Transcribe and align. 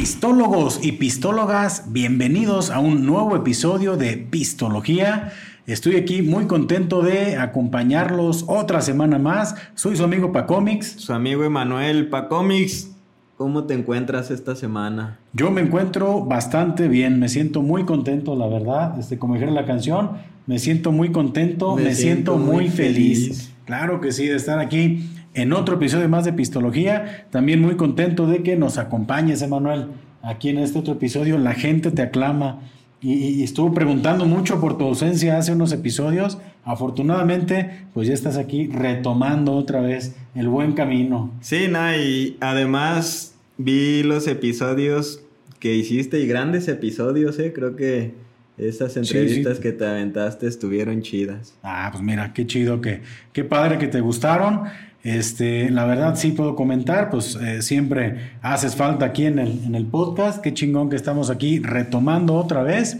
Pistólogos 0.00 0.80
y 0.82 0.92
pistólogas, 0.92 1.92
bienvenidos 1.92 2.70
a 2.70 2.78
un 2.78 3.04
nuevo 3.04 3.36
episodio 3.36 3.98
de 3.98 4.16
Pistología. 4.16 5.30
Estoy 5.66 5.96
aquí 5.96 6.22
muy 6.22 6.46
contento 6.46 7.02
de 7.02 7.36
acompañarlos 7.36 8.46
otra 8.48 8.80
semana 8.80 9.18
más. 9.18 9.56
Soy 9.74 9.96
su 9.96 10.04
amigo 10.04 10.32
Pacomics. 10.32 10.92
Su 10.92 11.12
amigo 11.12 11.44
Emanuel 11.44 12.08
Pacomics. 12.08 12.92
¿Cómo 13.36 13.64
te 13.64 13.74
encuentras 13.74 14.30
esta 14.30 14.56
semana? 14.56 15.18
Yo 15.34 15.50
me 15.50 15.60
encuentro 15.60 16.24
bastante 16.24 16.88
bien, 16.88 17.20
me 17.20 17.28
siento 17.28 17.60
muy 17.60 17.84
contento, 17.84 18.34
la 18.36 18.46
verdad. 18.46 18.98
Este, 18.98 19.18
como 19.18 19.34
dijera 19.34 19.52
la 19.52 19.66
canción, 19.66 20.12
me 20.46 20.58
siento 20.58 20.92
muy 20.92 21.12
contento, 21.12 21.76
me, 21.76 21.94
siento, 21.94 22.38
muy, 22.38 22.70
feliz. 22.70 23.52
Claro 23.66 24.00
que 24.00 24.12
sí, 24.12 24.26
de 24.28 24.36
estar 24.36 24.60
aquí 24.60 25.10
en 25.34 25.52
otro 25.52 25.76
episodio 25.76 26.08
más 26.08 26.24
de 26.24 26.32
Pistología. 26.32 27.26
También 27.30 27.60
muy 27.60 27.76
contento 27.76 28.26
de 28.26 28.42
que 28.42 28.56
nos 28.56 28.78
acompañes, 28.78 29.42
Emanuel. 29.42 29.86
Aquí 30.22 30.50
en 30.50 30.58
este 30.58 30.78
otro 30.78 30.94
episodio 30.94 31.38
la 31.38 31.54
gente 31.54 31.90
te 31.90 32.02
aclama 32.02 32.60
y, 33.02 33.42
estuvo 33.42 33.72
preguntando 33.72 34.26
mucho 34.26 34.60
por 34.60 34.76
tu 34.76 34.84
ausencia 34.84 35.38
hace 35.38 35.52
unos 35.52 35.72
episodios. 35.72 36.38
Afortunadamente, 36.64 37.86
pues 37.94 38.08
ya 38.08 38.14
estás 38.14 38.36
aquí 38.36 38.66
retomando 38.66 39.52
otra 39.52 39.80
vez 39.80 40.14
el 40.34 40.48
buen 40.48 40.72
camino. 40.72 41.32
Sí, 41.40 41.68
no, 41.70 41.96
y 41.96 42.36
además 42.40 43.34
vi 43.56 44.02
los 44.02 44.26
episodios 44.26 45.22
que 45.58 45.74
hiciste 45.74 46.20
y 46.20 46.26
grandes 46.26 46.68
episodios, 46.68 47.38
¿eh? 47.38 47.52
Creo 47.54 47.76
que 47.76 48.14
esas 48.58 48.96
entrevistas 48.98 49.58
que 49.58 49.72
te 49.72 49.86
aventaste 49.86 50.46
estuvieron 50.46 51.00
chidas. 51.00 51.54
Ah, 51.62 51.88
pues 51.90 52.04
mira, 52.04 52.34
qué 52.34 52.46
chido, 52.46 52.82
que, 52.82 53.00
qué 53.32 53.44
padre 53.44 53.78
que 53.78 53.88
te 53.88 54.00
gustaron. 54.00 54.64
Este, 55.02 55.70
la 55.70 55.86
verdad 55.86 56.14
sí 56.16 56.32
puedo 56.32 56.54
comentar, 56.54 57.08
pues 57.08 57.36
eh, 57.36 57.62
siempre 57.62 58.32
haces 58.42 58.76
falta 58.76 59.06
aquí 59.06 59.24
en 59.26 59.38
el, 59.38 59.64
en 59.64 59.74
el 59.74 59.86
podcast, 59.86 60.42
qué 60.42 60.52
chingón 60.52 60.90
que 60.90 60.96
estamos 60.96 61.30
aquí 61.30 61.58
retomando 61.58 62.34
otra 62.34 62.62
vez. 62.62 62.98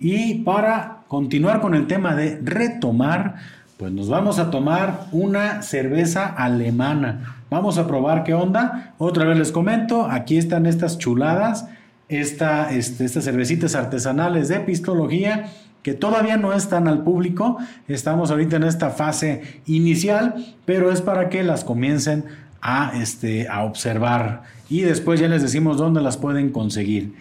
Y 0.00 0.36
para 0.36 1.02
continuar 1.08 1.60
con 1.60 1.74
el 1.74 1.86
tema 1.86 2.14
de 2.16 2.40
retomar, 2.42 3.36
pues 3.76 3.92
nos 3.92 4.08
vamos 4.08 4.38
a 4.38 4.50
tomar 4.50 5.06
una 5.12 5.62
cerveza 5.62 6.26
alemana. 6.26 7.36
Vamos 7.50 7.76
a 7.78 7.86
probar 7.86 8.24
qué 8.24 8.32
onda. 8.32 8.94
Otra 8.96 9.24
vez 9.24 9.36
les 9.36 9.52
comento, 9.52 10.06
aquí 10.10 10.38
están 10.38 10.66
estas 10.66 10.98
chuladas, 10.98 11.68
esta, 12.08 12.72
este, 12.72 13.04
estas 13.04 13.24
cervecitas 13.24 13.74
artesanales 13.74 14.48
de 14.48 14.60
pistología 14.60 15.50
que 15.82 15.94
todavía 15.94 16.36
no 16.36 16.52
están 16.52 16.88
al 16.88 17.02
público. 17.02 17.58
Estamos 17.88 18.30
ahorita 18.30 18.56
en 18.56 18.64
esta 18.64 18.90
fase 18.90 19.60
inicial, 19.66 20.54
pero 20.64 20.90
es 20.90 21.02
para 21.02 21.28
que 21.28 21.42
las 21.42 21.64
comiencen 21.64 22.24
a, 22.60 22.92
este, 22.94 23.48
a 23.48 23.64
observar. 23.64 24.42
Y 24.68 24.82
después 24.82 25.20
ya 25.20 25.28
les 25.28 25.42
decimos 25.42 25.76
dónde 25.76 26.00
las 26.00 26.16
pueden 26.16 26.50
conseguir. 26.50 27.14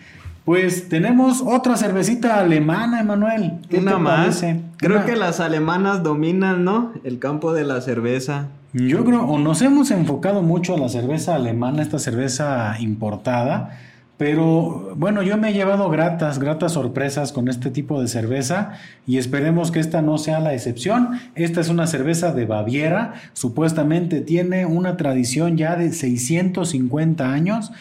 Pues 0.45 0.89
tenemos 0.89 1.43
otra 1.45 1.77
cervecita 1.77 2.39
alemana, 2.39 3.01
Emanuel. 3.01 3.59
Una 3.71 3.97
más. 3.97 4.43
Creo 4.77 5.05
que 5.05 5.15
las 5.15 5.39
alemanas 5.39 6.01
dominan, 6.01 6.63
¿no? 6.63 6.93
El 7.03 7.19
campo 7.19 7.53
de 7.53 7.63
la 7.63 7.81
cerveza. 7.81 8.47
Yo 8.73 9.03
creo, 9.03 9.23
o 9.25 9.37
nos 9.37 9.61
hemos 9.61 9.91
enfocado 9.91 10.41
mucho 10.41 10.75
a 10.75 10.77
la 10.77 10.89
cerveza 10.89 11.35
alemana, 11.35 11.81
esta 11.81 11.99
cerveza 11.99 12.75
importada 12.79 13.77
pero 14.21 14.93
bueno, 14.97 15.23
yo 15.23 15.35
me 15.39 15.49
he 15.49 15.53
llevado 15.53 15.89
gratas, 15.89 16.37
gratas 16.37 16.73
sorpresas 16.73 17.31
con 17.31 17.47
este 17.47 17.71
tipo 17.71 17.99
de 17.99 18.07
cerveza 18.07 18.73
y 19.07 19.17
esperemos 19.17 19.71
que 19.71 19.79
esta 19.79 20.03
no 20.03 20.19
sea 20.19 20.39
la 20.39 20.53
excepción. 20.53 21.19
Esta 21.33 21.59
es 21.59 21.69
una 21.69 21.87
cerveza 21.87 22.31
de 22.31 22.45
Baviera, 22.45 23.15
supuestamente 23.33 24.21
tiene 24.21 24.67
una 24.67 24.95
tradición 24.95 25.57
ya 25.57 25.75
de 25.75 25.91
650 25.91 27.33
años, 27.33 27.71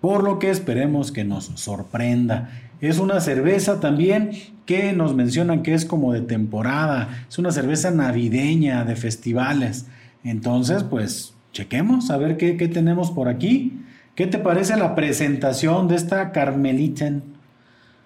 por 0.00 0.24
lo 0.24 0.38
que 0.38 0.48
esperemos 0.48 1.12
que 1.12 1.24
nos 1.24 1.52
sorprenda. 1.56 2.48
Es 2.80 2.98
una 2.98 3.20
cerveza 3.20 3.78
también 3.78 4.30
que 4.64 4.94
nos 4.94 5.14
mencionan 5.14 5.62
que 5.62 5.74
es 5.74 5.84
como 5.84 6.14
de 6.14 6.22
temporada, 6.22 7.26
es 7.28 7.38
una 7.38 7.50
cerveza 7.50 7.90
navideña 7.90 8.86
de 8.86 8.96
festivales. 8.96 9.84
Entonces, 10.24 10.84
pues 10.84 11.34
chequemos 11.52 12.10
a 12.10 12.16
ver 12.16 12.38
qué, 12.38 12.56
qué 12.56 12.68
tenemos 12.68 13.10
por 13.10 13.28
aquí. 13.28 13.78
¿Qué 14.14 14.26
te 14.26 14.38
parece 14.38 14.76
la 14.76 14.94
presentación 14.94 15.88
de 15.88 15.96
esta 15.96 16.32
Carmeliten? 16.32 17.22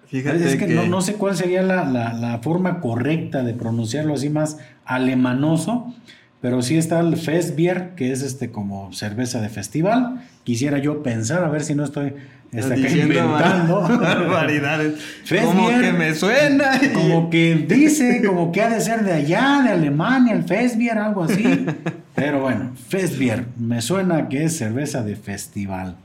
Fíjate 0.07 0.47
es 0.47 0.55
que, 0.55 0.67
No, 0.67 1.01
sé 1.01 1.15
cuál 1.15 1.35
sería 1.35 1.61
la, 1.61 2.39
forma 2.41 2.79
correcta 2.79 3.43
de 3.43 3.53
pronunciarlo 3.53 4.13
así 4.13 4.29
más 4.29 4.57
alemanoso, 4.85 5.93
pero 6.39 6.61
sí 6.61 6.77
está 6.77 7.01
el 7.01 7.17
Festbier, 7.17 7.93
que 7.95 8.11
es 8.11 8.21
este 8.21 8.51
como 8.51 8.93
cerveza 8.93 9.41
de 9.41 9.49
festival. 9.49 10.23
Quisiera 10.45 10.77
yo 10.77 11.03
pensar, 11.03 11.43
a 11.43 11.49
ver 11.49 11.63
si 11.63 11.75
no 11.75 11.83
estoy 11.83 12.13
está 12.51 12.77
inventando 12.77 13.81
barbaridades. 14.01 14.95
como 15.43 15.69
que 15.69 15.93
me 15.93 16.15
suena. 16.15 16.79
Como 16.93 17.29
que 17.29 17.65
dice, 17.67 18.21
como 18.25 18.51
que 18.51 18.61
ha 18.61 18.69
de 18.69 18.81
ser 18.81 19.03
de 19.03 19.13
allá, 19.13 19.61
de 19.63 19.69
Alemania, 19.69 20.33
el 20.33 20.43
Festbier, 20.43 20.97
algo 20.97 21.23
así. 21.23 21.65
Pero 22.15 22.41
bueno, 22.41 22.71
Festbier, 22.87 23.45
me 23.57 23.81
suena 23.81 24.29
que 24.29 24.45
es 24.45 24.57
cerveza 24.57 25.03
de 25.03 25.15
festival. 25.15 25.97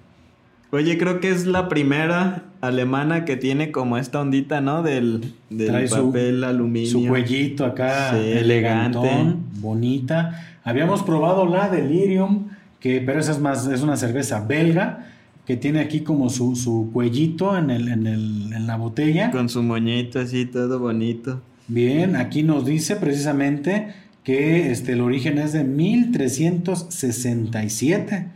Oye, 0.71 0.97
creo 0.97 1.21
que 1.21 1.31
es 1.31 1.47
la 1.47 1.69
primera 1.69 2.45
alemana 2.63 3.25
que 3.25 3.37
tiene 3.37 3.71
como 3.71 3.99
esta 3.99 4.21
ondita, 4.21 4.61
¿no? 4.61 4.83
Del, 4.83 5.35
del 5.51 5.89
papel 5.89 6.45
aluminio. 6.45 6.91
Su 6.91 7.07
cuellito 7.07 7.67
acá, 7.67 8.19
elegante, 8.19 9.37
bonita. 9.61 10.59
Habíamos 10.65 11.03
probado 11.03 11.45
la 11.47 11.69
Delirium, 11.69 12.49
que, 12.81 13.03
pero 13.05 13.21
esa 13.21 13.33
es 13.33 13.39
más, 13.39 13.67
es 13.67 13.83
una 13.83 13.97
cerveza 13.97 14.41
belga 14.41 15.12
que 15.47 15.57
tiene 15.57 15.81
aquí 15.81 16.01
como 16.01 16.29
su, 16.31 16.57
su 16.57 16.91
cuellito 16.93 17.57
en, 17.57 17.71
el, 17.71 17.89
en, 17.89 18.07
el, 18.07 18.53
en 18.53 18.67
la 18.67 18.77
botella. 18.77 19.31
Con 19.31 19.49
su 19.49 19.63
moñito 19.63 20.21
así, 20.21 20.45
todo 20.47 20.79
bonito. 20.79 21.41
Bien, 21.69 22.17
aquí 22.17 22.43
nos 22.43 22.67
dice 22.67 22.97
precisamente 22.97 23.95
que 24.25 24.71
este, 24.71 24.93
el 24.93 25.01
origen 25.01 25.39
es 25.39 25.53
de 25.53 25.65
1367. 25.65 28.29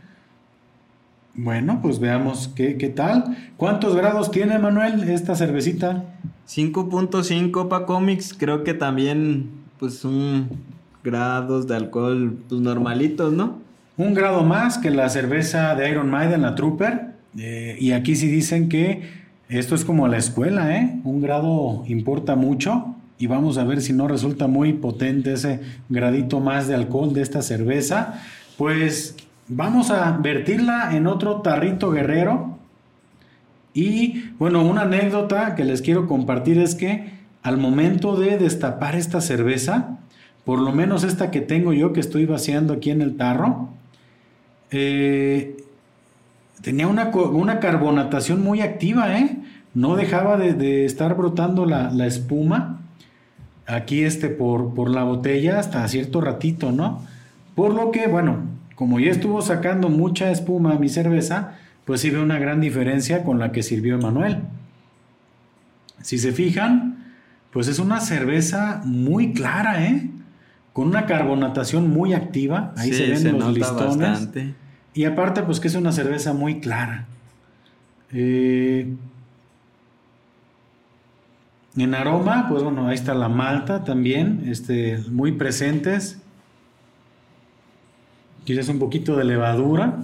Bueno, 1.35 1.79
pues 1.81 1.99
veamos 1.99 2.49
qué, 2.55 2.73
tal. 2.95 3.37
¿Cuántos 3.57 3.95
grados 3.95 4.31
tiene, 4.31 4.57
Manuel, 4.57 5.07
esta 5.07 5.35
cervecita? 5.35 6.03
5.5 6.47 7.67
para 7.67 7.85
cómics. 7.85 8.33
Creo 8.35 8.63
que 8.63 8.73
también, 8.73 9.51
pues, 9.77 10.03
un 10.03 10.47
grados 11.03 11.67
de 11.67 11.75
alcohol, 11.75 12.39
pues, 12.49 12.59
normalitos, 12.59 13.33
¿no? 13.33 13.66
Un 13.97 14.13
grado 14.13 14.43
más 14.43 14.77
que 14.77 14.91
la 14.91 15.09
cerveza 15.09 15.73
de 15.73 15.89
Iron 15.89 16.11
Maiden, 16.11 16.43
la 16.43 16.53
Trooper. 16.53 17.15
Eh, 17.35 17.77
y 17.79 17.93
aquí 17.93 18.15
sí 18.15 18.27
dicen 18.27 18.69
que 18.69 19.01
esto 19.49 19.73
es 19.73 19.83
como 19.83 20.07
la 20.07 20.17
escuela, 20.17 20.77
¿eh? 20.77 20.99
Un 21.03 21.19
grado 21.19 21.83
importa 21.87 22.35
mucho 22.35 22.95
y 23.17 23.25
vamos 23.25 23.57
a 23.57 23.63
ver 23.63 23.81
si 23.81 23.93
no 23.93 24.07
resulta 24.07 24.45
muy 24.45 24.73
potente 24.73 25.33
ese 25.33 25.61
gradito 25.89 26.39
más 26.39 26.67
de 26.67 26.75
alcohol 26.75 27.11
de 27.15 27.23
esta 27.23 27.41
cerveza. 27.41 28.21
Pues 28.55 29.15
vamos 29.47 29.89
a 29.89 30.11
vertirla 30.11 30.95
en 30.95 31.07
otro 31.07 31.41
tarrito 31.41 31.89
guerrero. 31.89 32.59
Y 33.73 34.25
bueno, 34.37 34.63
una 34.63 34.83
anécdota 34.83 35.55
que 35.55 35.63
les 35.63 35.81
quiero 35.81 36.07
compartir 36.07 36.59
es 36.59 36.75
que 36.75 37.13
al 37.41 37.57
momento 37.57 38.15
de 38.15 38.37
destapar 38.37 38.95
esta 38.95 39.21
cerveza, 39.21 39.97
por 40.45 40.59
lo 40.59 40.71
menos 40.71 41.03
esta 41.03 41.31
que 41.31 41.41
tengo 41.41 41.73
yo 41.73 41.93
que 41.93 41.99
estoy 41.99 42.27
vaciando 42.27 42.73
aquí 42.73 42.91
en 42.91 43.01
el 43.01 43.17
tarro, 43.17 43.69
eh, 44.71 45.57
tenía 46.61 46.87
una, 46.87 47.09
una, 47.09 47.59
carbonatación 47.59 48.43
muy 48.43 48.61
activa, 48.61 49.17
¿eh? 49.17 49.37
No 49.73 49.95
dejaba 49.95 50.37
de, 50.37 50.85
estar 50.85 51.15
brotando 51.15 51.65
la, 51.65 51.91
la 51.91 52.07
espuma 52.07 52.81
aquí 53.67 54.03
este, 54.03 54.29
por, 54.29 54.73
por 54.73 54.89
la 54.89 55.03
botella 55.03 55.59
hasta 55.59 55.87
cierto 55.87 56.21
ratito, 56.21 56.71
¿no? 56.71 57.05
Por 57.55 57.73
lo 57.73 57.91
que, 57.91 58.07
bueno, 58.07 58.39
como 58.75 58.99
ya 58.99 59.11
estuvo 59.11 59.41
sacando 59.41 59.89
mucha 59.89 60.31
espuma 60.31 60.73
a 60.73 60.79
mi 60.79 60.89
cerveza, 60.89 61.55
pues 61.85 62.01
sí 62.01 62.09
ve 62.09 62.19
una 62.19 62.39
gran 62.39 62.61
diferencia 62.61 63.23
con 63.23 63.39
la 63.39 63.51
que 63.51 63.63
sirvió 63.63 63.95
Emanuel. 63.95 64.39
Si 66.01 66.17
se 66.17 66.31
fijan, 66.31 67.13
pues 67.51 67.67
es 67.67 67.79
una 67.79 67.99
cerveza 67.99 68.81
muy 68.85 69.33
clara, 69.33 69.85
¿eh? 69.85 70.09
Con 70.73 70.89
una 70.89 71.05
carbonatación 71.05 71.89
muy 71.89 72.13
activa. 72.13 72.73
Ahí 72.77 72.93
se 72.93 73.07
ven 73.07 73.39
los 73.39 73.53
listones. 73.53 74.29
Y 74.97 75.05
aparte, 75.05 75.43
pues 75.43 75.59
que 75.59 75.67
es 75.67 75.75
una 75.75 75.91
cerveza 75.91 76.33
muy 76.33 76.59
clara. 76.59 77.05
Eh, 78.11 78.95
en 81.75 81.93
aroma, 81.93 82.47
pues 82.49 82.63
bueno, 82.63 82.87
ahí 82.87 82.95
está 82.95 83.13
la 83.13 83.29
malta 83.29 83.83
también, 83.83 84.45
este, 84.47 84.97
muy 85.11 85.33
presentes. 85.33 86.19
Quizás 88.43 88.69
un 88.69 88.79
poquito 88.79 89.15
de 89.15 89.25
levadura. 89.25 89.99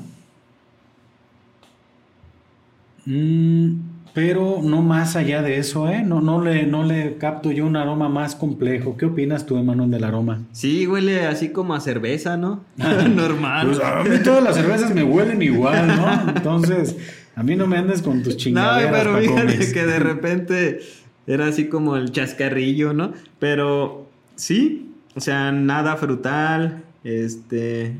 Mm, 3.07 3.92
pero 4.13 4.59
no 4.63 4.83
más 4.83 5.15
allá 5.15 5.41
de 5.41 5.57
eso, 5.57 5.89
¿eh? 5.89 6.03
No, 6.03 6.21
no, 6.21 6.39
le, 6.39 6.67
no 6.67 6.83
le 6.83 7.17
capto 7.17 7.51
yo 7.51 7.65
un 7.65 7.75
aroma 7.75 8.09
más 8.09 8.35
complejo. 8.35 8.95
¿Qué 8.95 9.05
opinas 9.05 9.47
tú, 9.47 9.57
Emanuel, 9.57 9.89
del 9.89 10.03
aroma? 10.03 10.43
Sí, 10.51 10.85
huele 10.85 11.25
así 11.25 11.49
como 11.49 11.73
a 11.73 11.79
cerveza, 11.79 12.37
¿no? 12.37 12.63
Normal. 12.77 13.67
Pues 13.67 13.79
a 13.79 14.03
mí 14.03 14.17
todas 14.23 14.43
las 14.43 14.55
cervezas 14.55 14.93
me 14.93 15.03
huelen 15.03 15.41
igual, 15.41 15.87
¿no? 15.87 16.29
Entonces, 16.35 16.95
A 17.35 17.41
mí 17.41 17.55
no 17.55 17.65
me 17.65 17.77
andes 17.77 18.03
con 18.03 18.21
tus 18.21 18.37
chingaderas. 18.37 18.91
No, 18.91 19.13
pero 19.15 19.17
fíjate 19.17 19.73
que 19.73 19.85
de 19.85 19.99
repente 19.99 20.79
era 21.25 21.47
así 21.47 21.67
como 21.67 21.95
el 21.97 22.11
chascarrillo, 22.11 22.93
¿no? 22.93 23.13
Pero 23.39 24.07
sí, 24.35 24.91
o 25.15 25.19
sea, 25.19 25.51
nada 25.51 25.95
frutal, 25.95 26.83
este... 27.03 27.95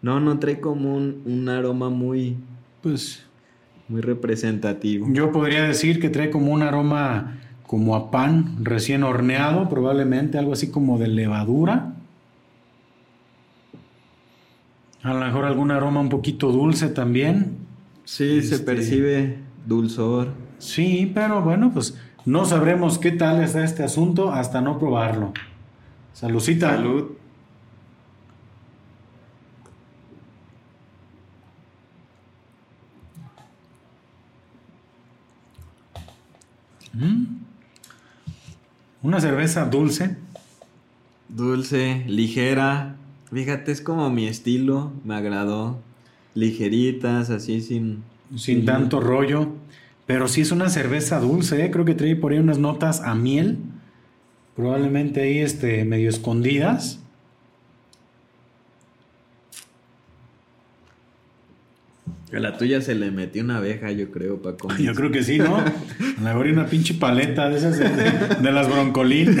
No, 0.00 0.20
no 0.20 0.38
trae 0.38 0.60
como 0.60 0.94
un, 0.94 1.22
un 1.26 1.48
aroma 1.48 1.90
muy... 1.90 2.36
Pues... 2.82 3.25
Muy 3.88 4.00
representativo. 4.00 5.06
Yo 5.10 5.30
podría 5.32 5.62
decir 5.62 6.00
que 6.00 6.08
trae 6.08 6.30
como 6.30 6.52
un 6.52 6.62
aroma 6.62 7.38
como 7.66 7.96
a 7.96 8.10
pan 8.10 8.56
recién 8.62 9.02
horneado, 9.02 9.68
probablemente 9.68 10.38
algo 10.38 10.52
así 10.52 10.70
como 10.70 10.98
de 10.98 11.08
levadura. 11.08 11.94
A 15.02 15.14
lo 15.14 15.20
mejor 15.20 15.44
algún 15.44 15.70
aroma 15.70 16.00
un 16.00 16.08
poquito 16.08 16.50
dulce 16.50 16.88
también. 16.88 17.58
Sí, 18.04 18.42
se 18.42 18.56
este, 18.56 18.66
percibe 18.66 19.38
dulzor. 19.66 20.28
Sí, 20.58 21.10
pero 21.14 21.42
bueno, 21.42 21.70
pues 21.72 21.96
no 22.24 22.44
sabremos 22.44 22.98
qué 22.98 23.12
tal 23.12 23.42
está 23.42 23.62
este 23.62 23.84
asunto 23.84 24.32
hasta 24.32 24.60
no 24.60 24.78
probarlo. 24.78 25.32
Saludcita. 26.12 26.70
Salud. 26.70 27.12
Mm. 36.96 37.24
Una 39.02 39.20
cerveza 39.20 39.66
dulce. 39.66 40.16
Dulce, 41.28 42.04
ligera. 42.06 42.96
Fíjate, 43.32 43.72
es 43.72 43.80
como 43.80 44.08
mi 44.10 44.26
estilo, 44.26 44.92
me 45.04 45.14
agradó. 45.14 45.80
Ligeritas, 46.34 47.30
así 47.30 47.60
sin... 47.60 48.02
Sin 48.34 48.64
tanto 48.64 49.00
rollo. 49.00 49.52
Pero 50.06 50.26
sí 50.26 50.40
es 50.40 50.50
una 50.50 50.68
cerveza 50.68 51.20
dulce, 51.20 51.64
¿eh? 51.64 51.70
creo 51.70 51.84
que 51.84 51.94
trae 51.94 52.16
por 52.16 52.32
ahí 52.32 52.38
unas 52.38 52.58
notas 52.58 53.00
a 53.02 53.14
miel. 53.14 53.58
Probablemente 54.54 55.20
ahí 55.20 55.38
este, 55.38 55.84
medio 55.84 56.08
escondidas. 56.08 57.00
A 62.32 62.40
la 62.40 62.58
tuya 62.58 62.80
se 62.80 62.94
le 62.96 63.10
metió 63.12 63.44
una 63.44 63.58
abeja, 63.58 63.92
yo 63.92 64.10
creo, 64.10 64.42
Paco. 64.42 64.68
Yo 64.78 64.94
creo 64.94 65.12
que 65.12 65.22
sí, 65.22 65.38
¿no? 65.38 65.62
Le 66.22 66.28
abrí 66.28 66.50
una 66.50 66.66
pinche 66.66 66.94
paleta 66.94 67.48
de 67.48 67.56
esas 67.58 67.78
de, 67.78 68.52
las 68.52 68.68
broncolín. 68.68 69.40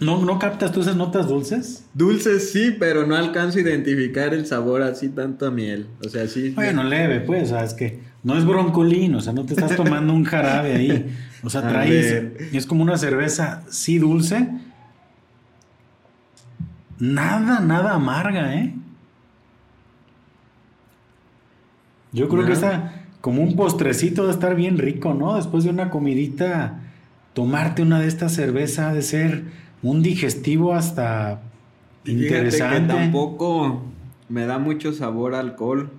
¿No, 0.00 0.24
¿No 0.24 0.38
captas 0.38 0.70
tú 0.70 0.82
esas 0.82 0.94
notas 0.94 1.26
dulces? 1.26 1.84
Dulces 1.94 2.52
sí, 2.52 2.76
pero 2.78 3.04
no 3.06 3.16
alcanzo 3.16 3.58
a 3.58 3.62
identificar 3.62 4.32
el 4.32 4.46
sabor 4.46 4.82
así 4.82 5.08
tanto 5.08 5.46
a 5.46 5.50
miel. 5.50 5.88
O 6.04 6.08
sea, 6.08 6.28
sí. 6.28 6.50
Bueno, 6.50 6.84
leve, 6.84 7.18
pues, 7.20 7.44
o 7.44 7.46
sea, 7.46 7.64
es 7.64 7.74
que 7.74 7.98
no 8.22 8.38
es 8.38 8.44
broncolín, 8.44 9.16
o 9.16 9.20
sea, 9.20 9.32
no 9.32 9.44
te 9.44 9.54
estás 9.54 9.74
tomando 9.74 10.12
un 10.12 10.22
jarabe 10.22 10.74
ahí. 10.74 11.16
O 11.42 11.50
sea, 11.50 11.66
traes. 11.68 12.24
Es 12.52 12.66
como 12.66 12.84
una 12.84 12.96
cerveza 12.96 13.64
sí 13.68 13.98
dulce. 13.98 14.48
Nada, 17.00 17.60
nada 17.60 17.94
amarga, 17.94 18.54
¿eh? 18.54 18.74
Yo 22.12 22.28
creo 22.28 22.46
que 22.46 22.52
está 22.52 23.04
como 23.20 23.42
un 23.42 23.56
postrecito 23.56 24.26
de 24.26 24.32
estar 24.32 24.54
bien 24.54 24.78
rico, 24.78 25.14
¿no? 25.14 25.36
Después 25.36 25.64
de 25.64 25.70
una 25.70 25.90
comidita, 25.90 26.80
tomarte 27.34 27.82
una 27.82 28.00
de 28.00 28.06
estas 28.06 28.32
cervezas 28.32 28.94
de 28.94 29.02
ser 29.02 29.44
un 29.82 30.02
digestivo 30.02 30.74
hasta 30.74 31.40
interesante. 32.04 32.94
Que 32.94 33.00
tampoco 33.00 33.82
me 34.28 34.46
da 34.46 34.58
mucho 34.58 34.92
sabor 34.92 35.34
alcohol. 35.34 35.90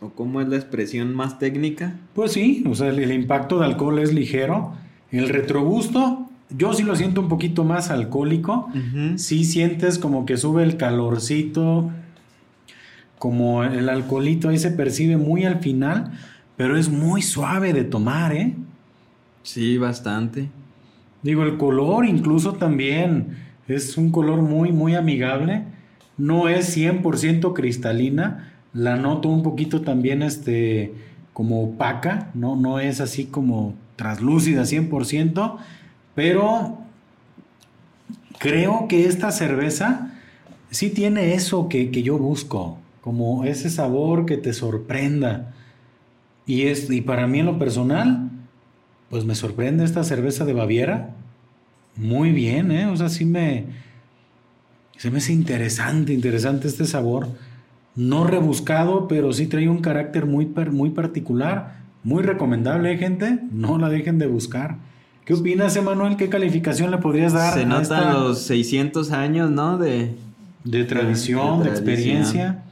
¿O 0.00 0.10
cómo 0.10 0.40
es 0.40 0.48
la 0.48 0.56
expresión 0.56 1.14
más 1.14 1.38
técnica? 1.38 1.94
Pues 2.14 2.32
sí, 2.32 2.64
o 2.68 2.74
sea, 2.74 2.88
el, 2.88 3.12
impacto 3.12 3.60
de 3.60 3.66
alcohol 3.66 3.98
es 4.00 4.12
ligero. 4.12 4.72
El 5.10 5.28
retrogusto, 5.28 6.28
yo 6.50 6.74
sí 6.74 6.82
lo 6.82 6.96
siento 6.96 7.20
un 7.20 7.28
poquito 7.28 7.64
más 7.64 7.90
alcohólico. 7.90 8.68
Sí 9.16 9.44
sientes 9.44 9.98
como 9.98 10.26
que 10.26 10.36
sube 10.36 10.62
el 10.64 10.76
calorcito, 10.76 11.90
como 13.24 13.64
el 13.64 13.88
alcoholito 13.88 14.50
ahí 14.50 14.58
se 14.58 14.70
percibe 14.70 15.16
muy 15.16 15.46
al 15.46 15.60
final, 15.60 16.12
pero 16.58 16.76
es 16.76 16.90
muy 16.90 17.22
suave 17.22 17.72
de 17.72 17.82
tomar, 17.82 18.34
¿eh? 18.34 18.54
Sí, 19.42 19.78
bastante. 19.78 20.50
Digo, 21.22 21.42
el 21.42 21.56
color 21.56 22.04
incluso 22.04 22.52
también 22.52 23.38
es 23.66 23.96
un 23.96 24.10
color 24.10 24.42
muy, 24.42 24.72
muy 24.72 24.94
amigable. 24.94 25.62
No 26.18 26.50
es 26.50 26.76
100% 26.76 27.54
cristalina. 27.54 28.52
La 28.74 28.96
noto 28.96 29.30
un 29.30 29.42
poquito 29.42 29.80
también 29.80 30.20
este, 30.20 30.92
como 31.32 31.64
opaca. 31.64 32.30
No, 32.34 32.56
no 32.56 32.78
es 32.78 33.00
así 33.00 33.24
como 33.24 33.72
traslúcida 33.96 34.64
100%. 34.64 35.56
Pero 36.14 36.76
creo 38.36 38.86
que 38.86 39.06
esta 39.06 39.32
cerveza 39.32 40.12
sí 40.68 40.90
tiene 40.90 41.32
eso 41.32 41.70
que, 41.70 41.90
que 41.90 42.02
yo 42.02 42.18
busco. 42.18 42.83
Como 43.04 43.44
ese 43.44 43.68
sabor 43.68 44.24
que 44.24 44.38
te 44.38 44.54
sorprenda. 44.54 45.52
Y, 46.46 46.62
es, 46.62 46.88
y 46.88 47.02
para 47.02 47.26
mí 47.26 47.40
en 47.40 47.44
lo 47.44 47.58
personal, 47.58 48.30
pues 49.10 49.26
me 49.26 49.34
sorprende 49.34 49.84
esta 49.84 50.04
cerveza 50.04 50.46
de 50.46 50.54
Baviera. 50.54 51.10
Muy 51.96 52.32
bien, 52.32 52.72
¿eh? 52.72 52.86
O 52.86 52.96
sea, 52.96 53.10
sí 53.10 53.26
me... 53.26 53.66
Se 54.96 55.10
me 55.10 55.18
hace 55.18 55.34
interesante, 55.34 56.14
interesante 56.14 56.66
este 56.66 56.86
sabor. 56.86 57.28
No 57.94 58.26
rebuscado, 58.26 59.06
pero 59.06 59.34
sí 59.34 59.48
trae 59.48 59.68
un 59.68 59.82
carácter 59.82 60.24
muy, 60.24 60.46
muy 60.72 60.88
particular. 60.88 61.74
Muy 62.04 62.22
recomendable, 62.22 62.90
¿eh, 62.90 62.96
gente. 62.96 63.38
No 63.52 63.76
la 63.76 63.90
dejen 63.90 64.18
de 64.18 64.28
buscar. 64.28 64.78
¿Qué 65.26 65.34
opinas, 65.34 65.76
Emanuel? 65.76 66.16
¿Qué 66.16 66.30
calificación 66.30 66.90
le 66.90 66.96
podrías 66.96 67.34
dar? 67.34 67.52
Se 67.52 67.66
notan 67.66 68.14
los 68.14 68.40
600 68.44 69.12
años, 69.12 69.50
¿no? 69.50 69.76
De, 69.76 70.14
de 70.64 70.84
tradición, 70.84 71.64
de, 71.64 71.68
experiencia. 71.68 72.62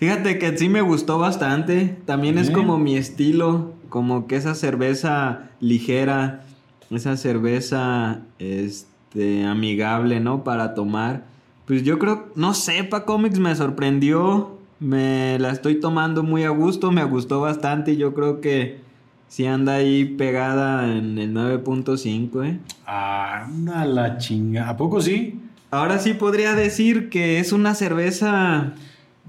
Fíjate 0.00 0.38
que 0.38 0.56
sí 0.56 0.70
me 0.70 0.80
gustó 0.80 1.18
bastante. 1.18 1.94
También 2.06 2.38
es 2.38 2.50
como 2.50 2.78
mi 2.78 2.96
estilo 2.96 3.74
como 3.90 4.26
que 4.26 4.36
esa 4.36 4.54
cerveza 4.54 5.50
ligera, 5.60 6.44
esa 6.90 7.18
cerveza 7.18 8.20
este, 8.38 9.44
amigable, 9.44 10.20
¿no? 10.20 10.42
Para 10.42 10.72
tomar. 10.72 11.24
Pues 11.66 11.82
yo 11.82 11.98
creo, 11.98 12.30
no 12.34 12.54
sé, 12.54 12.82
Pa 12.84 13.04
Comics 13.04 13.38
me 13.38 13.54
sorprendió, 13.54 14.56
me 14.78 15.38
la 15.38 15.50
estoy 15.50 15.78
tomando 15.80 16.22
muy 16.22 16.44
a 16.44 16.48
gusto, 16.48 16.90
me 16.90 17.04
gustó 17.04 17.42
bastante 17.42 17.92
y 17.92 17.96
yo 17.98 18.14
creo 18.14 18.40
que 18.40 18.80
sí 19.28 19.44
anda 19.44 19.74
ahí 19.74 20.06
pegada 20.06 20.90
en 20.96 21.18
el 21.18 21.34
9.5, 21.34 22.46
¿eh? 22.46 22.58
Anda 22.86 23.84
la 23.84 24.16
chinga, 24.16 24.70
¿a 24.70 24.78
poco 24.78 25.02
sí? 25.02 25.38
Ahora 25.70 25.98
sí 25.98 26.14
podría 26.14 26.54
decir 26.54 27.10
que 27.10 27.38
es 27.38 27.52
una 27.52 27.74
cerveza 27.74 28.72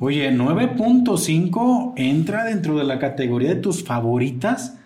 Oye, 0.03 0.31
9.5 0.31 1.93
entra 1.95 2.45
dentro 2.45 2.75
de 2.75 2.83
la 2.83 2.97
categoría 2.97 3.49
de 3.49 3.61
tus 3.61 3.83
favoritas, 3.83 4.79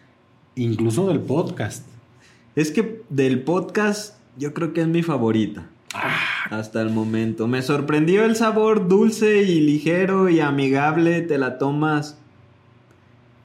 incluso 0.55 1.07
del 1.07 1.21
podcast. 1.21 1.87
Es 2.53 2.69
que 2.69 3.01
del 3.07 3.39
podcast 3.39 4.17
yo 4.37 4.53
creo 4.53 4.73
que 4.73 4.81
es 4.81 4.87
mi 4.89 5.03
favorita. 5.03 5.69
Ah. 5.93 6.17
Hasta 6.49 6.81
el 6.81 6.89
momento. 6.89 7.47
Me 7.47 7.61
sorprendió 7.61 8.25
el 8.25 8.35
sabor 8.35 8.89
dulce 8.89 9.43
y 9.43 9.61
ligero 9.61 10.27
y 10.27 10.41
amigable. 10.41 11.21
Te 11.21 11.37
la 11.37 11.57
tomas 11.59 12.17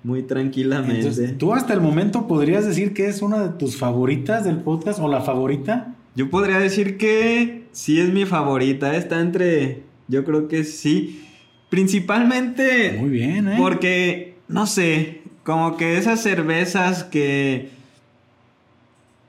muy 0.02 0.24
tranquilamente. 0.24 1.28
¿Tú 1.34 1.54
hasta 1.54 1.72
el 1.72 1.80
momento 1.80 2.26
podrías 2.26 2.66
decir 2.66 2.94
que 2.94 3.06
es 3.06 3.22
una 3.22 3.44
de 3.44 3.50
tus 3.50 3.76
favoritas 3.76 4.42
del 4.42 4.56
podcast 4.56 4.98
o 4.98 5.06
la 5.06 5.20
favorita? 5.20 5.94
Yo 6.16 6.30
podría 6.30 6.58
decir 6.58 6.98
que 6.98 7.68
sí 7.70 8.00
es 8.00 8.12
mi 8.12 8.26
favorita. 8.26 8.96
Está 8.96 9.20
entre... 9.20 9.84
Yo 10.08 10.24
creo 10.24 10.48
que 10.48 10.64
sí. 10.64 11.28
Principalmente. 11.70 12.96
Muy 12.98 13.10
bien, 13.10 13.48
¿eh? 13.48 13.54
Porque, 13.56 14.34
no 14.48 14.66
sé, 14.66 15.22
como 15.44 15.76
que 15.76 15.96
esas 15.96 16.20
cervezas 16.20 17.04
que. 17.04 17.70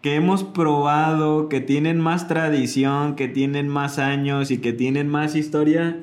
que 0.02 0.16
hemos 0.16 0.44
probado, 0.44 1.48
que 1.48 1.62
tienen 1.62 2.00
más 2.00 2.28
tradición, 2.28 3.16
que 3.16 3.28
tienen 3.28 3.70
más 3.70 4.00
años 4.00 4.50
y 4.50 4.58
que 4.58 4.74
tienen 4.74 5.08
más 5.08 5.36
historia, 5.36 6.00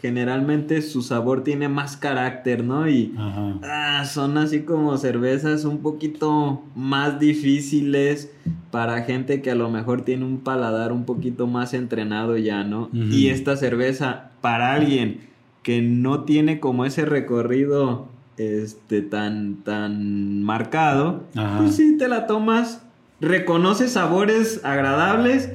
generalmente 0.00 0.80
su 0.80 1.02
sabor 1.02 1.44
tiene 1.44 1.68
más 1.68 1.98
carácter, 1.98 2.64
¿no? 2.64 2.88
Y 2.88 3.14
ah, 3.18 4.04
son 4.10 4.38
así 4.38 4.62
como 4.62 4.96
cervezas 4.96 5.66
un 5.66 5.78
poquito 5.78 6.62
más 6.74 7.20
difíciles 7.20 8.32
para 8.70 9.02
gente 9.02 9.42
que 9.42 9.50
a 9.50 9.54
lo 9.54 9.68
mejor 9.68 10.06
tiene 10.06 10.24
un 10.24 10.38
paladar 10.38 10.90
un 10.90 11.04
poquito 11.04 11.46
más 11.46 11.74
entrenado 11.74 12.38
ya, 12.38 12.64
¿no? 12.64 12.88
Y 12.94 13.28
esta 13.28 13.58
cerveza, 13.58 14.30
para 14.40 14.72
alguien 14.72 15.31
que 15.62 15.82
no 15.82 16.24
tiene 16.24 16.60
como 16.60 16.84
ese 16.84 17.04
recorrido 17.04 18.08
este 18.36 19.02
tan 19.02 19.56
tan 19.64 20.42
marcado, 20.42 21.24
pues 21.58 21.76
sí 21.76 21.96
te 21.98 22.08
la 22.08 22.26
tomas, 22.26 22.82
reconoces 23.20 23.92
sabores 23.92 24.60
agradables 24.64 25.50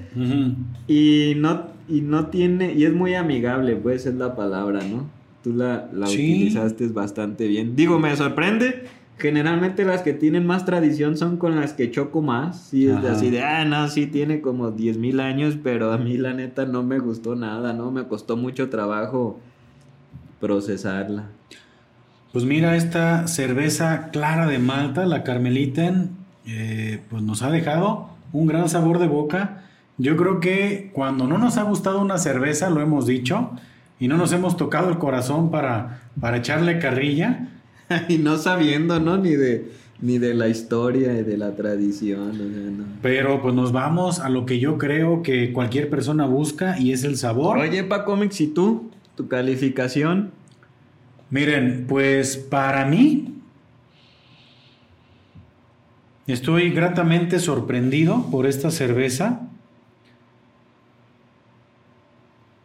y 0.87 1.33
no 1.37 1.67
y 1.89 2.01
no 2.01 2.27
tiene 2.27 2.73
y 2.73 2.85
es 2.85 2.93
muy 2.93 3.15
amigable, 3.15 3.75
pues 3.75 4.05
es 4.05 4.15
la 4.15 4.35
palabra, 4.35 4.81
¿no? 4.83 5.17
tú 5.47 5.53
la, 5.53 5.89
la 5.93 6.07
utilizaste 6.07 6.87
bastante 6.87 7.47
bien. 7.47 7.75
Digo, 7.75 7.99
me 7.99 8.15
sorprende. 8.15 8.85
Generalmente 9.17 9.83
las 9.83 10.03
que 10.03 10.13
tienen 10.13 10.45
más 10.45 10.65
tradición 10.65 11.17
son 11.17 11.37
con 11.37 11.55
las 11.55 11.73
que 11.73 11.89
choco 11.89 12.21
más. 12.21 12.67
Sí, 12.67 12.87
es 12.87 12.97
así 12.97 13.31
de, 13.31 13.41
ah, 13.41 13.65
no, 13.65 13.87
sí 13.87 14.05
tiene 14.05 14.41
como 14.41 14.69
10 14.69 14.99
mil 14.99 15.19
años, 15.19 15.57
pero 15.63 15.91
a 15.91 15.97
mí 15.97 16.17
la 16.17 16.33
neta 16.33 16.67
no 16.67 16.83
me 16.83 16.99
gustó 16.99 17.35
nada, 17.35 17.73
¿no? 17.73 17.89
Me 17.91 18.03
costó 18.07 18.37
mucho 18.37 18.69
trabajo 18.69 19.39
procesarla. 20.39 21.25
Pues 22.33 22.45
mira, 22.45 22.75
esta 22.75 23.27
cerveza 23.27 24.09
clara 24.11 24.45
de 24.47 24.59
Malta, 24.59 25.05
la 25.05 25.23
Carmeliten, 25.23 26.11
eh, 26.45 27.01
pues 27.09 27.23
nos 27.23 27.41
ha 27.41 27.49
dejado 27.49 28.09
un 28.33 28.47
gran 28.47 28.69
sabor 28.69 28.99
de 28.99 29.07
boca. 29.07 29.63
Yo 29.97 30.15
creo 30.17 30.39
que 30.39 30.91
cuando 30.93 31.25
no 31.27 31.37
nos 31.37 31.57
ha 31.57 31.63
gustado 31.63 31.99
una 31.99 32.17
cerveza, 32.17 32.69
lo 32.69 32.81
hemos 32.81 33.07
dicho, 33.07 33.51
y 33.99 34.07
no 34.07 34.17
nos 34.17 34.31
hemos 34.33 34.57
tocado 34.57 34.89
el 34.89 34.99
corazón 34.99 35.49
para, 35.49 36.01
para 36.19 36.37
echarle 36.37 36.79
carrilla. 36.79 37.49
y 38.09 38.17
no 38.17 38.37
sabiendo, 38.37 38.99
¿no? 38.99 39.17
Ni 39.17 39.31
de, 39.31 39.71
ni 40.01 40.17
de 40.17 40.33
la 40.33 40.47
historia 40.47 41.13
y 41.17 41.23
de 41.23 41.37
la 41.37 41.55
tradición. 41.55 42.97
Pero 43.01 43.41
pues 43.41 43.55
nos 43.55 43.71
vamos 43.71 44.19
a 44.19 44.29
lo 44.29 44.45
que 44.45 44.59
yo 44.59 44.77
creo 44.77 45.23
que 45.23 45.53
cualquier 45.53 45.89
persona 45.89 46.25
busca 46.25 46.77
y 46.79 46.91
es 46.91 47.03
el 47.03 47.17
sabor. 47.17 47.57
Oye, 47.57 47.83
Pa 47.83 48.05
Comics, 48.05 48.41
¿y 48.41 48.47
tú? 48.47 48.91
¿Tu 49.17 49.27
calificación? 49.27 50.29
Miren, 51.31 51.85
pues 51.89 52.37
para 52.37 52.85
mí 52.85 53.33
estoy 56.27 56.69
gratamente 56.69 57.39
sorprendido 57.39 58.27
por 58.29 58.45
esta 58.45 58.69
cerveza. 58.69 59.41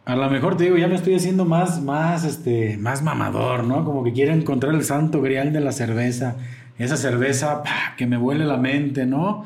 A 0.05 0.15
lo 0.15 0.29
mejor 0.29 0.55
te 0.55 0.65
digo, 0.65 0.77
ya 0.77 0.87
me 0.87 0.93
estoy 0.93 1.15
haciendo 1.15 1.43
más, 1.43 1.81
más, 1.81 2.23
este, 2.23 2.77
más 2.77 3.01
mamador, 3.01 3.63
¿no? 3.63 3.83
Como 3.83 4.03
que 4.03 4.13
quiero 4.13 4.31
encontrar 4.31 4.75
el 4.75 4.83
santo 4.83 5.23
grial 5.23 5.53
de 5.53 5.59
la 5.59 5.71
cerveza. 5.71 6.35
Esa 6.77 6.97
cerveza 6.97 7.63
que 7.97 8.05
me 8.05 8.17
vuele 8.17 8.45
la 8.45 8.57
mente, 8.57 9.07
¿no? 9.07 9.45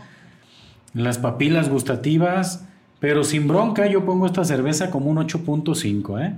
Las 0.94 1.20
papilas 1.20 1.70
gustativas. 1.70 2.68
Pero 3.00 3.24
sin 3.24 3.48
bronca, 3.48 3.88
yo 3.88 4.04
pongo 4.04 4.26
esta 4.26 4.44
cerveza 4.44 4.92
como 4.92 5.10
un 5.10 5.18
8.5, 5.18 6.22
¿eh? 6.22 6.36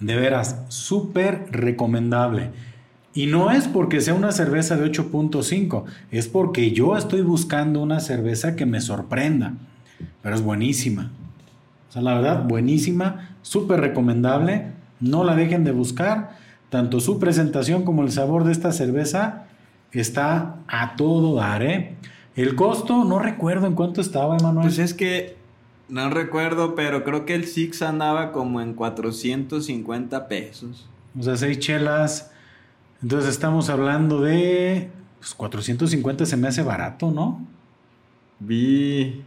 De 0.00 0.16
veras, 0.16 0.64
súper 0.68 1.46
recomendable. 1.50 2.50
Y 3.12 3.26
no 3.26 3.50
es 3.50 3.66
porque 3.68 4.00
sea 4.00 4.14
una 4.14 4.32
cerveza 4.32 4.76
de 4.76 4.90
8.5, 4.90 5.84
es 6.10 6.28
porque 6.28 6.70
yo 6.70 6.96
estoy 6.96 7.22
buscando 7.22 7.82
una 7.82 8.00
cerveza 8.00 8.56
que 8.56 8.66
me 8.66 8.80
sorprenda. 8.80 9.54
Pero 10.22 10.34
es 10.34 10.42
buenísima. 10.42 11.10
O 11.88 11.92
sea, 11.92 12.02
la 12.02 12.14
verdad, 12.14 12.44
buenísima, 12.44 13.36
súper 13.42 13.80
recomendable. 13.80 14.72
No 15.00 15.24
la 15.24 15.34
dejen 15.34 15.64
de 15.64 15.72
buscar. 15.72 16.38
Tanto 16.68 17.00
su 17.00 17.18
presentación 17.18 17.82
como 17.82 18.04
el 18.04 18.12
sabor 18.12 18.44
de 18.44 18.52
esta 18.52 18.70
cerveza 18.70 19.46
está 19.90 20.58
a 20.68 20.94
todo 20.94 21.34
dar, 21.34 21.62
¿eh? 21.64 21.96
El 22.36 22.54
costo, 22.54 23.04
no 23.04 23.18
recuerdo 23.18 23.66
en 23.66 23.74
cuánto 23.74 24.00
estaba, 24.00 24.36
Emanuel. 24.36 24.66
Pues 24.66 24.78
es 24.78 24.94
que 24.94 25.36
no 25.90 26.10
recuerdo, 26.10 26.74
pero 26.74 27.04
creo 27.04 27.26
que 27.26 27.34
el 27.34 27.46
Six 27.46 27.82
andaba 27.82 28.32
como 28.32 28.60
en 28.60 28.74
450 28.74 30.28
pesos. 30.28 30.88
O 31.18 31.22
sea, 31.22 31.36
seis 31.36 31.58
chelas. 31.58 32.30
Entonces 33.02 33.30
estamos 33.30 33.70
hablando 33.70 34.20
de... 34.20 34.90
Pues 35.18 35.34
450 35.34 36.24
se 36.24 36.36
me 36.36 36.48
hace 36.48 36.62
barato, 36.62 37.10
¿no? 37.10 37.46
Vi 38.38 39.22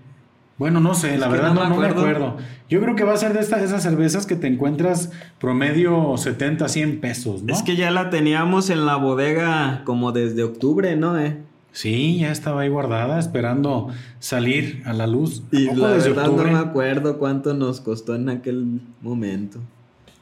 bueno, 0.58 0.79
no 0.79 0.93
sé, 0.93 1.17
la 1.17 1.27
verdad 1.27 1.53
no, 1.53 1.75
me 1.75 1.88
acuerdo. 1.88 2.38
Yo 2.70 2.79
creo 2.79 2.96
que 2.96 3.03
va 3.03 3.13
a 3.13 3.17
ser 3.17 3.34
de 3.34 3.39
estas 3.39 3.63
esas 3.63 3.82
cervezas 3.82 4.27
que 4.27 4.36
te 4.36 4.48
encuentras 4.48 5.12
promedio 5.39 6.15
70, 6.15 6.70
100 6.70 7.01
pesos, 7.01 7.43
¿no? 7.43 7.53
Es 7.53 7.63
que 7.63 7.75
ya 7.75 7.89
la 7.89 8.10
teníamos 8.10 8.70
en 8.70 8.86
la 8.86 8.96
bodega 8.96 9.82
como 9.84 10.12
desde 10.12 10.43
octubre, 10.43 10.96
¿no? 10.96 11.20
Eh? 11.20 11.38
Sí, 11.74 12.20
ya 12.20 12.32
estaba 12.32 12.62
ahí 12.62 12.70
guardada 12.70 13.20
esperando 13.20 13.89
salir 14.20 14.84
a 14.86 14.94
la 14.94 15.08
luz. 15.08 15.44
Y 15.51 15.65
la 15.74 15.88
verdad 15.89 16.27
no 16.27 16.44
me 16.44 16.60
acuerdo 16.60 17.18
cuánto 17.18 17.56
nos 17.56 17.82
costó 17.82 18.13
en 18.15 18.30
aquel 18.30 18.80
momento. 19.01 19.60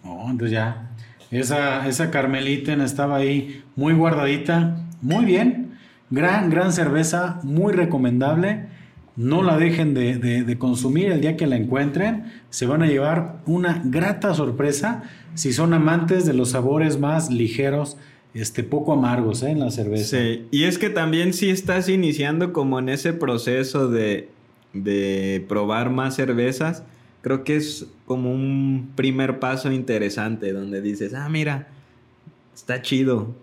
Oh, 0.03 0.27
entonces 0.29 0.53
ya. 0.53 0.91
Esa, 1.29 1.87
esa 1.87 2.09
Carmelita 2.09 2.73
estaba 2.83 3.17
ahí 3.17 3.63
muy 3.75 3.93
guardadita. 3.93 4.77
Muy 5.01 5.25
bien. 5.25 5.71
Gran, 6.09 6.49
gran 6.49 6.71
cerveza. 6.71 7.41
Muy 7.43 7.73
recomendable. 7.73 8.67
No 9.17 9.43
la 9.43 9.57
dejen 9.57 9.93
de, 9.93 10.55
consumir 10.57 11.11
el 11.11 11.19
día 11.19 11.35
que 11.35 11.47
la 11.47 11.57
encuentren. 11.57 12.31
Se 12.49 12.65
van 12.65 12.81
a 12.81 12.87
llevar 12.87 13.41
una 13.45 13.81
grata 13.83 14.33
sorpresa 14.33 15.03
si 15.33 15.51
son 15.51 15.73
amantes 15.73 16.25
de 16.25 16.33
los 16.33 16.51
sabores 16.51 16.97
más 16.97 17.29
ligeros, 17.29 17.97
este, 18.33 18.63
poco 18.63 18.93
amargos 18.93 19.43
¿eh? 19.43 19.51
en 19.51 19.59
la 19.59 19.71
cerveza. 19.71 20.17
Sí, 20.17 20.45
y 20.51 20.63
es 20.63 20.77
que 20.77 20.89
también 20.89 21.33
si 21.33 21.49
estás 21.49 21.89
iniciando 21.89 22.53
como 22.53 22.79
en 22.79 22.89
ese 22.89 23.13
proceso 23.13 23.89
de, 23.89 24.29
de 24.73 25.45
probar 25.47 25.89
más 25.89 26.15
cervezas, 26.15 26.83
creo 27.21 27.43
que 27.43 27.55
es 27.55 27.87
como 28.05 28.31
un 28.31 28.91
primer 28.95 29.39
paso 29.39 29.71
interesante 29.71 30.53
donde 30.53 30.81
dices, 30.81 31.13
ah, 31.13 31.29
mira, 31.29 31.67
está 32.53 32.81
chido 32.81 33.35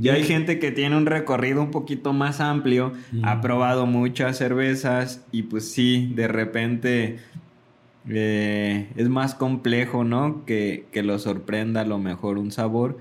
ya 0.00 0.14
hay 0.14 0.24
gente 0.24 0.58
que 0.58 0.70
tiene 0.70 0.96
un 0.96 1.06
recorrido 1.06 1.60
un 1.62 1.70
poquito 1.70 2.12
más 2.12 2.40
amplio, 2.40 2.92
ha 3.22 3.40
probado 3.40 3.86
muchas 3.86 4.38
cervezas 4.38 5.24
y 5.30 5.42
pues 5.42 5.70
sí, 5.70 6.12
de 6.14 6.28
repente 6.28 7.18
eh, 8.08 8.88
es 8.96 9.08
más 9.08 9.34
complejo, 9.34 10.04
¿no? 10.04 10.44
Que, 10.46 10.86
que, 10.90 11.02
lo 11.02 11.18
sorprenda 11.18 11.82
a 11.82 11.84
lo 11.84 11.98
mejor 11.98 12.38
un 12.38 12.50
sabor. 12.50 12.98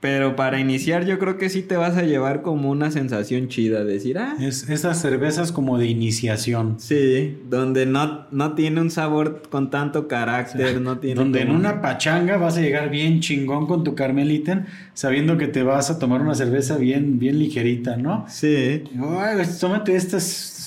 Pero 0.00 0.36
para 0.36 0.60
iniciar 0.60 1.04
yo 1.06 1.18
creo 1.18 1.38
que 1.38 1.48
sí 1.48 1.62
te 1.62 1.76
vas 1.76 1.96
a 1.96 2.02
llevar 2.02 2.42
como 2.42 2.70
una 2.70 2.90
sensación 2.92 3.48
chida, 3.48 3.84
decir, 3.84 4.18
ah. 4.18 4.36
Es, 4.40 4.68
esas 4.70 5.00
cervezas 5.00 5.50
como 5.50 5.76
de 5.76 5.86
iniciación. 5.86 6.76
Sí, 6.78 7.36
donde 7.50 7.84
no, 7.84 8.26
no 8.30 8.54
tiene 8.54 8.80
un 8.80 8.90
sabor 8.90 9.42
con 9.50 9.70
tanto 9.70 10.06
carácter, 10.06 10.80
no 10.80 10.98
tiene... 10.98 11.20
Donde 11.20 11.40
en 11.40 11.50
una 11.50 11.82
pachanga 11.82 12.36
vas 12.36 12.56
a 12.56 12.60
llegar 12.60 12.90
bien 12.90 13.20
chingón 13.20 13.66
con 13.66 13.82
tu 13.82 13.96
Carmelita, 13.96 14.66
sabiendo 14.94 15.36
que 15.36 15.48
te 15.48 15.64
vas 15.64 15.90
a 15.90 15.98
tomar 15.98 16.20
una 16.20 16.36
cerveza 16.36 16.76
bien, 16.76 17.18
bien 17.18 17.38
ligerita, 17.38 17.96
¿no? 17.96 18.24
Sí. 18.28 18.84
Ay, 19.00 19.44
tómate 19.60 19.96
esta, 19.96 20.18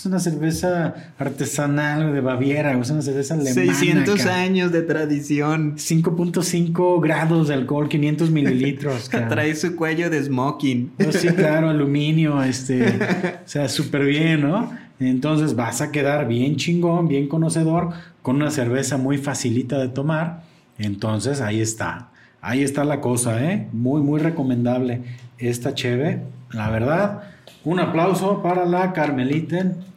es 0.01 0.07
una 0.07 0.19
cerveza 0.19 0.95
artesanal 1.19 2.11
de 2.11 2.21
Baviera, 2.21 2.71
es 2.71 2.89
una 2.89 3.03
cerveza 3.03 3.35
alemana. 3.35 3.53
600 3.53 4.25
años 4.25 4.71
de 4.71 4.81
tradición. 4.81 5.75
5.5 5.75 6.99
grados 6.99 7.49
de 7.49 7.53
alcohol, 7.53 7.87
500 7.87 8.31
mililitros. 8.31 9.09
Trae 9.29 9.53
su 9.53 9.75
cuello 9.75 10.09
de 10.09 10.23
smoking. 10.23 10.93
Oh, 11.07 11.11
sí, 11.11 11.27
claro, 11.35 11.69
aluminio, 11.69 12.41
este, 12.41 12.87
o 12.87 13.47
sea, 13.47 13.69
súper 13.69 14.05
bien, 14.05 14.41
¿no? 14.41 14.71
Entonces 14.99 15.55
vas 15.55 15.81
a 15.81 15.91
quedar 15.91 16.27
bien 16.27 16.55
chingón, 16.55 17.07
bien 17.07 17.27
conocedor, 17.27 17.89
con 18.23 18.37
una 18.37 18.49
cerveza 18.49 18.97
muy 18.97 19.19
facilita 19.19 19.77
de 19.77 19.89
tomar. 19.89 20.41
Entonces 20.79 21.41
ahí 21.41 21.61
está, 21.61 22.09
ahí 22.41 22.63
está 22.63 22.85
la 22.85 23.01
cosa, 23.01 23.43
¿eh? 23.45 23.67
Muy, 23.71 24.01
muy 24.01 24.19
recomendable 24.19 25.03
esta 25.37 25.75
cheve. 25.75 26.23
La 26.49 26.71
verdad, 26.71 27.21
un 27.63 27.79
aplauso 27.79 28.41
para 28.41 28.65
la 28.65 28.93
Carmeliten. 28.93 29.90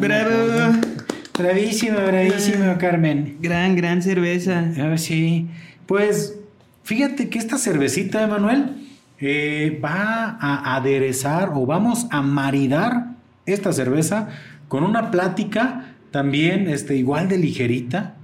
Bravo. 0.00 0.78
Bravísimo, 1.38 1.98
bravísimo, 1.98 2.76
Carmen. 2.78 3.36
Gran, 3.40 3.76
gran 3.76 4.02
cerveza. 4.02 4.72
Ah, 4.78 4.98
sí. 4.98 5.46
Pues 5.86 6.38
Fíjate 6.88 7.28
que 7.28 7.38
esta 7.38 7.58
cervecita, 7.58 8.22
Emanuel, 8.22 8.88
eh, 9.20 9.78
va 9.84 10.38
a 10.40 10.74
aderezar 10.74 11.50
o 11.54 11.66
vamos 11.66 12.06
a 12.10 12.22
maridar 12.22 13.08
esta 13.44 13.74
cerveza 13.74 14.30
con 14.68 14.84
una 14.84 15.10
plática 15.10 15.92
también 16.12 16.66
este, 16.66 16.96
igual 16.96 17.28
de 17.28 17.36
ligerita, 17.36 18.14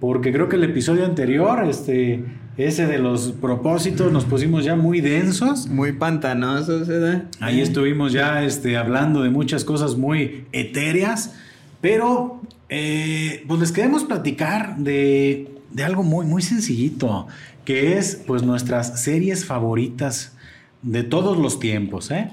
porque 0.00 0.34
creo 0.34 0.50
que 0.50 0.56
el 0.56 0.64
episodio 0.64 1.06
anterior, 1.06 1.64
este, 1.66 2.22
ese 2.56 2.86
de 2.86 2.98
los 2.98 3.32
propósitos, 3.32 4.12
nos 4.12 4.24
pusimos 4.24 4.64
ya 4.64 4.76
muy 4.76 5.00
densos. 5.00 5.68
Muy 5.68 5.92
pantanosos, 5.92 6.86
¿verdad? 6.86 7.24
Ahí 7.40 7.60
estuvimos 7.60 8.12
ya 8.12 8.44
este, 8.44 8.76
hablando 8.76 9.22
de 9.22 9.30
muchas 9.30 9.64
cosas 9.64 9.96
muy 9.96 10.46
etéreas, 10.52 11.34
pero 11.80 12.40
eh, 12.68 13.44
pues 13.48 13.60
les 13.60 13.72
queremos 13.72 14.04
platicar 14.04 14.76
de, 14.76 15.50
de 15.70 15.84
algo 15.84 16.02
muy, 16.02 16.26
muy 16.26 16.42
sencillito 16.42 17.26
que 17.64 17.98
es 17.98 18.22
pues 18.26 18.42
nuestras 18.42 19.00
series 19.00 19.44
favoritas 19.44 20.36
de 20.82 21.02
todos 21.02 21.38
los 21.38 21.58
tiempos. 21.58 22.10
¿eh? 22.10 22.30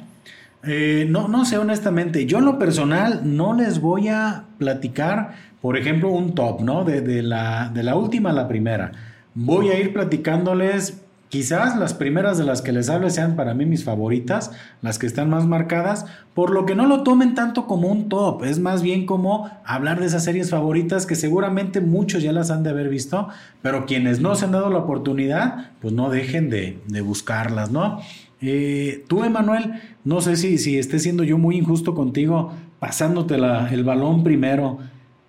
¿eh? 0.64 1.08
no, 1.10 1.28
no 1.28 1.46
sé 1.46 1.58
honestamente, 1.58 2.26
yo 2.26 2.40
en 2.40 2.46
lo 2.46 2.60
personal 2.60 3.22
no 3.24 3.54
les 3.54 3.80
voy 3.80 4.10
a 4.10 4.46
platicar, 4.58 5.36
por 5.62 5.78
ejemplo, 5.78 6.10
un 6.10 6.36
top, 6.36 6.62
¿no? 6.62 6.84
De, 6.84 7.24
la, 7.24 7.72
de 7.74 7.84
la 7.84 7.96
última 7.96 8.32
a 8.32 8.34
la 8.34 8.48
primera. 8.48 8.92
Voy 9.34 9.70
a 9.70 9.80
ir 9.80 9.94
platicándoles 9.94 11.02
Quizás 11.32 11.78
las 11.78 11.94
primeras 11.94 12.38
de 12.38 12.44
las 12.44 12.62
que 12.62 12.74
les 12.74 12.90
hable 12.90 13.10
sean 13.10 13.38
para 13.38 13.54
mí 13.54 13.66
mis 13.66 13.86
favoritas, 13.86 14.52
las 14.82 15.00
que 15.00 15.08
están 15.08 15.30
más 15.30 15.48
marcadas, 15.48 16.06
por 16.34 16.52
lo 16.52 16.66
que 16.66 16.76
no 16.76 16.88
lo 16.88 17.04
tomen 17.04 17.36
tanto 17.36 17.68
como 17.68 17.88
un 17.88 18.10
top, 18.10 18.44
es 18.44 18.60
más 18.60 18.82
bien 18.82 19.06
como 19.06 19.50
hablar 19.64 20.02
de 20.02 20.08
esas 20.08 20.26
series 20.26 20.50
favoritas 20.50 21.06
que 21.06 21.16
seguramente 21.16 21.80
muchos 21.80 22.22
ya 22.22 22.34
las 22.34 22.52
han 22.52 22.64
de 22.64 22.72
haber 22.72 22.90
visto, 22.90 23.30
pero 23.62 23.86
quienes 23.86 24.20
no 24.20 24.36
se 24.36 24.44
han 24.44 24.52
dado 24.52 24.70
la 24.70 24.80
oportunidad, 24.80 25.72
pues 25.80 25.94
no 25.94 26.10
dejen 26.10 26.50
de, 26.50 26.82
buscarlas, 27.02 27.72
¿no? 27.72 28.02
Eh, 28.42 29.06
tú, 29.08 29.24
Emanuel, 29.24 29.76
no 30.04 30.20
sé 30.20 30.36
si, 30.36 30.58
si 30.58 30.78
esté 30.78 31.00
siendo 31.00 31.24
yo 31.24 31.38
muy 31.38 31.56
injusto 31.56 31.96
contigo, 31.96 32.52
pasándote 32.80 33.36
el 33.36 33.84
balón 33.86 34.26
primero. 34.26 34.80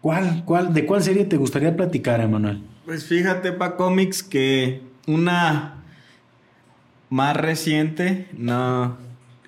¿Cuál, 0.01 0.43
cuál, 0.45 0.75
¿De 0.75 0.85
cuál 0.85 1.01
serie 1.01 1.27
te 1.27 1.37
gustaría 1.37 1.77
platicar, 1.77 2.21
Emanuel? 2.21 2.72
Pues 2.85 3.07
fíjate, 3.07 3.53
pa 3.53 3.77
cómics, 3.77 4.23
que 4.23 4.83
una 5.07 5.77
más 7.11 7.37
reciente, 7.37 8.29
no, 8.37 8.97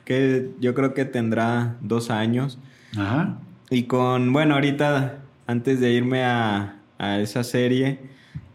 que 0.05 0.51
yo 0.61 0.75
creo 0.75 0.95
que 0.95 1.05
tendrá 1.05 1.77
dos 1.81 2.11
años. 2.11 2.59
Ajá. 2.97 3.39
Y 3.71 3.85
con, 3.85 4.33
bueno, 4.33 4.55
ahorita, 4.55 5.19
antes 5.47 5.79
de 5.81 5.93
irme 5.93 6.25
a, 6.25 6.77
a 6.99 7.19
esa 7.19 7.43
serie, 7.43 7.99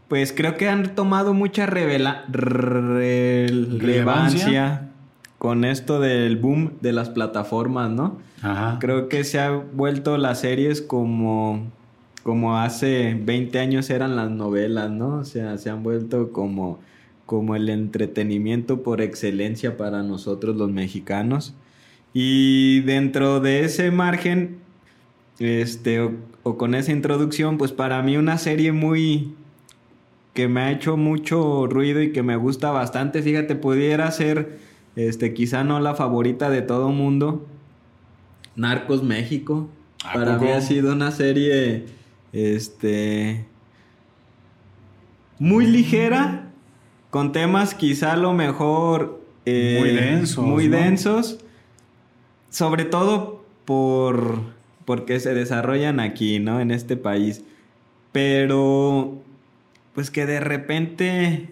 pues 0.07 0.31
creo 0.33 0.55
que 0.57 0.69
han 0.69 0.95
tomado 0.95 1.33
mucha 1.33 1.65
revela 1.65 2.23
relevancia 2.31 4.91
con 5.37 5.65
esto 5.65 5.99
del 5.99 6.37
boom 6.37 6.73
de 6.81 6.93
las 6.93 7.09
plataformas, 7.09 7.89
¿no? 7.89 8.19
Ajá. 8.41 8.77
Creo 8.79 9.09
que 9.09 9.23
se 9.23 9.39
ha 9.39 9.51
vuelto 9.51 10.17
las 10.17 10.41
series 10.41 10.81
como, 10.81 11.71
como 12.23 12.57
hace 12.57 13.17
20 13.19 13.59
años 13.59 13.89
eran 13.89 14.15
las 14.15 14.29
novelas, 14.29 14.89
¿no? 14.91 15.17
O 15.17 15.25
sea, 15.25 15.57
se 15.57 15.69
han 15.69 15.83
vuelto 15.83 16.31
como 16.31 16.79
como 17.29 17.55
el 17.55 17.69
entretenimiento 17.69 18.81
por 18.81 19.01
excelencia 19.01 19.77
para 19.77 20.01
nosotros 20.01 20.55
los 20.55 20.71
mexicanos. 20.71 21.53
Y 22.11 22.79
dentro 22.79 23.39
de 23.39 23.65
ese 23.65 23.91
margen, 23.91 24.57
este, 25.37 26.09
o, 26.41 26.57
con 26.57 26.73
esa 26.73 26.91
introducción, 26.91 27.59
pues 27.59 27.71
para 27.71 28.01
mí 28.01 28.17
una 28.17 28.39
serie 28.39 28.71
muy 28.71 29.35
que 30.33 30.47
me 30.47 30.61
ha 30.61 30.71
hecho 30.71 30.97
mucho 30.97 31.67
ruido 31.67 32.01
y 32.01 32.11
que 32.13 32.23
me 32.23 32.35
gusta 32.35 32.71
bastante, 32.71 33.21
fíjate, 33.21 33.55
pudiera 33.55 34.09
ser, 34.09 34.57
este, 34.95 35.35
quizá 35.35 35.63
no 35.63 35.79
la 35.79 35.93
favorita 35.93 36.49
de 36.49 36.63
todo 36.63 36.89
mundo, 36.89 37.45
Narcos 38.55 39.03
México. 39.03 39.69
Para 40.15 40.39
mí 40.39 40.49
ha 40.49 40.61
sido 40.61 40.93
una 40.93 41.11
serie, 41.11 41.85
este, 42.33 43.45
muy 45.39 45.65
ligera, 45.65 46.51
con 47.09 47.31
temas 47.31 47.73
quizá 47.73 48.13
a 48.13 48.17
lo 48.17 48.33
mejor 48.33 49.21
eh, 49.45 49.77
muy 49.79 49.89
densos. 49.91 50.45
Muy 50.45 50.67
densos. 50.67 51.39
Sobre 52.49 52.85
todo 52.85 53.45
por 53.65 54.41
porque 54.85 55.19
se 55.19 55.35
desarrollan 55.35 55.99
aquí, 55.99 56.39
¿no? 56.39 56.59
En 56.59 56.71
este 56.71 56.97
país. 56.97 57.43
Pero 58.11 59.21
pues 59.93 60.09
que 60.09 60.25
de 60.25 60.39
repente 60.39 61.49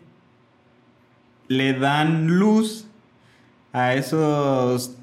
le 1.48 1.74
dan 1.74 2.40
luz 2.40 2.88
a 3.74 3.94
esos 3.94 4.97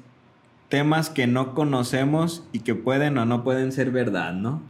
temas 0.69 1.09
que 1.09 1.27
no 1.27 1.53
conocemos 1.53 2.43
y 2.51 2.59
que 2.59 2.75
pueden 2.75 3.17
o 3.17 3.25
no 3.25 3.43
pueden 3.43 3.71
ser 3.71 3.91
verdad, 3.91 4.33
¿no? 4.33 4.61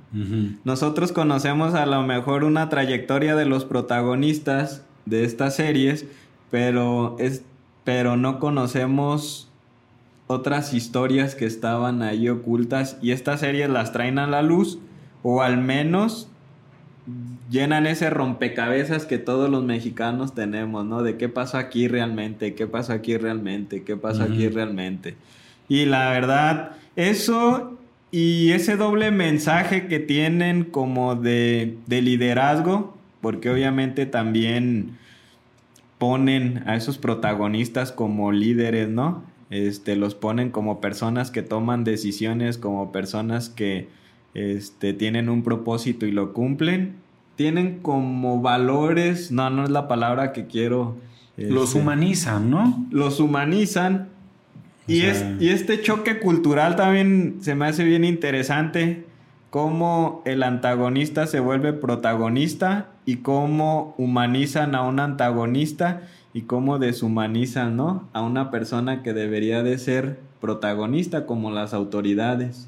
Nosotros 0.64 1.12
conocemos 1.12 1.74
a 1.74 1.86
lo 1.86 2.04
mejor 2.04 2.44
una 2.44 2.70
trayectoria 2.70 3.36
de 3.36 3.46
los 3.46 3.66
protagonistas 3.66 4.84
de 5.06 5.24
estas 5.24 5.56
series, 5.56 6.06
pero, 6.52 7.16
es, 7.20 7.44
pero 7.84 8.18
no 8.18 8.40
conocemos 8.40 9.50
otras 10.28 10.74
historias 10.74 11.36
que 11.36 11.46
estaban 11.46 12.02
ahí 12.02 12.30
ocultas 12.30 12.98
y 13.02 13.12
estas 13.12 13.42
series 13.42 13.70
las 13.70 13.92
traen 13.92 14.20
a 14.20 14.28
la 14.28 14.42
luz 14.42 14.80
o 15.22 15.42
al 15.42 15.58
menos 15.58 16.30
llenan 17.50 17.86
ese 17.86 18.10
rompecabezas 18.10 19.06
que 19.06 19.18
todos 19.18 19.50
los 19.50 19.64
mexicanos 19.64 20.34
tenemos, 20.34 20.86
¿no? 20.86 21.04
De 21.04 21.18
qué 21.18 21.30
pasó 21.30 21.58
aquí 21.58 21.88
realmente, 21.88 22.56
qué 22.56 22.68
pasó 22.68 22.94
aquí 22.94 23.18
realmente, 23.18 23.84
qué 23.84 23.96
pasó 23.96 24.24
aquí 24.24 24.48
realmente. 24.48 25.16
Y 25.68 25.86
la 25.86 26.10
verdad, 26.12 26.72
eso 26.96 27.78
y 28.12 28.52
ese 28.52 28.78
doble 28.78 29.12
mensaje 29.12 29.88
que 29.88 30.00
tienen 30.00 30.64
como 30.64 31.16
de, 31.16 31.78
de 31.88 32.02
liderazgo, 32.02 32.96
porque 33.20 33.50
obviamente 33.50 34.06
también 34.06 34.98
ponen 35.98 36.64
a 36.66 36.76
esos 36.76 36.98
protagonistas 36.98 37.92
como 37.92 38.32
líderes, 38.32 38.90
¿no? 38.90 39.24
Este, 39.50 39.96
los 39.96 40.16
ponen 40.16 40.50
como 40.50 40.82
personas 40.82 41.32
que 41.32 41.42
toman 41.42 41.84
decisiones, 41.84 42.58
como 42.58 42.92
personas 42.92 43.50
que 43.50 43.90
este, 44.34 44.94
tienen 44.94 45.30
un 45.30 45.44
propósito 45.44 46.06
y 46.06 46.12
lo 46.12 46.34
cumplen. 46.34 46.96
Tienen 47.36 47.80
como 47.80 48.42
valores, 48.42 49.32
no, 49.32 49.50
no 49.50 49.64
es 49.64 49.70
la 49.70 49.88
palabra 49.88 50.32
que 50.32 50.48
quiero. 50.48 50.98
los 51.38 51.70
este, 51.70 51.80
humanizan, 51.82 52.50
¿no? 52.50 52.88
Los 52.92 53.20
humanizan. 53.20 54.10
Y, 54.88 55.02
es, 55.02 55.26
y 55.40 55.50
este 55.50 55.82
choque 55.82 56.20
cultural 56.20 56.76
también 56.76 57.38
se 57.42 57.56
me 57.56 57.66
hace 57.66 57.84
bien 57.84 58.04
interesante 58.04 59.06
cómo 59.50 60.22
el 60.26 60.44
antagonista 60.44 61.28
se 61.28 61.40
vuelve 61.40 61.74
protagonista 61.74 62.90
y 63.06 63.18
cómo 63.18 63.96
humanizan 63.98 64.76
a 64.76 64.82
un 64.82 65.00
antagonista 65.00 66.02
y 66.34 66.42
cómo 66.42 66.78
deshumanizan, 66.78 67.78
¿no? 67.78 68.10
A 68.12 68.22
una 68.22 68.52
persona 68.52 69.02
que 69.02 69.14
debería 69.14 69.64
de 69.64 69.78
ser 69.78 70.20
protagonista 70.42 71.26
como 71.26 71.52
las 71.52 71.74
autoridades. 71.74 72.68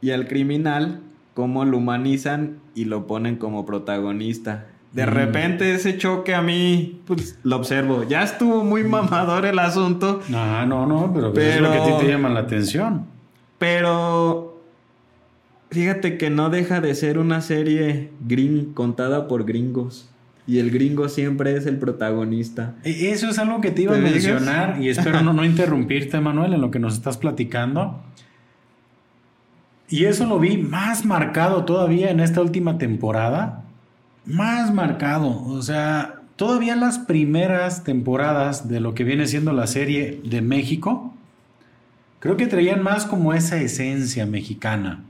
Y 0.00 0.10
al 0.12 0.28
criminal, 0.28 1.00
cómo 1.34 1.64
lo 1.64 1.78
humanizan 1.78 2.58
y 2.76 2.84
lo 2.84 3.08
ponen 3.08 3.36
como 3.36 3.66
protagonista. 3.66 4.68
De 4.92 5.06
repente 5.06 5.74
ese 5.74 5.98
choque 5.98 6.34
a 6.34 6.42
mí, 6.42 7.02
pues 7.06 7.38
lo 7.42 7.56
observo. 7.56 8.04
Ya 8.04 8.22
estuvo 8.22 8.64
muy 8.64 8.84
mamador 8.84 9.44
el 9.44 9.58
asunto. 9.58 10.22
No, 10.28 10.66
no, 10.66 10.86
no, 10.86 11.12
pero, 11.14 11.32
pero 11.32 11.50
es 11.50 11.60
lo 11.60 11.70
que 11.70 11.78
a 11.78 11.84
ti 11.84 11.92
te 12.00 12.08
llama 12.08 12.30
la 12.30 12.40
atención. 12.40 13.06
Pero 13.58 14.48
Fíjate 15.70 16.16
que 16.16 16.30
no 16.30 16.48
deja 16.48 16.80
de 16.80 16.94
ser 16.94 17.18
una 17.18 17.42
serie 17.42 18.10
gring 18.26 18.72
contada 18.72 19.28
por 19.28 19.44
gringos. 19.44 20.08
Y 20.46 20.60
el 20.60 20.70
gringo 20.70 21.10
siempre 21.10 21.54
es 21.56 21.66
el 21.66 21.76
protagonista. 21.76 22.74
E, 22.84 23.10
eso 23.10 23.28
es 23.28 23.38
algo 23.38 23.60
que 23.60 23.70
te 23.70 23.82
iba 23.82 23.94
a 23.94 23.98
mencionar 23.98 24.80
y 24.80 24.88
espero 24.88 25.20
no, 25.20 25.34
no 25.34 25.44
interrumpirte, 25.44 26.20
Manuel, 26.20 26.54
en 26.54 26.62
lo 26.62 26.70
que 26.70 26.78
nos 26.78 26.94
estás 26.94 27.18
platicando. 27.18 28.00
Y 29.90 30.04
eso 30.04 30.24
lo 30.26 30.38
vi 30.38 30.56
más 30.56 31.04
marcado 31.04 31.66
todavía 31.66 32.10
en 32.10 32.20
esta 32.20 32.40
última 32.40 32.78
temporada. 32.78 33.64
Más 34.28 34.74
marcado. 34.74 35.42
O 35.46 35.62
sea, 35.62 36.20
todavía 36.36 36.76
las 36.76 36.98
primeras 36.98 37.82
temporadas 37.82 38.68
de 38.68 38.78
lo 38.78 38.94
que 38.94 39.02
viene 39.02 39.26
siendo 39.26 39.54
la 39.54 39.66
serie 39.66 40.20
de 40.22 40.42
México, 40.42 41.14
creo 42.20 42.36
que 42.36 42.46
traían 42.46 42.82
más 42.82 43.06
como 43.06 43.32
esa 43.32 43.56
esencia 43.56 44.26
mexicana. 44.26 45.02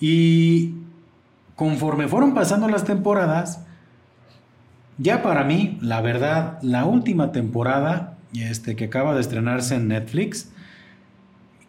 Y 0.00 0.72
conforme 1.54 2.08
fueron 2.08 2.32
pasando 2.32 2.66
las 2.66 2.84
temporadas, 2.84 3.62
ya 4.96 5.22
para 5.22 5.44
mí, 5.44 5.76
la 5.82 6.00
verdad, 6.00 6.58
la 6.62 6.86
última 6.86 7.30
temporada 7.30 8.16
este, 8.32 8.74
que 8.74 8.86
acaba 8.86 9.14
de 9.14 9.20
estrenarse 9.20 9.74
en 9.74 9.88
Netflix, 9.88 10.50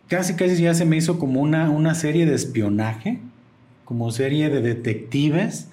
casi 0.07 0.35
casi 0.35 0.63
ya 0.63 0.73
se 0.73 0.85
me 0.85 0.95
hizo 0.95 1.19
como 1.19 1.41
una, 1.41 1.69
una 1.69 1.95
serie 1.95 2.25
de 2.25 2.33
espionaje, 2.33 3.19
como 3.93 4.09
serie 4.09 4.49
de 4.49 4.59
detectives, 4.59 5.69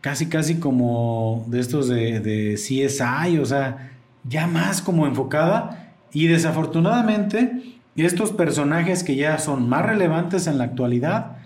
casi 0.00 0.26
casi 0.26 0.56
como 0.56 1.46
de 1.46 1.60
estos 1.60 1.86
de, 1.86 2.18
de 2.18 2.54
CSI, 2.54 3.38
o 3.38 3.46
sea, 3.46 3.92
ya 4.28 4.48
más 4.48 4.82
como 4.82 5.06
enfocada. 5.06 5.94
Y 6.12 6.26
desafortunadamente, 6.26 7.62
estos 7.94 8.32
personajes 8.32 9.04
que 9.04 9.14
ya 9.14 9.38
son 9.38 9.68
más 9.68 9.86
relevantes 9.86 10.48
en 10.48 10.58
la 10.58 10.64
actualidad, 10.64 11.36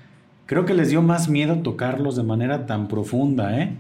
creo 0.47 0.65
que 0.65 0.73
les 0.73 0.89
dio 0.89 1.03
más 1.03 1.29
miedo 1.29 1.59
tocarlos 1.59 2.17
de 2.17 2.23
manera 2.23 2.65
tan 2.65 2.89
profunda, 2.89 3.61
¿eh? 3.61 3.75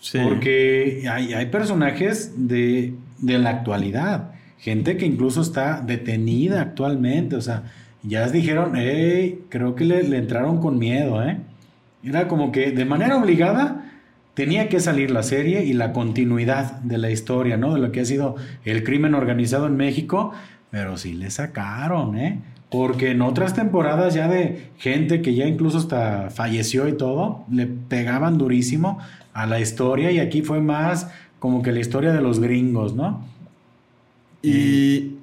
Sí. 0.00 0.18
Porque 0.24 1.06
hay, 1.06 1.46
personajes 1.46 2.32
de, 2.48 2.94
la 3.20 3.50
actualidad, 3.50 4.30
gente 4.56 4.96
que 4.96 5.04
incluso 5.04 5.42
está 5.42 5.82
detenida 5.82 6.62
actualmente, 6.62 7.36
o 7.36 7.42
sea, 7.42 7.64
ya 8.02 8.26
dijeron, 8.30 8.72
hey, 8.74 9.44
creo 9.50 9.74
que 9.74 9.84
le, 9.84 10.02
le, 10.02 10.16
entraron 10.16 10.60
con 10.60 10.78
miedo, 10.78 11.22
¿eh? 11.22 11.40
Era 12.04 12.28
como 12.28 12.52
que 12.52 12.70
de 12.70 12.84
manera 12.84 13.16
obligada 13.16 13.84
tenía 14.34 14.68
que 14.68 14.80
salir 14.80 15.10
la 15.10 15.22
serie 15.22 15.64
y 15.64 15.72
la 15.72 15.92
continuidad 15.92 16.80
de 16.80 16.98
la 16.98 17.10
historia, 17.10 17.56
¿no? 17.56 17.74
De 17.74 17.80
lo 17.80 17.92
que 17.92 18.00
ha 18.00 18.04
sido 18.04 18.36
el 18.64 18.84
crimen 18.84 19.14
organizado 19.14 19.66
en 19.66 19.76
México, 19.76 20.32
pero 20.70 20.96
sí 20.96 21.14
le 21.14 21.30
sacaron, 21.30 22.18
¿eh? 22.18 22.40
Porque 22.70 23.12
en 23.12 23.22
otras 23.22 23.54
temporadas 23.54 24.14
ya 24.14 24.26
de 24.26 24.70
gente 24.78 25.22
que 25.22 25.34
ya 25.34 25.46
incluso 25.46 25.78
hasta 25.78 26.30
falleció 26.30 26.88
y 26.88 26.96
todo, 26.96 27.44
le 27.48 27.66
pegaban 27.66 28.36
durísimo 28.36 28.98
a 29.32 29.46
la 29.46 29.60
historia 29.60 30.10
y 30.10 30.18
aquí 30.18 30.42
fue 30.42 30.60
más 30.60 31.08
como 31.38 31.62
que 31.62 31.72
la 31.72 31.80
historia 31.80 32.12
de 32.12 32.20
los 32.20 32.40
gringos, 32.40 32.94
¿no? 32.94 33.24
Y 34.42 35.16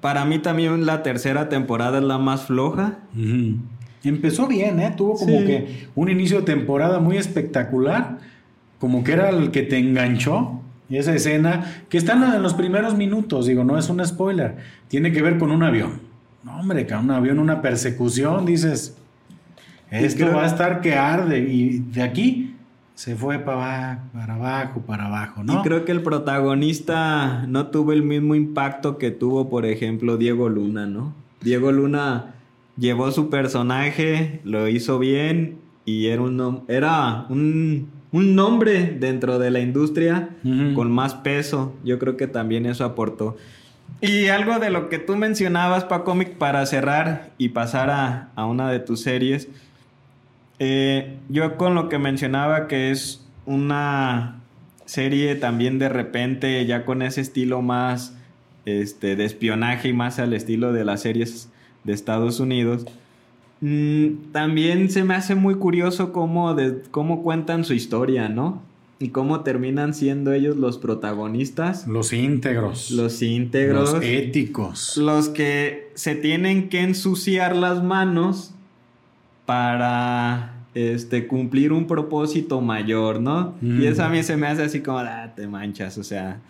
para 0.00 0.24
mí 0.24 0.38
también 0.38 0.86
la 0.86 1.02
tercera 1.02 1.48
temporada 1.48 1.98
es 1.98 2.04
la 2.04 2.18
más 2.18 2.44
floja. 2.44 2.98
Empezó 4.08 4.46
bien, 4.46 4.80
¿eh? 4.80 4.94
Tuvo 4.96 5.14
como 5.16 5.38
que 5.44 5.88
un 5.94 6.08
inicio 6.08 6.38
de 6.38 6.44
temporada 6.44 6.98
muy 7.00 7.16
espectacular, 7.16 8.18
como 8.78 9.02
que 9.04 9.12
era 9.12 9.30
el 9.30 9.50
que 9.50 9.62
te 9.62 9.78
enganchó. 9.78 10.60
Y 10.88 10.98
esa 10.98 11.14
escena, 11.14 11.82
que 11.88 11.98
está 11.98 12.12
en 12.12 12.42
los 12.42 12.54
primeros 12.54 12.96
minutos, 12.96 13.46
digo, 13.46 13.64
no 13.64 13.76
es 13.76 13.88
un 13.88 14.04
spoiler, 14.04 14.56
tiene 14.88 15.10
que 15.12 15.20
ver 15.20 15.36
con 15.38 15.50
un 15.50 15.62
avión. 15.64 16.00
No, 16.44 16.60
hombre, 16.60 16.86
un 17.00 17.10
avión, 17.10 17.40
una 17.40 17.60
persecución, 17.60 18.46
dices, 18.46 18.96
esto 19.90 20.26
va 20.32 20.44
a 20.44 20.46
estar 20.46 20.80
que 20.80 20.94
arde. 20.94 21.40
Y 21.40 21.80
de 21.80 22.02
aquí 22.02 22.54
se 22.94 23.16
fue 23.16 23.40
para 23.40 23.90
abajo, 23.90 24.00
para 24.12 24.34
abajo, 24.34 24.80
para 24.82 25.06
abajo, 25.06 25.42
¿no? 25.42 25.58
Y 25.58 25.62
creo 25.62 25.84
que 25.84 25.90
el 25.90 26.02
protagonista 26.02 27.44
no 27.48 27.66
tuvo 27.66 27.92
el 27.92 28.04
mismo 28.04 28.36
impacto 28.36 28.96
que 28.96 29.10
tuvo, 29.10 29.50
por 29.50 29.66
ejemplo, 29.66 30.16
Diego 30.16 30.48
Luna, 30.48 30.86
¿no? 30.86 31.14
Diego 31.40 31.72
Luna 31.72 32.35
llevó 32.76 33.10
su 33.12 33.30
personaje, 33.30 34.40
lo 34.44 34.68
hizo 34.68 34.98
bien 34.98 35.58
y 35.84 36.06
era 36.06 36.22
un, 36.22 36.64
era 36.68 37.26
un, 37.28 37.94
nombre 38.12 38.96
dentro 38.98 39.38
de 39.38 39.50
la 39.50 39.60
industria 39.60 40.30
con 40.74 40.90
más 40.90 41.14
peso. 41.14 41.74
Yo 41.84 41.98
creo 41.98 42.16
que 42.16 42.26
también 42.26 42.64
eso 42.64 42.84
aportó. 42.84 43.36
Y 44.00 44.28
algo 44.28 44.58
de 44.58 44.70
lo 44.70 44.88
que 44.88 44.98
tú 44.98 45.16
mencionabas, 45.16 45.84
Pacomic, 45.84 46.36
para 46.36 46.64
cerrar 46.64 47.30
y 47.36 47.50
pasar 47.50 47.90
a, 47.90 48.30
a 48.34 48.46
una 48.46 48.70
de 48.70 48.80
tus 48.80 49.02
series 49.02 49.48
eh, 50.58 51.18
yo 51.28 51.56
con 51.56 51.74
lo 51.74 51.88
que 51.88 51.98
mencionaba 51.98 52.66
que 52.66 52.90
es 52.90 53.26
una 53.44 54.40
serie 54.86 55.34
también 55.34 55.78
de 55.78 55.88
repente 55.88 56.64
ya 56.64 56.84
con 56.84 57.02
ese 57.02 57.20
estilo 57.20 57.60
más 57.60 58.16
este, 58.64 59.16
de 59.16 59.24
espionaje 59.24 59.88
y 59.88 59.92
más 59.92 60.18
al 60.18 60.32
estilo 60.32 60.72
de 60.72 60.84
las 60.84 61.02
series 61.02 61.50
de 61.86 61.92
Estados 61.92 62.40
Unidos. 62.40 62.84
Mm, 63.60 64.32
también 64.32 64.90
se 64.90 65.04
me 65.04 65.14
hace 65.14 65.34
muy 65.34 65.54
curioso 65.54 66.12
cómo, 66.12 66.54
de, 66.54 66.82
cómo 66.90 67.22
cuentan 67.22 67.64
su 67.64 67.72
historia, 67.72 68.28
¿no? 68.28 68.60
Y 68.98 69.08
cómo 69.08 69.40
terminan 69.40 69.94
siendo 69.94 70.32
ellos 70.32 70.56
los 70.56 70.78
protagonistas. 70.78 71.86
Los 71.86 72.12
íntegros. 72.12 72.90
Los 72.90 73.22
íntegros. 73.22 73.94
Los 73.94 74.02
éticos. 74.02 74.96
Los 74.96 75.28
que 75.28 75.90
se 75.94 76.14
tienen 76.14 76.68
que 76.68 76.82
ensuciar 76.82 77.56
las 77.56 77.82
manos 77.82 78.52
para 79.44 80.56
este, 80.74 81.26
cumplir 81.26 81.72
un 81.72 81.86
propósito 81.86 82.60
mayor, 82.60 83.20
¿no? 83.20 83.54
Y 83.62 83.86
eso 83.86 84.02
a 84.02 84.08
mí 84.08 84.22
se 84.22 84.36
me 84.36 84.46
hace 84.46 84.62
así 84.62 84.80
como, 84.80 84.98
ah, 84.98 85.32
te 85.36 85.46
manchas, 85.46 85.98
o 85.98 86.04
sea, 86.04 86.40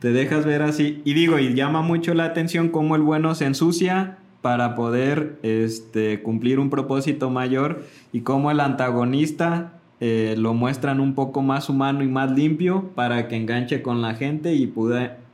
te 0.00 0.12
dejas 0.12 0.44
ver 0.44 0.62
así. 0.62 1.00
Y 1.04 1.14
digo, 1.14 1.38
y 1.38 1.54
llama 1.54 1.82
mucho 1.82 2.14
la 2.14 2.24
atención 2.24 2.68
cómo 2.68 2.94
el 2.94 3.02
bueno 3.02 3.34
se 3.34 3.46
ensucia 3.46 4.18
para 4.42 4.74
poder 4.74 5.38
este, 5.42 6.22
cumplir 6.22 6.58
un 6.58 6.70
propósito 6.70 7.30
mayor 7.30 7.84
y 8.12 8.20
cómo 8.20 8.50
el 8.50 8.60
antagonista 8.60 9.74
eh, 10.00 10.34
lo 10.38 10.54
muestran 10.54 10.98
un 10.98 11.14
poco 11.14 11.42
más 11.42 11.68
humano 11.68 12.02
y 12.02 12.08
más 12.08 12.30
limpio 12.30 12.90
para 12.94 13.28
que 13.28 13.36
enganche 13.36 13.82
con 13.82 14.00
la 14.00 14.14
gente 14.14 14.54
y 14.54 14.66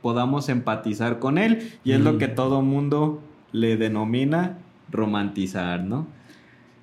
podamos 0.01 0.49
empatizar 0.49 1.19
con 1.19 1.37
él. 1.37 1.71
Y 1.85 1.93
es 1.93 2.01
lo 2.01 2.17
que 2.17 2.27
todo 2.27 2.61
mundo 2.61 3.21
le 3.53 3.77
denomina 3.77 4.57
romantizar, 4.91 5.83
¿no? 5.83 6.07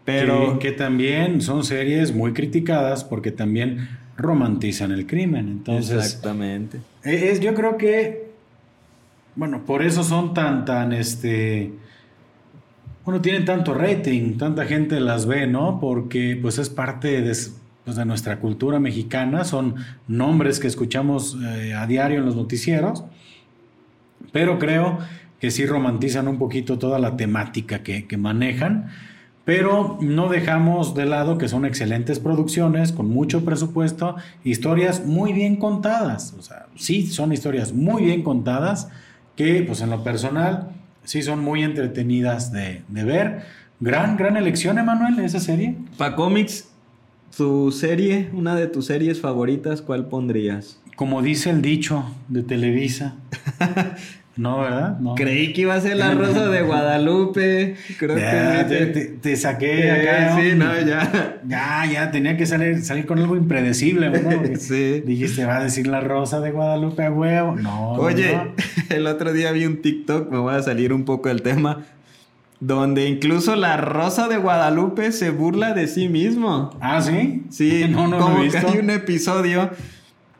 Pero 0.04 0.58
que, 0.58 0.72
también 0.72 1.40
son 1.40 1.64
series 1.64 2.14
muy 2.14 2.32
criticadas 2.32 3.04
porque 3.04 3.30
también 3.30 3.88
romantizan 4.16 4.92
el 4.92 5.06
crimen. 5.06 5.48
Entonces, 5.48 6.04
exactamente. 6.04 6.80
E, 7.02 7.30
es, 7.30 7.40
yo 7.40 7.54
creo 7.54 7.78
que, 7.78 8.30
bueno, 9.34 9.64
por 9.64 9.82
eso 9.82 10.04
son 10.04 10.34
tan, 10.34 10.64
tan, 10.66 10.92
este, 10.92 11.72
bueno, 13.05 13.21
tienen 13.21 13.45
tanto 13.45 13.75
rating, 13.75 14.38
tanta 14.38 14.64
gente 14.64 15.01
las 15.01 15.27
ve, 15.27 15.47
¿no? 15.47 15.79
Porque 15.81 16.38
pues 16.40 16.59
es 16.59 16.71
parte 16.71 17.21
de, 17.21 17.37
pues, 17.85 18.07
nuestra 18.07 18.40
cultura 18.40 18.81
mexicana, 18.81 19.45
son 19.45 19.75
nombres 20.09 20.59
que 20.61 20.67
escuchamos 20.67 21.37
eh, 21.43 21.75
a 21.75 21.87
diario 21.87 22.19
en 22.19 22.27
los 22.27 22.37
noticieros, 22.37 23.05
pero 24.33 24.59
creo 24.59 24.99
que 25.38 25.51
sí 25.51 25.67
romantizan 25.67 26.29
un 26.29 26.38
poquito 26.38 26.79
toda 26.79 26.99
la 26.99 27.17
temática 27.17 27.83
que, 27.83 28.07
que 28.07 28.17
manejan 28.17 28.90
pero 29.45 29.99
no 30.01 30.29
dejamos 30.29 30.95
de 30.95 31.05
lado 31.05 31.37
que 31.37 31.49
son 31.49 31.64
excelentes 31.67 32.19
producciones 32.19 32.93
con 32.93 33.11
mucho 33.11 33.45
presupuesto, 33.45 34.17
historias 34.43 35.05
muy 35.05 35.33
bien 35.33 35.57
contadas. 35.57 36.35
O 36.38 36.43
sea, 36.43 36.67
sí, 36.77 37.07
son 37.07 37.33
historias 37.33 37.73
muy 37.73 38.05
bien 38.05 38.23
contadas 38.23 38.88
que, 39.37 39.62
pues 39.62 39.83
en 39.83 39.90
lo 39.90 40.03
personal, 40.03 40.71
sí 41.05 41.23
son 41.23 41.40
muy 41.40 41.62
entretenidas 41.62 42.53
de, 42.53 42.83
ver. 42.88 43.43
Gran, 43.81 44.17
gran 44.17 44.37
elección, 44.37 44.79
Emanuel, 44.79 45.19
esa 45.21 45.40
serie. 45.40 45.77
Para 45.97 46.17
cómics, 46.17 46.69
tu 47.37 47.71
serie, 47.73 48.31
una 48.33 48.55
de 48.55 48.67
tus 48.67 48.87
series 48.87 49.21
favoritas, 49.21 49.83
¿cuál 49.83 50.07
pondrías? 50.07 50.81
Como 50.97 51.23
dice 51.23 51.51
el 51.51 51.61
dicho 51.61 52.05
de 52.29 52.43
Televisa, 52.43 53.17
No, 54.37 54.61
¿verdad? 54.61 54.99
Creí 55.14 55.53
que 55.53 55.62
iba 55.62 55.75
a 55.75 55.81
ser 55.81 55.97
la 55.97 56.11
Rosa 56.14 56.49
de 56.49 56.62
Guadalupe. 56.62 57.77
Creo 57.99 58.16
que 58.16 59.16
te, 59.23 59.37
saqué 59.37 59.90
acá. 59.90 60.37
Sí, 60.40 60.53
no, 60.57 60.73
ya. 60.81 61.40
Ya, 61.47 61.87
ya, 61.92 62.11
tenía 62.11 62.37
que 62.37 62.44
salir, 62.44 62.85
salir 62.85 63.07
con 63.07 63.18
algo 63.18 63.37
impredecible, 63.37 64.09
¿verdad? 64.09 64.55
sí. 64.59 65.03
Dijiste, 65.07 65.44
va 65.44 65.59
a 65.59 65.64
decir 65.64 65.87
la 65.87 66.01
Rosa 66.01 66.40
de 66.40 66.51
Guadalupe 66.51 67.05
a 67.05 67.12
huevo. 67.12 67.55
No. 67.55 67.92
Oye, 67.92 68.40
el 68.90 69.07
otro 69.07 69.33
día 69.33 69.53
vi 69.53 69.66
un 69.66 69.81
TikTok, 69.81 70.31
me 70.31 70.38
voy 70.38 70.55
a 70.55 70.62
salir 70.62 70.92
un 70.92 71.05
poco 71.05 71.29
del 71.29 71.42
tema, 71.42 71.85
donde 72.59 73.09
incluso 73.09 73.55
la 73.55 73.77
Rosa 73.77 74.27
de 74.27 74.38
Guadalupe 74.38 75.12
se 75.12 75.31
burla 75.31 75.75
de 75.75 75.87
sí 75.87 76.09
mismo. 76.09 76.70
Ah, 76.81 77.01
sí. 77.01 77.44
Sí, 77.51 77.87
no, 77.88 78.09
no, 78.09 78.18
como 78.18 78.51
que 78.51 78.59
hay 78.59 78.79
un 78.79 78.90
episodio 78.90 79.70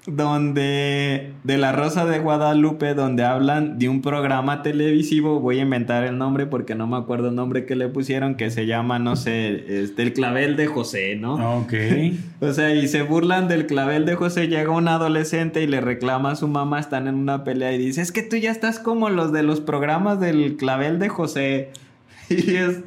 donde 0.07 1.33
de 1.45 1.59
la 1.59 1.73
Rosa 1.73 2.05
de 2.05 2.19
Guadalupe, 2.19 2.95
donde 2.95 3.25
hablan 3.25 3.79
de 3.79 3.89
un 3.89 4.03
programa 4.03 4.63
televisivo, 4.63 5.41
voy 5.41 5.59
a 5.59 5.63
inventar 5.63 6.05
el 6.05 6.19
nombre 6.19 6.47
porque 6.47 6.75
no 6.75 6.87
me 6.87 6.99
acuerdo 6.99 7.29
el 7.29 7.35
nombre 7.35 7.65
que 7.65 7.75
le 7.75 7.89
pusieron, 7.89 8.35
que 8.35 8.51
se 8.51 8.67
llama, 8.67 8.99
no 8.99 9.17
sé, 9.17 9.83
este, 9.83 10.03
el 10.03 10.13
clavel 10.13 10.57
de 10.57 10.67
José, 10.67 11.17
¿no? 11.17 11.59
Ok. 11.59 11.73
o 12.41 12.53
sea, 12.53 12.75
y 12.75 12.87
se 12.89 13.03
burlan 13.03 13.49
del 13.49 13.67
clavel 13.67 14.05
de 14.05 14.15
José, 14.15 14.49
llega 14.49 14.71
un 14.71 14.89
adolescente 14.89 15.63
y 15.63 15.67
le 15.67 15.81
reclama 15.81 16.33
a 16.33 16.37
su 16.37 16.49
mamá, 16.49 16.81
están 16.81 17.09
en 17.09 17.15
una 17.15 17.43
pelea 17.43 17.73
y 17.73 17.79
dice, 17.79 18.03
es 18.03 18.13
que 18.13 18.23
tú 18.23 18.37
ya 18.37 18.51
estás 18.51 18.79
como 18.79 19.09
los 19.09 19.33
de 19.33 19.43
los 19.43 19.61
programas 19.61 20.21
del 20.21 20.57
clavel 20.57 20.99
de 20.99 21.09
José. 21.09 21.71
y 22.29 22.57
es... 22.57 22.81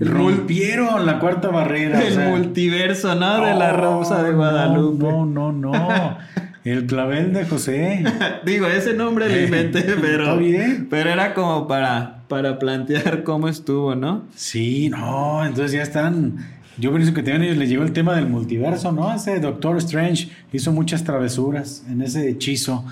Rompieron 0.00 1.06
la 1.06 1.20
cuarta 1.20 1.48
barrera. 1.48 2.02
El 2.02 2.30
multiverso, 2.30 3.14
¿no? 3.14 3.44
de 3.44 3.54
la 3.54 3.72
Rosa 3.72 4.24
de 4.24 4.32
Guadalupe. 4.32 5.04
No, 5.04 5.24
no, 5.24 5.52
no. 5.52 5.70
no. 5.70 6.18
El 6.64 6.86
clavel 6.86 7.34
de 7.34 7.44
José. 7.44 8.02
Digo, 8.46 8.66
ese 8.66 8.94
nombre 8.94 9.28
lo 9.28 9.38
inventé, 9.38 9.82
pero. 10.00 10.38
bien. 10.38 10.88
Pero 10.88 11.10
era 11.10 11.34
como 11.34 11.68
para, 11.68 12.24
para 12.28 12.58
plantear 12.58 13.22
cómo 13.22 13.48
estuvo, 13.48 13.94
¿no? 13.94 14.24
Sí, 14.34 14.88
no, 14.88 15.44
entonces 15.44 15.72
ya 15.72 15.82
están. 15.82 16.38
Yo 16.78 16.92
pienso 16.92 17.12
que 17.14 17.22
también 17.22 17.56
les 17.58 17.68
llegó 17.68 17.84
el 17.84 17.92
tema 17.92 18.16
del 18.16 18.26
multiverso, 18.26 18.90
¿no? 18.90 19.14
Ese 19.14 19.38
Doctor 19.38 19.76
Strange 19.76 20.30
hizo 20.52 20.72
muchas 20.72 21.04
travesuras 21.04 21.84
en 21.88 22.00
ese 22.00 22.28
hechizo. 22.28 22.84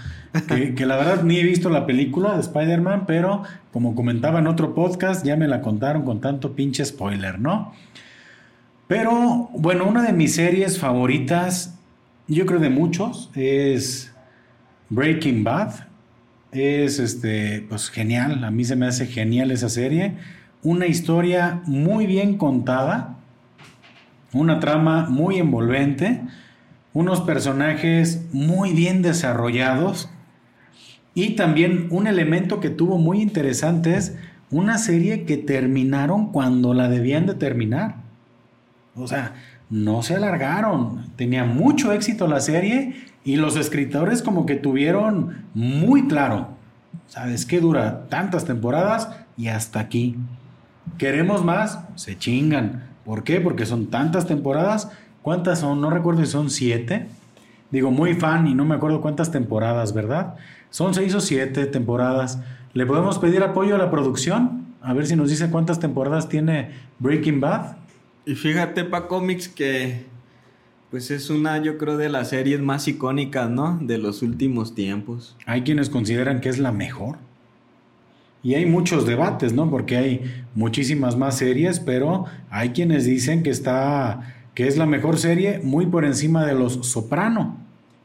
Que, 0.46 0.74
que 0.76 0.86
la 0.86 0.96
verdad 0.96 1.24
ni 1.24 1.38
he 1.38 1.42
visto 1.42 1.70
la 1.70 1.86
película 1.86 2.34
de 2.34 2.42
Spider-Man, 2.42 3.04
pero 3.06 3.42
como 3.72 3.94
comentaba 3.94 4.38
en 4.38 4.48
otro 4.48 4.74
podcast, 4.74 5.24
ya 5.24 5.36
me 5.36 5.48
la 5.48 5.62
contaron 5.62 6.04
con 6.04 6.20
tanto 6.20 6.52
pinche 6.52 6.84
spoiler, 6.84 7.40
¿no? 7.40 7.72
Pero 8.86 9.48
bueno, 9.54 9.86
una 9.86 10.02
de 10.02 10.12
mis 10.12 10.34
series 10.34 10.78
favoritas 10.78 11.78
yo 12.28 12.46
creo 12.46 12.60
de 12.60 12.70
muchos, 12.70 13.30
es 13.34 14.14
Breaking 14.88 15.44
Bad. 15.44 15.86
Es 16.52 16.98
este, 16.98 17.64
pues 17.66 17.88
genial, 17.88 18.44
a 18.44 18.50
mí 18.50 18.64
se 18.64 18.76
me 18.76 18.86
hace 18.86 19.06
genial 19.06 19.50
esa 19.50 19.70
serie. 19.70 20.16
Una 20.62 20.86
historia 20.86 21.62
muy 21.64 22.06
bien 22.06 22.36
contada, 22.36 23.16
una 24.34 24.60
trama 24.60 25.08
muy 25.08 25.38
envolvente, 25.38 26.20
unos 26.92 27.22
personajes 27.22 28.26
muy 28.32 28.72
bien 28.72 29.00
desarrollados 29.00 30.10
y 31.14 31.36
también 31.36 31.88
un 31.90 32.06
elemento 32.06 32.60
que 32.60 32.68
tuvo 32.68 32.98
muy 32.98 33.22
interesante 33.22 33.96
es 33.96 34.16
una 34.50 34.76
serie 34.76 35.24
que 35.24 35.38
terminaron 35.38 36.32
cuando 36.32 36.74
la 36.74 36.88
debían 36.88 37.26
de 37.26 37.34
terminar. 37.34 37.96
O 38.94 39.06
sea, 39.06 39.34
no 39.72 40.02
se 40.02 40.14
alargaron. 40.14 41.06
Tenía 41.16 41.46
mucho 41.46 41.92
éxito 41.94 42.28
la 42.28 42.40
serie 42.40 43.06
y 43.24 43.36
los 43.36 43.56
escritores 43.56 44.22
como 44.22 44.44
que 44.44 44.56
tuvieron 44.56 45.46
muy 45.54 46.06
claro, 46.08 46.48
¿sabes 47.06 47.46
qué 47.46 47.58
dura 47.58 48.06
tantas 48.10 48.44
temporadas 48.44 49.08
y 49.38 49.48
hasta 49.48 49.80
aquí? 49.80 50.16
¿Queremos 50.98 51.42
más? 51.42 51.80
Se 51.94 52.18
chingan. 52.18 52.90
¿Por 53.06 53.24
qué? 53.24 53.40
Porque 53.40 53.64
son 53.64 53.86
tantas 53.86 54.26
temporadas. 54.26 54.90
¿Cuántas 55.22 55.60
son? 55.60 55.80
No 55.80 55.88
recuerdo 55.88 56.20
si 56.20 56.30
son 56.30 56.50
siete. 56.50 57.08
digo, 57.70 57.90
muy 57.90 58.12
fan 58.12 58.46
y 58.46 58.54
no 58.54 58.66
me 58.66 58.74
acuerdo 58.74 59.00
cuántas 59.00 59.30
temporadas, 59.30 59.94
¿verdad? 59.94 60.34
Son 60.68 60.92
seis 60.92 61.14
o 61.14 61.20
siete 61.20 61.64
temporadas. 61.64 62.42
¿Le 62.74 62.84
podemos 62.84 63.18
pedir 63.18 63.42
apoyo 63.42 63.76
a 63.76 63.78
la 63.78 63.90
producción? 63.90 64.66
A 64.82 64.92
ver 64.92 65.06
si 65.06 65.16
nos 65.16 65.30
dice 65.30 65.48
cuántas 65.48 65.80
temporadas 65.80 66.28
tiene 66.28 66.72
Breaking 66.98 67.40
Bad. 67.40 67.76
Y 68.24 68.34
fíjate, 68.34 68.84
pa 68.84 69.08
Comics, 69.08 69.48
que 69.48 70.04
pues 70.90 71.10
es 71.10 71.30
una, 71.30 71.62
yo 71.62 71.78
creo, 71.78 71.96
de 71.96 72.10
las 72.10 72.28
series 72.28 72.60
más 72.60 72.86
icónicas, 72.86 73.48
¿no? 73.48 73.78
De 73.80 73.96
los 73.96 74.22
últimos 74.22 74.74
tiempos. 74.74 75.36
Hay 75.46 75.62
quienes 75.62 75.88
consideran 75.88 76.40
que 76.40 76.50
es 76.50 76.58
la 76.58 76.70
mejor. 76.70 77.16
Y 78.42 78.54
hay 78.54 78.66
muchos 78.66 79.06
debates, 79.06 79.54
¿no? 79.54 79.70
Porque 79.70 79.96
hay 79.96 80.44
muchísimas 80.54 81.16
más 81.16 81.38
series, 81.38 81.80
pero 81.80 82.26
hay 82.50 82.70
quienes 82.70 83.06
dicen 83.06 83.42
que 83.42 83.50
está 83.50 84.34
que 84.54 84.68
es 84.68 84.76
la 84.76 84.86
mejor 84.86 85.18
serie 85.18 85.60
muy 85.62 85.86
por 85.86 86.04
encima 86.04 86.44
de 86.44 86.54
Los 86.54 86.74
Soprano, 86.86 87.56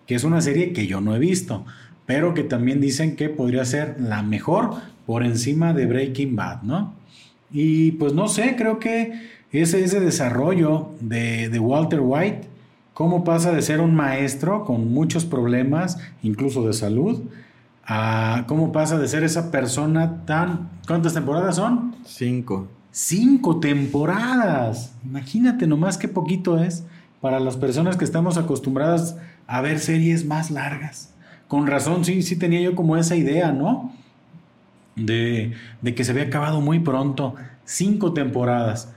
que 0.05 0.15
es 0.15 0.23
una 0.23 0.41
serie 0.41 0.71
que 0.71 0.87
yo 0.87 1.01
no 1.01 1.15
he 1.15 1.19
visto, 1.19 1.65
pero 2.05 2.33
que 2.33 2.43
también 2.43 2.79
dicen 2.79 3.15
que 3.15 3.29
podría 3.29 3.65
ser 3.65 3.97
la 3.99 4.23
mejor 4.23 4.75
por 5.05 5.23
encima 5.23 5.73
de 5.73 5.85
Breaking 5.85 6.35
Bad, 6.35 6.61
¿no? 6.63 6.93
Y 7.51 7.91
pues 7.93 8.13
no 8.13 8.27
sé, 8.27 8.55
creo 8.57 8.79
que 8.79 9.36
ese, 9.51 9.83
ese 9.83 9.99
desarrollo 9.99 10.89
de, 10.99 11.49
de 11.49 11.59
Walter 11.59 12.01
White, 12.01 12.47
cómo 12.93 13.23
pasa 13.23 13.51
de 13.51 13.61
ser 13.61 13.79
un 13.79 13.95
maestro 13.95 14.65
con 14.65 14.91
muchos 14.91 15.25
problemas, 15.25 15.99
incluso 16.23 16.65
de 16.65 16.73
salud, 16.73 17.21
a 17.85 18.43
cómo 18.47 18.71
pasa 18.71 18.97
de 18.97 19.07
ser 19.07 19.23
esa 19.23 19.49
persona 19.51 20.25
tan... 20.25 20.69
¿Cuántas 20.85 21.13
temporadas 21.13 21.55
son? 21.55 21.95
Cinco. 22.05 22.67
Cinco 22.91 23.59
temporadas. 23.59 24.93
Imagínate 25.05 25.67
nomás 25.67 25.97
qué 25.97 26.07
poquito 26.07 26.61
es 26.61 26.85
para 27.21 27.39
las 27.39 27.55
personas 27.55 27.95
que 27.95 28.03
estamos 28.03 28.37
acostumbradas 28.37 29.15
a 29.47 29.61
ver 29.61 29.79
series 29.79 30.25
más 30.25 30.51
largas. 30.51 31.13
Con 31.47 31.67
razón, 31.67 32.03
sí, 32.03 32.23
sí 32.23 32.35
tenía 32.35 32.59
yo 32.59 32.75
como 32.75 32.97
esa 32.97 33.15
idea, 33.15 33.53
¿no? 33.53 33.93
De, 34.97 35.53
de 35.81 35.95
que 35.95 36.03
se 36.03 36.11
había 36.11 36.23
acabado 36.23 36.59
muy 36.59 36.79
pronto. 36.79 37.35
Cinco 37.63 38.11
temporadas. 38.11 38.91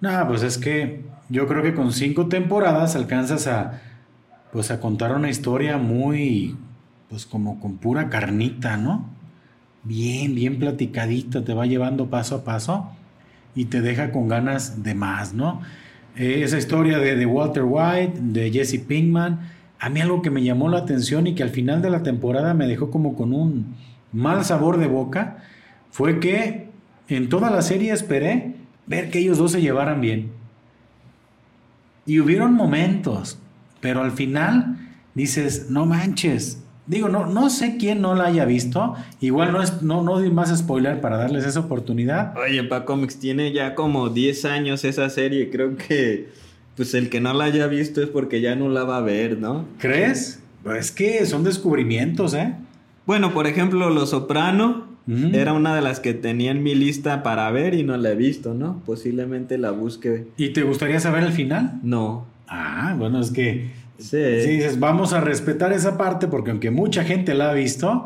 Nada, 0.00 0.26
pues 0.28 0.42
es 0.42 0.58
que 0.58 1.04
yo 1.28 1.46
creo 1.46 1.62
que 1.62 1.74
con 1.74 1.92
cinco 1.92 2.26
temporadas 2.28 2.96
alcanzas 2.96 3.46
a, 3.46 3.80
pues 4.52 4.70
a 4.70 4.80
contar 4.80 5.14
una 5.14 5.30
historia 5.30 5.78
muy, 5.78 6.56
pues 7.08 7.26
como 7.26 7.60
con 7.60 7.78
pura 7.78 8.10
carnita, 8.10 8.76
¿no? 8.76 9.08
Bien, 9.82 10.34
bien 10.34 10.58
platicadita, 10.58 11.44
te 11.44 11.54
va 11.54 11.66
llevando 11.66 12.10
paso 12.10 12.36
a 12.36 12.44
paso 12.44 12.90
y 13.54 13.66
te 13.66 13.80
deja 13.80 14.12
con 14.12 14.28
ganas 14.28 14.82
de 14.82 14.94
más, 14.94 15.34
¿no? 15.34 15.60
Eh, 16.16 16.42
esa 16.42 16.58
historia 16.58 16.98
de, 16.98 17.16
de, 17.16 17.26
Walter 17.26 17.64
White, 17.66 18.20
de 18.20 18.50
Jesse 18.52 18.78
Pinkman, 18.78 19.40
a 19.78 19.88
mí 19.88 20.00
algo 20.00 20.22
que 20.22 20.30
me 20.30 20.42
llamó 20.42 20.68
la 20.68 20.78
atención 20.78 21.26
y 21.26 21.34
que 21.34 21.42
al 21.42 21.50
final 21.50 21.82
de 21.82 21.90
la 21.90 22.02
temporada 22.02 22.54
me 22.54 22.66
dejó 22.66 22.90
como 22.90 23.16
con 23.16 23.32
un 23.32 23.74
mal 24.12 24.44
sabor 24.44 24.78
de 24.78 24.86
boca, 24.86 25.38
fue 25.90 26.20
que 26.20 26.68
en 27.08 27.28
toda 27.28 27.50
la 27.50 27.62
serie 27.62 27.92
esperé 27.92 28.53
ver 28.86 29.10
que 29.10 29.18
ellos 29.18 29.38
dos 29.38 29.52
se 29.52 29.60
llevaran 29.60 30.00
bien. 30.00 30.30
Y 32.06 32.20
hubieron 32.20 32.54
momentos, 32.54 33.38
pero 33.80 34.02
al 34.02 34.12
final 34.12 34.76
dices, 35.14 35.70
no 35.70 35.86
manches, 35.86 36.64
Digo, 36.86 37.08
no, 37.08 37.24
no 37.24 37.48
sé 37.48 37.76
quién 37.78 38.02
no 38.02 38.14
la 38.14 38.26
haya 38.26 38.44
visto. 38.44 38.94
Igual 39.20 39.52
no 39.52 39.62
es, 39.62 39.80
no, 39.80 40.02
no 40.02 40.18
doy 40.18 40.30
más 40.30 40.54
spoiler 40.56 41.00
para 41.00 41.16
darles 41.16 41.46
esa 41.46 41.60
oportunidad. 41.60 42.36
Oye, 42.36 42.62
Pa 42.64 42.84
Comics 42.84 43.18
tiene 43.18 43.52
ya 43.52 43.74
como 43.74 44.10
10 44.10 44.44
años 44.44 44.84
esa 44.84 45.08
serie. 45.08 45.48
Creo 45.50 45.76
que 45.76 46.28
pues 46.76 46.92
el 46.94 47.08
que 47.08 47.20
no 47.20 47.32
la 47.32 47.44
haya 47.44 47.68
visto 47.68 48.02
es 48.02 48.08
porque 48.08 48.40
ya 48.40 48.54
no 48.54 48.68
la 48.68 48.84
va 48.84 48.98
a 48.98 49.00
ver, 49.00 49.38
¿no? 49.38 49.66
¿Crees? 49.78 50.40
Es 50.76 50.90
que 50.90 51.24
son 51.24 51.44
descubrimientos, 51.44 52.34
¿eh? 52.34 52.54
Bueno, 53.06 53.32
por 53.32 53.46
ejemplo, 53.46 53.88
Los 53.90 54.10
Soprano 54.10 54.86
era 55.06 55.52
una 55.52 55.74
de 55.74 55.82
las 55.82 56.00
que 56.00 56.14
tenía 56.14 56.50
en 56.50 56.62
mi 56.62 56.74
lista 56.74 57.22
para 57.22 57.50
ver 57.50 57.74
y 57.74 57.82
no 57.82 57.96
la 57.96 58.10
he 58.12 58.14
visto, 58.16 58.54
¿no? 58.54 58.80
Posiblemente 58.86 59.58
la 59.58 59.70
busque. 59.70 60.26
¿Y 60.36 60.50
te 60.50 60.62
gustaría 60.62 60.98
saber 61.00 61.24
el 61.24 61.32
final? 61.32 61.78
No. 61.82 62.26
Ah, 62.48 62.94
bueno, 62.98 63.20
es 63.20 63.30
que 63.30 63.70
Sí. 63.98 64.16
dices, 64.16 64.80
vamos 64.80 65.12
a 65.12 65.20
respetar 65.20 65.72
esa 65.72 65.96
parte 65.96 66.26
porque 66.26 66.50
aunque 66.50 66.70
mucha 66.70 67.04
gente 67.04 67.34
la 67.34 67.50
ha 67.50 67.54
visto, 67.54 68.04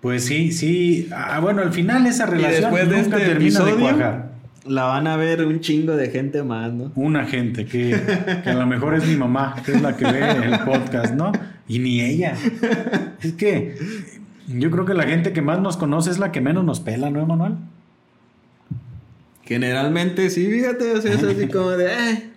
pues 0.00 0.24
sí, 0.24 0.52
sí. 0.52 1.08
Ah, 1.14 1.40
bueno, 1.40 1.62
al 1.62 1.72
final 1.72 2.06
esa 2.06 2.26
relación 2.26 2.70
después 2.72 2.88
de 2.90 3.02
nunca 3.02 3.16
este 3.16 3.28
termina 3.30 3.64
de 3.64 3.72
cuajar. 3.74 4.36
La 4.66 4.82
van 4.84 5.06
a 5.06 5.16
ver 5.16 5.44
un 5.46 5.60
chingo 5.60 5.94
de 5.96 6.10
gente 6.10 6.42
más, 6.42 6.72
¿no? 6.72 6.90
Una 6.96 7.24
gente 7.24 7.66
que, 7.66 7.96
que 8.42 8.50
a 8.50 8.54
lo 8.54 8.66
mejor 8.66 8.94
es 8.96 9.06
mi 9.06 9.14
mamá, 9.16 9.54
que 9.64 9.72
es 9.72 9.80
la 9.80 9.96
que 9.96 10.04
ve 10.04 10.20
el 10.44 10.58
podcast, 10.64 11.14
¿no? 11.14 11.30
Y 11.68 11.78
ni 11.78 12.00
ella. 12.00 12.34
Es 13.22 13.32
que 13.34 13.76
yo 14.46 14.70
creo 14.70 14.84
que 14.84 14.94
la 14.94 15.04
gente 15.04 15.32
que 15.32 15.42
más 15.42 15.60
nos 15.60 15.76
conoce 15.76 16.10
es 16.10 16.18
la 16.18 16.32
que 16.32 16.40
menos 16.40 16.64
nos 16.64 16.80
pela, 16.80 17.10
¿no, 17.10 17.20
Emanuel? 17.20 17.54
Generalmente 19.44 20.30
sí, 20.30 20.46
fíjate, 20.50 20.92
o 20.92 21.00
sea, 21.00 21.12
es 21.12 21.22
así 21.22 21.48
como 21.52 21.70
de, 21.70 21.86
eh, 21.92 22.30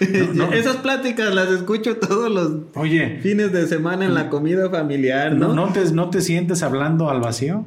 Esas 0.52 0.76
pláticas 0.76 1.34
las 1.34 1.50
escucho 1.50 1.96
todos 1.96 2.30
los 2.30 2.52
Oye, 2.74 3.18
fines 3.22 3.52
de 3.52 3.66
semana 3.66 4.06
en 4.06 4.14
la 4.14 4.30
comida 4.30 4.70
familiar, 4.70 5.32
¿no? 5.34 5.52
¿No, 5.52 5.72
te, 5.72 5.84
no 5.92 6.08
te 6.10 6.22
sientes 6.22 6.62
hablando 6.62 7.10
al 7.10 7.20
vacío? 7.20 7.66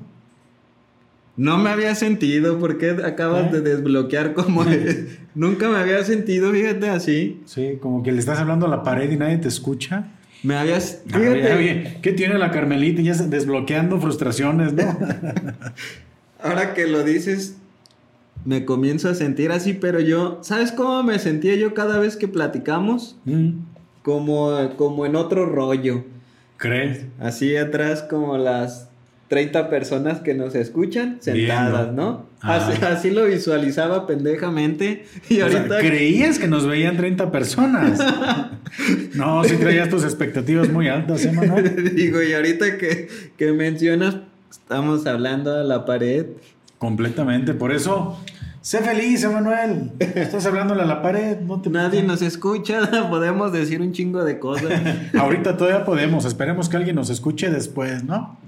No 1.35 1.57
me 1.57 1.69
había 1.69 1.95
sentido, 1.95 2.59
porque 2.59 2.91
acabas 2.91 3.51
de 3.51 3.59
¿Eh? 3.59 3.61
desbloquear 3.61 4.33
como... 4.33 4.63
Nunca 5.35 5.69
me 5.69 5.77
había 5.77 6.03
sentido, 6.03 6.51
fíjate, 6.51 6.89
así. 6.89 7.41
Sí, 7.45 7.77
como 7.81 8.03
que 8.03 8.11
le 8.11 8.19
estás 8.19 8.39
hablando 8.39 8.67
a 8.67 8.69
la 8.69 8.83
pared 8.83 9.09
y 9.11 9.17
nadie 9.17 9.37
te 9.37 9.47
escucha. 9.47 10.11
Me 10.43 10.55
habías... 10.55 11.01
Fíjate. 11.07 11.99
¿qué 12.01 12.11
tiene 12.11 12.37
la 12.37 12.51
Carmelita? 12.51 13.01
Ya 13.01 13.13
desbloqueando 13.13 13.99
frustraciones, 13.99 14.73
¿no? 14.73 14.83
Ahora 16.43 16.73
que 16.73 16.85
lo 16.85 17.03
dices, 17.03 17.55
me 18.43 18.65
comienzo 18.65 19.09
a 19.09 19.15
sentir 19.15 19.51
así, 19.51 19.73
pero 19.73 20.01
yo, 20.01 20.39
¿sabes 20.41 20.73
cómo 20.73 21.01
me 21.03 21.17
sentía 21.19 21.55
yo 21.55 21.73
cada 21.73 21.99
vez 21.99 22.17
que 22.17 22.27
platicamos? 22.27 23.15
Mm. 23.23 23.51
Como, 24.01 24.75
como 24.75 25.05
en 25.05 25.15
otro 25.15 25.45
rollo. 25.45 26.03
¿Crees? 26.57 27.05
Así 27.19 27.55
atrás 27.55 28.03
como 28.03 28.37
las 28.37 28.89
30 29.33 29.67
personas 29.67 30.19
que 30.19 30.35
nos 30.35 30.53
escuchan 30.53 31.17
sentadas, 31.19 31.91
¿no? 31.91 32.27
Así, 32.39 33.09
lo 33.09 33.25
visualizaba 33.25 34.05
pendejamente. 34.05 35.07
Y 35.27 35.39
ahorita... 35.39 35.79
creías 35.79 36.37
que 36.37 36.47
nos 36.47 36.67
veían 36.67 36.97
30 36.97 37.31
personas. 37.31 37.99
no, 39.15 39.43
sí 39.43 39.55
traías 39.55 39.89
tus 39.89 40.03
expectativas 40.03 40.69
muy 40.69 40.87
altas, 40.87 41.25
¿eh, 41.25 41.31
Manuel? 41.31 41.95
Digo, 41.95 42.21
y 42.21 42.31
ahorita 42.31 42.77
que, 42.77 43.07
que 43.35 43.51
mencionas, 43.53 44.17
estamos 44.51 45.07
hablando 45.07 45.51
a 45.51 45.63
la 45.63 45.83
pared. 45.83 46.27
Completamente, 46.77 47.55
por 47.55 47.71
eso 47.71 48.19
Sé 48.63 48.79
feliz, 48.79 49.21
Emanuel. 49.25 49.91
Estás 49.99 50.45
hablándole 50.45 50.83
a 50.83 50.85
la 50.85 51.01
pared. 51.01 51.37
No 51.41 51.61
te 51.61 51.69
Nadie 51.69 52.01
nos 52.01 52.21
escucha. 52.21 52.89
Podemos 53.09 53.51
decir 53.51 53.81
un 53.81 53.91
chingo 53.91 54.23
de 54.23 54.39
cosas. 54.39 54.71
Ahorita 55.19 55.57
todavía 55.57 55.83
podemos. 55.83 56.23
Esperemos 56.23 56.69
que 56.69 56.77
alguien 56.77 56.95
nos 56.95 57.09
escuche 57.09 57.51
después, 57.51 58.05
¿no? 58.05 58.39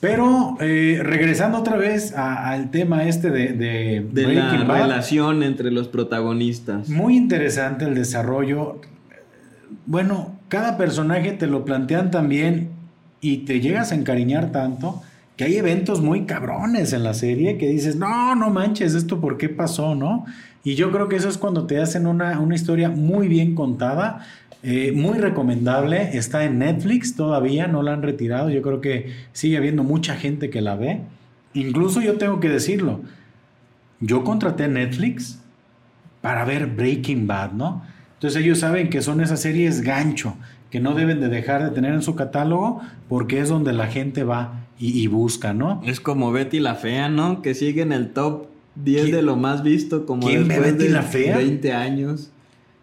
Pero 0.00 0.56
eh, 0.60 1.00
regresando 1.02 1.58
otra 1.58 1.76
vez 1.76 2.14
al 2.14 2.70
tema 2.70 3.04
este 3.04 3.30
de, 3.30 3.52
de, 3.52 4.06
de 4.12 4.34
la 4.34 4.50
relación 4.64 5.42
entre 5.42 5.70
los 5.70 5.88
protagonistas. 5.88 6.88
Muy 6.88 7.16
interesante 7.16 7.86
el 7.86 7.94
desarrollo. 7.94 8.80
Bueno, 9.86 10.38
cada 10.48 10.76
personaje 10.76 11.32
te 11.32 11.46
lo 11.46 11.64
plantean 11.64 12.10
también 12.10 12.68
y 13.20 13.38
te 13.38 13.60
llegas 13.60 13.92
a 13.92 13.94
encariñar 13.94 14.52
tanto 14.52 15.02
que 15.36 15.44
hay 15.44 15.56
eventos 15.56 16.00
muy 16.00 16.26
cabrones 16.26 16.92
en 16.92 17.02
la 17.02 17.14
serie 17.14 17.58
que 17.58 17.68
dices, 17.68 17.96
no, 17.96 18.34
no 18.36 18.50
manches, 18.50 18.94
esto 18.94 19.20
por 19.20 19.36
qué 19.36 19.48
pasó, 19.48 19.94
¿no? 19.94 20.26
Y 20.62 20.76
yo 20.76 20.90
creo 20.92 21.08
que 21.08 21.16
eso 21.16 21.28
es 21.28 21.36
cuando 21.36 21.66
te 21.66 21.80
hacen 21.80 22.06
una, 22.06 22.38
historia 22.54 22.88
muy 22.88 23.28
bien 23.28 23.54
contada, 23.54 24.20
eh, 24.66 24.92
muy 24.92 25.18
recomendable, 25.18 26.16
está 26.16 26.44
en 26.44 26.58
Netflix 26.58 27.16
todavía, 27.16 27.66
no 27.66 27.82
la 27.82 27.92
han 27.92 28.02
retirado, 28.02 28.48
yo 28.48 28.62
creo 28.62 28.80
que 28.80 29.12
sigue 29.34 29.58
habiendo 29.58 29.84
mucha 29.84 30.16
gente 30.16 30.48
que 30.48 30.62
la 30.62 30.74
ve. 30.74 31.02
Incluso 31.52 32.00
yo 32.00 32.14
tengo 32.14 32.40
que 32.40 32.48
decirlo, 32.48 33.02
yo 34.00 34.24
contraté 34.24 34.66
Netflix 34.68 35.38
para 36.22 36.46
ver 36.46 36.66
Breaking 36.66 37.26
Bad, 37.26 37.52
¿no? 37.52 37.82
Entonces 38.14 38.42
ellos 38.42 38.58
saben 38.60 38.88
que 38.88 39.02
son 39.02 39.20
esas 39.20 39.40
series 39.40 39.82
gancho, 39.82 40.34
que 40.70 40.80
no 40.80 40.94
deben 40.94 41.20
de 41.20 41.28
dejar 41.28 41.62
de 41.62 41.68
tener 41.68 41.92
en 41.92 42.00
su 42.00 42.14
catálogo 42.14 42.80
porque 43.06 43.40
es 43.40 43.50
donde 43.50 43.74
la 43.74 43.88
gente 43.88 44.24
va 44.24 44.64
y, 44.78 45.06
busca, 45.08 45.52
¿no? 45.52 45.82
Es 45.84 46.00
como 46.00 46.32
Betty 46.32 46.58
la 46.58 46.74
Fea, 46.74 47.10
¿no? 47.10 47.42
Que 47.42 47.54
sigue 47.54 47.82
en 47.82 47.92
el 47.92 48.12
top 48.12 48.46
10 48.76 49.12
de 49.12 49.22
lo 49.22 49.36
más 49.36 49.62
visto 49.62 50.06
como 50.06 50.26
¿Quién 50.26 50.48
después 50.48 50.72
Betty 50.72 50.88
la 50.88 51.02
Fea? 51.02 51.36
20 51.36 51.72
años. 51.74 52.30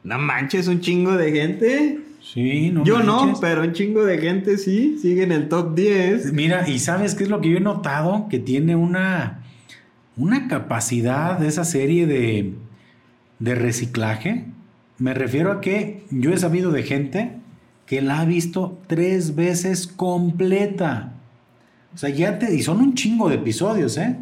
No 0.03 0.17
manches, 0.17 0.67
un 0.67 0.81
chingo 0.81 1.13
de 1.13 1.31
gente. 1.31 1.99
Sí, 2.21 2.69
no 2.69 2.83
Yo 2.83 2.99
no, 2.99 3.33
pero 3.41 3.61
un 3.61 3.73
chingo 3.73 4.03
de 4.03 4.17
gente 4.19 4.57
sí, 4.57 4.97
sigue 5.01 5.23
en 5.23 5.31
el 5.31 5.49
top 5.49 5.75
10. 5.75 6.33
Mira, 6.33 6.69
y 6.69 6.79
¿sabes 6.79 7.15
qué 7.15 7.23
es 7.23 7.29
lo 7.29 7.41
que 7.41 7.49
yo 7.49 7.57
he 7.57 7.61
notado? 7.61 8.27
Que 8.29 8.39
tiene 8.39 8.75
una, 8.75 9.43
una 10.17 10.47
capacidad 10.47 11.37
de 11.39 11.47
esa 11.47 11.65
serie 11.65 12.05
de, 12.05 12.53
de 13.39 13.55
reciclaje. 13.55 14.45
Me 14.97 15.13
refiero 15.13 15.51
a 15.51 15.61
que 15.61 16.03
yo 16.11 16.31
he 16.31 16.37
sabido 16.37 16.71
de 16.71 16.83
gente 16.83 17.37
que 17.85 18.01
la 18.01 18.21
ha 18.21 18.25
visto 18.25 18.79
tres 18.87 19.35
veces 19.35 19.87
completa. 19.87 21.13
O 21.93 21.97
sea, 21.97 22.09
ya 22.09 22.39
te. 22.39 22.53
Y 22.53 22.61
son 22.61 22.79
un 22.79 22.93
chingo 22.93 23.29
de 23.29 23.35
episodios, 23.35 23.97
¿eh? 23.97 24.15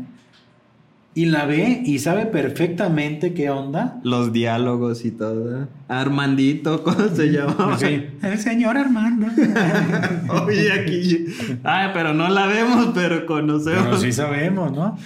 Y 1.19 1.25
la 1.25 1.45
ve 1.45 1.81
y 1.85 1.99
sabe 1.99 2.27
perfectamente 2.27 3.33
qué 3.33 3.49
onda. 3.49 3.99
Los 4.03 4.31
diálogos 4.31 5.03
y 5.03 5.11
todo. 5.11 5.67
Armandito, 5.89 6.81
¿cómo 6.81 7.09
se 7.09 7.27
llama? 7.27 7.77
Sí, 7.77 8.05
el 8.23 8.37
señor 8.37 8.77
Armando. 8.77 9.27
Oye, 10.45 10.71
aquí. 10.71 11.25
Ah, 11.65 11.91
pero 11.93 12.13
no 12.13 12.29
la 12.29 12.45
vemos, 12.45 12.91
pero 12.95 13.25
conocemos. 13.25 13.83
Pero 13.83 13.97
sí 13.97 14.13
sabemos, 14.13 14.71
¿no? 14.71 14.97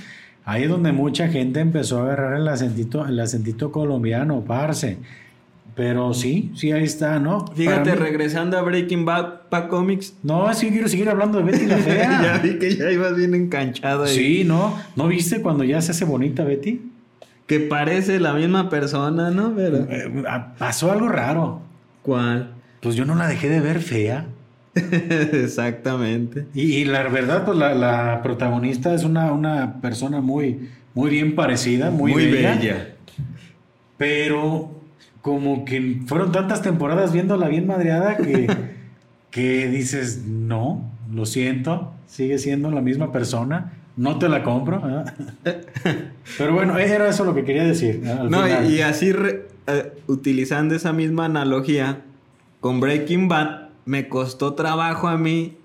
Ahí 0.45 0.65
es 0.65 0.69
donde 0.69 0.91
mucha 0.91 1.29
gente 1.29 1.61
empezó 1.61 2.01
a 2.01 2.03
agarrar 2.03 2.35
el 2.35 2.47
acentito, 2.47 3.07
el 3.07 3.19
acentito 3.19 3.71
colombiano, 3.71 4.41
parce. 4.41 4.99
Pero 5.75 6.13
sí, 6.13 6.51
sí, 6.55 6.71
ahí 6.71 6.83
está, 6.83 7.19
¿no? 7.19 7.47
Fíjate, 7.55 7.95
regresando 7.95 8.57
a 8.57 8.61
Breaking 8.61 9.05
Bad 9.05 9.47
para 9.49 9.67
Comics. 9.67 10.13
No, 10.21 10.49
es 10.49 10.59
que 10.59 10.69
quiero 10.69 10.87
seguir 10.87 11.09
hablando 11.09 11.39
de 11.39 11.45
Betty 11.45 11.65
la 11.65 11.77
Fea. 11.79 12.21
ya 12.21 12.37
vi 12.37 12.59
que 12.59 12.75
ya 12.75 12.91
ibas 12.91 13.15
bien 13.15 13.33
enganchado 13.33 14.03
ahí. 14.03 14.15
Sí, 14.15 14.43
¿no? 14.43 14.77
¿No 14.95 15.07
viste 15.07 15.41
cuando 15.41 15.63
ya 15.63 15.81
se 15.81 15.91
hace 15.91 16.05
bonita 16.05 16.43
Betty? 16.43 16.81
Que 17.47 17.59
parece 17.59 18.19
la 18.19 18.33
misma 18.33 18.69
persona, 18.69 19.31
¿no? 19.31 19.53
Pero. 19.55 19.87
Eh, 19.89 20.23
pasó 20.57 20.91
algo 20.91 21.09
raro. 21.09 21.61
¿Cuál? 22.03 22.51
Pues 22.79 22.95
yo 22.95 23.05
no 23.05 23.15
la 23.15 23.27
dejé 23.27 23.49
de 23.49 23.59
ver 23.59 23.79
fea. 23.79 24.27
Exactamente. 24.75 26.45
Y, 26.53 26.73
y 26.75 26.85
la 26.85 27.03
verdad, 27.07 27.45
pues 27.45 27.57
la, 27.57 27.73
la 27.73 28.21
protagonista 28.21 28.93
es 28.93 29.03
una, 29.03 29.31
una 29.31 29.81
persona 29.81 30.21
muy, 30.21 30.69
muy 30.93 31.09
bien 31.09 31.35
parecida, 31.35 31.91
muy, 31.91 32.13
bella, 32.13 32.95
Pero 33.97 34.82
como 35.23 35.65
que 35.65 36.01
fueron 36.05 36.31
tantas 36.31 36.61
temporadas 36.61 37.11
viéndola 37.13 37.47
bien 37.47 37.65
madreada 37.65 38.17
que, 38.17 38.47
que 39.31 39.67
dices, 39.69 40.25
no, 40.27 40.91
lo 41.11 41.25
siento, 41.25 41.91
sigue 42.05 42.37
siendo 42.37 42.69
la 42.69 42.81
misma 42.81 43.11
persona, 43.11 43.73
no 43.97 44.19
te 44.19 44.29
la 44.29 44.43
compro. 44.43 44.81
Pero 46.37 46.53
bueno, 46.53 46.77
era 46.77 47.07
eso 47.07 47.23
lo 47.25 47.33
que 47.33 47.43
quería 47.43 47.63
decir. 47.63 48.01
¿no? 48.03 48.11
Al 48.21 48.29
No, 48.29 48.43
final. 48.43 48.69
y, 48.71 48.75
y 48.75 48.81
así 48.81 49.11
re- 49.11 49.47
eh, 49.67 49.93
utilizando 50.07 50.75
esa 50.75 50.93
misma 50.93 51.25
analogía, 51.25 52.01
con 52.59 52.79
Breaking 52.79 53.27
Bad 53.27 53.69
me 53.85 54.07
costó 54.09 54.53
trabajo 54.53 55.07
a 55.07 55.17
mí 55.17 55.57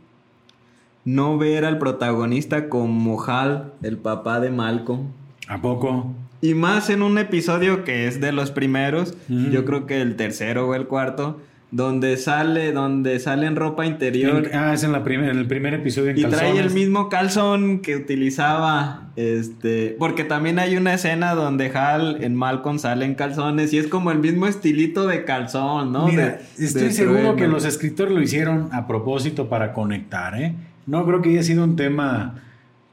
no 1.04 1.38
ver 1.38 1.64
al 1.64 1.78
protagonista 1.78 2.68
como 2.68 3.22
Hal, 3.24 3.72
el 3.82 3.96
papá 3.98 4.40
de 4.40 4.50
Malcolm. 4.50 5.08
¿A 5.48 5.60
poco? 5.62 6.12
Y 6.40 6.54
más 6.54 6.88
en 6.90 7.02
un 7.02 7.18
episodio 7.18 7.84
que 7.84 8.06
es 8.06 8.20
de 8.20 8.32
los 8.32 8.50
primeros, 8.50 9.14
Mm. 9.28 9.50
yo 9.50 9.64
creo 9.64 9.86
que 9.86 10.00
el 10.00 10.14
tercero 10.16 10.68
o 10.68 10.74
el 10.74 10.86
cuarto, 10.86 11.40
donde 11.70 12.16
sale, 12.16 12.72
donde 12.72 13.18
sale 13.18 13.46
en 13.46 13.54
ropa 13.54 13.84
interior 13.84 14.46
En- 14.46 14.56
ah, 14.56 14.72
es 14.72 14.84
en, 14.84 14.92
la 14.92 15.04
primer, 15.04 15.28
en 15.28 15.36
el 15.36 15.46
primer 15.46 15.74
episodio 15.74 16.10
en 16.12 16.18
y 16.18 16.24
trae 16.24 16.58
el 16.58 16.70
mismo 16.70 17.10
calzón 17.10 17.80
que 17.80 17.94
utilizaba, 17.96 19.08
este, 19.16 19.94
porque 19.98 20.24
también 20.24 20.58
hay 20.58 20.76
una 20.76 20.94
escena 20.94 21.34
donde 21.34 21.66
Hal 21.76 22.22
en 22.24 22.36
Malcolm 22.36 22.78
sale 22.78 23.04
en 23.04 23.14
calzones 23.14 23.72
y 23.74 23.78
es 23.78 23.86
como 23.86 24.10
el 24.12 24.18
mismo 24.18 24.46
estilito 24.46 25.06
de 25.06 25.24
calzón, 25.24 25.92
¿no? 25.92 26.06
Mira, 26.08 26.38
De- 26.56 26.64
estoy 26.64 26.84
de 26.84 26.90
seguro 26.92 27.18
trueno. 27.18 27.36
que 27.36 27.48
los 27.48 27.66
escritores 27.66 28.14
lo 28.14 28.22
hicieron 28.22 28.68
a 28.72 28.86
propósito 28.86 29.50
para 29.50 29.74
conectar, 29.74 30.40
¿eh? 30.40 30.54
No 30.86 31.04
creo 31.04 31.20
que 31.20 31.28
haya 31.30 31.42
sido 31.42 31.64
un 31.64 31.76
tema 31.76 32.36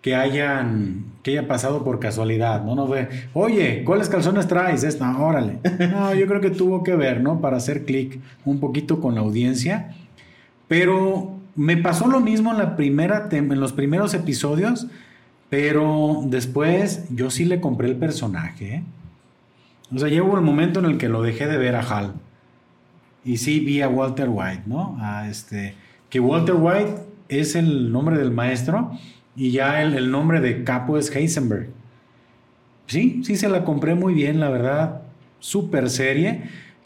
que 0.05 0.13
hayan 0.13 1.03
que 1.23 1.31
haya 1.31 1.47
pasado 1.47 1.83
por 1.83 1.99
casualidad, 1.99 2.63
¿no? 2.63 2.75
No 2.75 2.85
fue, 2.85 3.09
oye, 3.33 3.83
¿cuáles 3.83 4.07
calzones 4.07 4.47
traes? 4.47 4.83
Esta, 4.83 5.17
órale. 5.19 5.57
No, 5.89 6.13
yo 6.13 6.27
creo 6.27 6.41
que 6.41 6.51
tuvo 6.51 6.83
que 6.83 6.95
ver, 6.95 7.21
¿no? 7.21 7.41
Para 7.41 7.57
hacer 7.57 7.85
clic 7.85 8.19
un 8.45 8.59
poquito 8.59 9.01
con 9.01 9.15
la 9.15 9.21
audiencia. 9.21 9.95
Pero 10.67 11.31
me 11.55 11.77
pasó 11.77 12.07
lo 12.07 12.19
mismo 12.19 12.51
en, 12.51 12.59
la 12.59 12.75
primera 12.75 13.27
en 13.31 13.59
los 13.59 13.73
primeros 13.73 14.13
episodios, 14.13 14.85
pero 15.49 16.21
después 16.27 17.05
yo 17.09 17.31
sí 17.31 17.45
le 17.45 17.59
compré 17.59 17.87
el 17.87 17.95
personaje, 17.95 18.75
¿eh? 18.75 18.83
O 19.91 19.97
sea, 19.97 20.07
llegó 20.07 20.35
el 20.35 20.43
momento 20.43 20.81
en 20.81 20.85
el 20.85 20.97
que 20.99 21.09
lo 21.09 21.23
dejé 21.23 21.47
de 21.47 21.57
ver 21.57 21.75
a 21.75 21.79
Hal. 21.79 22.13
Y 23.23 23.37
sí 23.37 23.59
vi 23.59 23.81
a 23.81 23.89
Walter 23.89 24.29
White, 24.29 24.65
¿no? 24.67 24.99
A 25.01 25.27
este, 25.27 25.73
que 26.11 26.19
Walter 26.19 26.57
White 26.59 26.93
es 27.27 27.55
el 27.55 27.91
nombre 27.91 28.19
del 28.19 28.29
maestro 28.29 28.91
y 29.35 29.51
ya 29.51 29.81
el, 29.81 29.93
el 29.95 30.11
nombre 30.11 30.41
de 30.41 30.63
capo 30.63 30.97
es 30.97 31.13
Heisenberg. 31.15 31.67
Sí, 32.87 33.21
sí 33.23 33.35
se 33.35 33.49
la 33.49 33.63
compré 33.63 33.95
muy 33.95 34.13
bien, 34.13 34.39
la 34.39 34.49
verdad. 34.49 35.01
Súper 35.39 35.89
serie. 35.89 36.43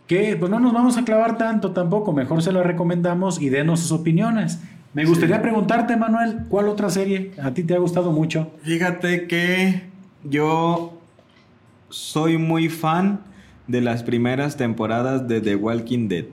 Que 0.07 0.35
pues 0.37 0.49
no 0.49 0.59
nos 0.59 0.73
vamos 0.73 0.97
a 0.97 1.05
clavar 1.05 1.37
tanto 1.37 1.71
tampoco. 1.71 2.13
Mejor 2.13 2.41
se 2.41 2.51
la 2.51 2.63
recomendamos 2.63 3.41
y 3.41 3.49
denos 3.49 3.81
sus 3.81 3.91
opiniones. 3.91 4.59
Me 4.93 5.05
gustaría 5.05 5.39
preguntarte, 5.41 5.95
Manuel, 5.97 6.45
¿cuál 6.49 6.67
otra 6.67 6.89
serie 6.89 7.31
a 7.41 7.53
ti 7.53 7.63
te 7.63 7.75
ha 7.75 7.77
gustado 7.77 8.11
mucho? 8.11 8.51
Fíjate 8.63 9.27
que 9.27 9.83
yo 10.23 10.99
soy 11.89 12.37
muy 12.39 12.69
fan 12.69 13.19
de 13.67 13.81
las 13.81 14.01
primeras 14.01 14.57
temporadas 14.57 15.27
de 15.27 15.41
The 15.41 15.55
Walking 15.55 16.07
Dead. 16.07 16.25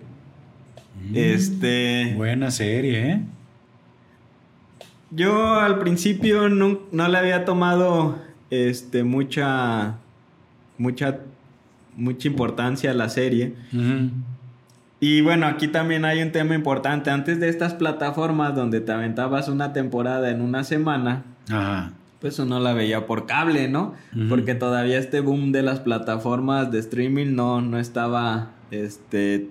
Este. 1.12 2.14
Buena 2.16 2.50
serie, 2.50 3.10
¿eh? 3.10 3.20
Yo 5.16 5.54
al 5.54 5.78
principio 5.78 6.48
no, 6.48 6.80
no 6.92 7.08
le 7.08 7.18
había 7.18 7.44
tomado 7.44 8.18
este 8.50 9.02
mucha 9.02 9.96
mucha 10.78 11.20
mucha 11.96 12.28
importancia 12.28 12.90
a 12.90 12.94
la 12.94 13.08
serie. 13.08 13.54
Y 15.00 15.20
bueno, 15.20 15.46
aquí 15.46 15.68
también 15.68 16.04
hay 16.04 16.22
un 16.22 16.32
tema 16.32 16.54
importante. 16.54 17.10
Antes 17.10 17.40
de 17.40 17.48
estas 17.48 17.74
plataformas 17.74 18.54
donde 18.54 18.80
te 18.80 18.92
aventabas 18.92 19.48
una 19.48 19.72
temporada 19.72 20.30
en 20.30 20.40
una 20.40 20.64
semana, 20.64 21.24
Ajá. 21.50 21.92
pues 22.20 22.38
uno 22.38 22.60
la 22.60 22.72
veía 22.72 23.06
por 23.06 23.26
cable, 23.26 23.68
¿no? 23.68 23.94
Porque 24.28 24.54
todavía 24.54 24.98
este 24.98 25.20
boom 25.20 25.52
de 25.52 25.62
las 25.62 25.80
plataformas 25.80 26.70
de 26.70 26.78
streaming 26.78 27.34
no, 27.34 27.60
no 27.60 27.78
estaba, 27.78 28.50
este, 28.70 29.48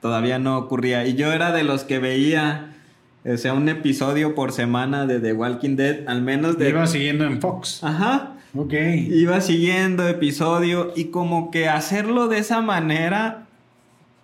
todavía 0.00 0.38
no 0.38 0.58
ocurría. 0.58 1.06
Y 1.06 1.14
yo 1.16 1.32
era 1.32 1.52
de 1.52 1.64
los 1.64 1.84
que 1.84 1.98
veía, 1.98 2.74
o 3.24 3.36
sea, 3.36 3.54
un 3.54 3.68
episodio 3.68 4.34
por 4.34 4.52
semana 4.52 5.06
de 5.06 5.20
The 5.20 5.32
Walking 5.32 5.76
Dead, 5.76 6.08
al 6.08 6.22
menos 6.22 6.58
de... 6.58 6.70
Iba 6.70 6.86
siguiendo 6.86 7.24
en 7.24 7.40
Fox. 7.40 7.82
Ajá. 7.82 8.36
Ok. 8.54 8.72
Iba 8.72 9.40
siguiendo 9.40 10.08
episodio 10.08 10.92
y 10.96 11.06
como 11.06 11.50
que 11.50 11.68
hacerlo 11.68 12.28
de 12.28 12.38
esa 12.38 12.60
manera 12.60 13.46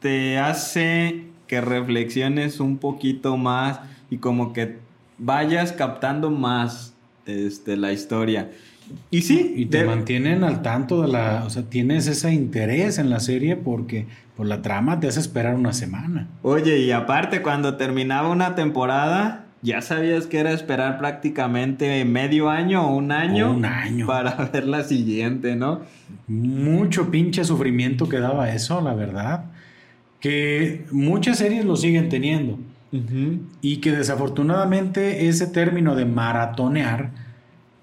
te 0.01 0.39
hace 0.39 1.25
que 1.47 1.61
reflexiones 1.61 2.61
un 2.61 2.79
poquito 2.79 3.37
más 3.37 3.81
y 4.11 4.19
como 4.19 4.53
que 4.53 4.79
vayas 5.19 5.73
captando 5.73 6.31
más 6.31 6.95
este, 7.27 7.77
la 7.77 7.93
historia. 7.93 8.51
Y 9.11 9.23
sí, 9.23 9.55
Y 9.57 9.67
te 9.67 9.79
de- 9.79 9.85
mantienen 9.87 10.45
al 10.45 10.63
tanto 10.63 11.03
de 11.03 11.09
la. 11.09 11.45
O 11.47 11.51
sea, 11.51 11.63
tienes 11.65 12.07
ese 12.07 12.33
interés 12.33 12.99
en 12.99 13.11
la 13.11 13.21
serie 13.21 13.57
porque 13.57 14.07
por 14.37 14.47
la 14.47 14.63
trama 14.63 15.01
te 15.01 15.07
hace 15.09 15.21
esperar 15.21 15.55
una 15.55 15.73
semana. 15.73 16.29
Oye, 16.43 16.79
y 16.81 16.91
aparte 16.91 17.41
cuando 17.43 17.77
terminaba 17.77 18.29
una 18.29 18.55
temporada, 18.55 19.47
ya 19.63 19.81
sabías 19.81 20.27
que 20.27 20.39
era 20.39 20.53
esperar 20.53 20.99
prácticamente 20.99 22.05
medio 22.05 22.51
año 22.51 22.87
o 22.87 22.95
un 22.97 23.13
año, 23.13 23.51
O 23.51 23.55
un 23.55 23.65
año. 23.65 24.07
para 24.07 24.35
ver 24.53 24.67
la 24.67 24.83
siguiente, 24.83 25.57
¿no? 25.57 25.81
Mucho 26.29 27.11
pinche 27.11 27.45
sufrimiento 27.45 28.09
que 28.09 28.19
daba 28.19 28.51
eso, 28.53 28.81
la 28.83 28.93
verdad. 28.95 29.45
Que 30.21 30.85
muchas 30.91 31.39
series 31.39 31.65
lo 31.65 31.77
siguen 31.77 32.09
teniendo. 32.09 32.59
Y 33.61 33.79
que 33.79 33.91
desafortunadamente 33.91 35.29
ese 35.29 35.47
término 35.49 35.97
de 35.97 36.05
maratonear 36.05 37.11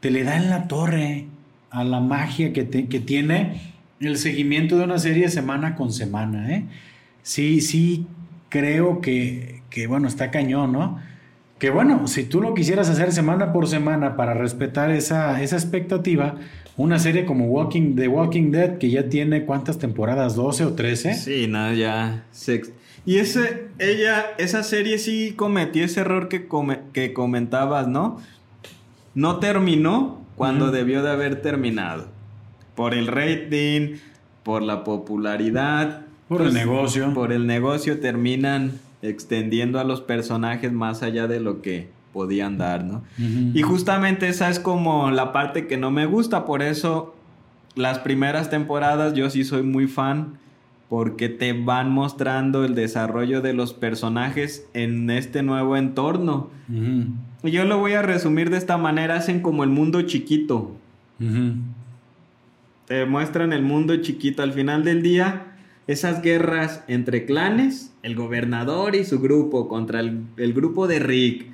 te 0.02 0.12
le 0.12 0.24
da 0.26 0.36
en 0.36 0.50
la 0.50 0.68
torre 0.68 1.26
a 1.70 1.84
la 1.86 2.02
magia 2.02 2.52
que, 2.52 2.68
que 2.68 3.00
tiene 3.00 3.72
el 4.02 4.18
seguimiento 4.18 4.78
de 4.78 4.84
una 4.84 5.00
serie 5.00 5.30
semana 5.30 5.76
con 5.76 5.94
semana. 5.94 6.54
¿eh? 6.54 6.66
Sí, 7.24 7.62
sí, 7.62 8.06
creo 8.50 9.00
que, 9.00 9.62
que, 9.70 9.88
bueno, 9.88 10.08
está 10.08 10.32
cañón, 10.32 10.74
¿no? 10.74 11.00
Que 11.60 11.70
bueno, 11.70 12.08
si 12.08 12.24
tú 12.24 12.42
lo 12.42 12.54
quisieras 12.56 12.90
hacer 12.90 13.12
semana 13.12 13.54
por 13.54 13.68
semana 13.68 14.16
para 14.18 14.34
respetar 14.34 14.90
esa, 14.90 15.40
esa 15.44 15.56
expectativa, 15.56 16.36
una 16.76 16.98
serie 16.98 17.26
como 17.26 17.46
Walking, 17.46 17.96
The 17.96 18.08
Walking 18.08 18.50
Dead, 18.52 18.80
que 18.80 18.90
ya 18.90 19.08
tiene 19.10 19.46
cuántas 19.46 19.78
temporadas, 19.78 20.36
12 20.36 20.66
o 20.66 20.74
13. 20.74 21.14
Sí, 21.14 21.46
nada, 21.48 21.74
ya. 21.76 22.24
sex- 22.32 22.72
Y 23.06 23.18
ese, 23.18 23.68
ella, 23.78 24.26
esa 24.40 24.64
serie 24.64 24.98
sí 24.98 25.34
cometió 25.36 25.86
ese 25.86 26.00
error 26.00 26.28
que, 26.28 26.48
que 26.94 27.14
comentabas, 27.14 27.88
¿no? 27.88 28.20
No 29.14 29.40
terminó 29.40 30.22
cuando 30.36 30.72
debió 30.72 31.04
de 31.04 31.12
haber 31.12 31.42
terminado. 31.42 32.08
Por 32.76 32.94
el 32.94 33.08
rating, 33.08 33.98
por 34.44 34.62
la 34.62 34.84
popularidad. 34.84 36.06
Por 36.28 36.42
el 36.42 36.48
pues, 36.48 36.54
negocio. 36.54 37.14
Por 37.14 37.32
el 37.32 37.48
negocio 37.48 38.00
terminan 38.00 38.80
extendiendo 39.02 39.80
a 39.80 39.84
los 39.84 40.02
personajes 40.02 40.72
más 40.72 41.04
allá 41.04 41.28
de 41.28 41.40
lo 41.40 41.62
que 41.62 41.90
podían 42.14 42.58
dar, 42.58 42.84
¿no? 42.84 43.04
Y 43.18 43.62
justamente 43.62 44.28
esa 44.28 44.50
es 44.50 44.60
como 44.60 45.12
la 45.12 45.32
parte 45.32 45.68
que 45.68 45.78
no 45.78 45.92
me 45.92 46.06
gusta, 46.06 46.46
por 46.46 46.62
eso 46.62 47.16
las 47.76 48.00
primeras 48.00 48.50
temporadas 48.50 49.14
yo 49.14 49.30
sí 49.30 49.44
soy 49.44 49.64
muy 49.64 49.88
fan, 49.88 50.38
porque 50.92 51.30
te 51.30 51.54
van 51.54 51.90
mostrando 51.90 52.66
el 52.66 52.76
desarrollo 52.76 53.42
de 53.42 53.54
los 53.54 53.74
personajes 53.74 54.68
en 54.74 55.10
este 55.10 55.42
nuevo 55.42 55.78
entorno. 55.78 56.50
Y 56.70 57.52
Yo 57.52 57.64
lo 57.64 57.78
voy 57.78 57.94
a 57.94 58.02
resumir 58.02 58.50
de 58.50 58.58
esta 58.58 58.76
manera, 58.76 59.16
hacen 59.16 59.40
como 59.40 59.64
el 59.64 59.70
mundo 59.70 60.02
chiquito. 60.02 60.76
Te 62.88 63.06
muestran 63.06 63.54
el 63.54 63.62
mundo 63.62 63.96
chiquito. 64.02 64.44
Al 64.44 64.52
final 64.52 64.84
del 64.84 65.02
día, 65.02 65.54
esas 65.88 66.22
guerras 66.22 66.84
entre 66.90 67.24
clanes, 67.24 67.94
el 68.04 68.16
gobernador 68.16 68.94
y 68.98 69.06
su 69.06 69.22
grupo 69.22 69.70
contra 69.70 70.02
el, 70.02 70.54
grupo 70.54 70.88
de 70.88 71.00
Rick. 71.00 71.46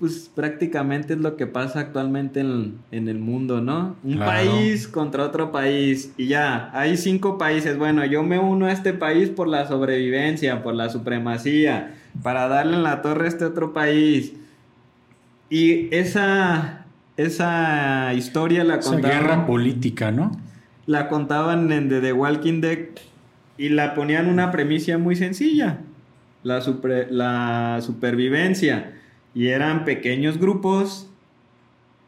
Pues 0.00 0.30
prácticamente 0.34 1.12
es 1.12 1.20
lo 1.20 1.36
que 1.36 1.46
pasa 1.46 1.80
actualmente 1.80 2.40
en, 2.40 2.80
el 2.90 3.18
mundo, 3.18 3.60
¿no? 3.60 3.96
Un 4.02 4.18
país 4.18 4.88
contra 4.88 5.24
otro 5.24 5.52
país 5.52 6.14
y 6.16 6.28
ya, 6.28 6.70
hay 6.72 6.96
cinco 6.96 7.36
países. 7.36 7.76
Bueno, 7.76 8.06
yo 8.06 8.22
me 8.22 8.38
uno 8.38 8.64
a 8.64 8.72
este 8.72 8.94
país 8.94 9.28
por 9.28 9.46
la 9.46 9.68
sobrevivencia, 9.68 10.62
por 10.62 10.74
la 10.74 10.88
supremacía, 10.88 11.96
para 12.22 12.48
darle 12.48 12.76
en 12.76 12.82
la 12.82 13.02
torre 13.02 13.26
a 13.26 13.28
este 13.28 13.44
otro 13.44 13.74
país. 13.74 14.32
Y 15.50 15.94
esa, 15.94 16.86
esa 17.18 18.14
historia 18.14 18.64
la 18.64 18.80
contaban... 18.80 19.04
Esa 19.04 19.20
guerra 19.20 19.46
política, 19.46 20.10
¿no? 20.10 20.32
La 20.86 21.08
contaban 21.08 21.70
en 21.72 21.90
The 21.90 22.14
Walking 22.14 22.62
Dead 22.62 22.78
y 23.58 23.68
la 23.68 23.94
ponían 23.94 24.30
una 24.30 24.50
premisa 24.50 24.96
muy 24.96 25.14
sencilla, 25.14 25.80
la, 26.42 26.62
la 27.10 27.80
supervivencia. 27.82 28.94
Y 29.34 29.48
eran 29.48 29.84
pequeños 29.84 30.38
grupos 30.38 31.08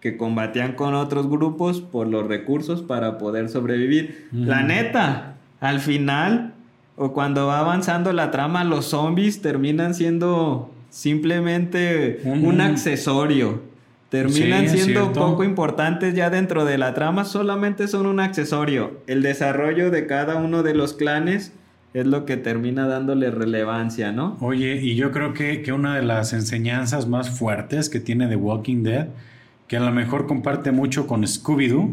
que 0.00 0.16
combatían 0.16 0.72
con 0.72 0.94
otros 0.94 1.28
grupos 1.28 1.80
por 1.80 2.08
los 2.08 2.26
recursos 2.26 2.82
para 2.82 3.18
poder 3.18 3.48
sobrevivir. 3.48 4.28
La 4.32 4.62
neta, 4.62 5.36
al 5.60 5.80
final, 5.80 6.54
o 6.96 7.12
cuando 7.12 7.46
va 7.46 7.60
avanzando 7.60 8.12
la 8.12 8.30
trama, 8.30 8.64
los 8.64 8.86
zombies 8.86 9.42
terminan 9.42 9.94
siendo 9.94 10.72
simplemente 10.90 12.20
un 12.24 12.60
accesorio 12.60 13.72
terminan 14.12 14.68
siendo 14.68 15.10
poco 15.14 15.42
importantes 15.42 16.14
ya 16.14 16.28
dentro 16.28 16.66
de 16.66 16.76
la 16.76 16.92
trama, 16.92 17.24
solamente 17.24 17.88
son 17.88 18.04
un 18.04 18.20
accesorio. 18.20 19.00
El 19.06 19.22
desarrollo 19.22 19.90
de 19.90 20.06
cada 20.06 20.36
uno 20.36 20.62
de 20.62 20.74
los 20.74 20.92
clanes 20.92 21.54
es 21.94 22.06
lo 22.06 22.24
que 22.24 22.36
termina 22.36 22.86
dándole 22.86 23.30
relevancia, 23.30 24.12
¿no? 24.12 24.36
Oye, 24.40 24.80
y 24.82 24.94
yo 24.96 25.12
creo 25.12 25.34
que, 25.34 25.62
que 25.62 25.72
una 25.72 25.96
de 25.96 26.02
las 26.02 26.32
enseñanzas 26.32 27.06
más 27.06 27.30
fuertes 27.30 27.90
que 27.90 28.00
tiene 28.00 28.28
The 28.28 28.36
Walking 28.36 28.82
Dead, 28.82 29.08
que 29.68 29.76
a 29.76 29.80
lo 29.80 29.92
mejor 29.92 30.26
comparte 30.26 30.72
mucho 30.72 31.06
con 31.06 31.22
Scooby-Doo, 31.22 31.92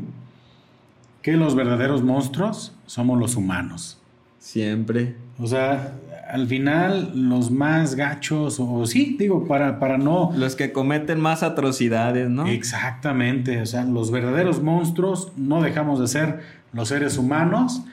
que 1.22 1.34
los 1.34 1.56
verdaderos 1.56 2.02
monstruos 2.02 2.74
somos 2.86 3.20
los 3.20 3.36
humanos. 3.36 4.02
Siempre. 4.40 5.16
O 5.38 5.48
sea, 5.48 5.94
al 6.30 6.48
final 6.48 7.12
los 7.14 7.52
más 7.52 7.96
gachos, 7.96 8.58
o, 8.60 8.86
sí, 8.86 9.18
digo, 9.20 9.48
para, 9.48 9.80
para 9.80 9.98
no... 9.98 10.32
Los 10.38 10.56
que 10.56 10.72
cometen 10.72 11.20
más 11.20 11.44
atrocidades, 11.44 12.30
¿no? 12.30 12.48
Exactamente, 12.48 13.62
o 13.62 13.66
sea, 13.66 13.84
los 13.84 14.12
verdaderos 14.12 14.62
monstruos 14.62 15.34
no 15.36 15.62
dejamos 15.62 16.00
de 16.00 16.08
ser 16.08 16.40
los 16.72 16.88
seres 16.88 17.18
humanos 17.18 17.84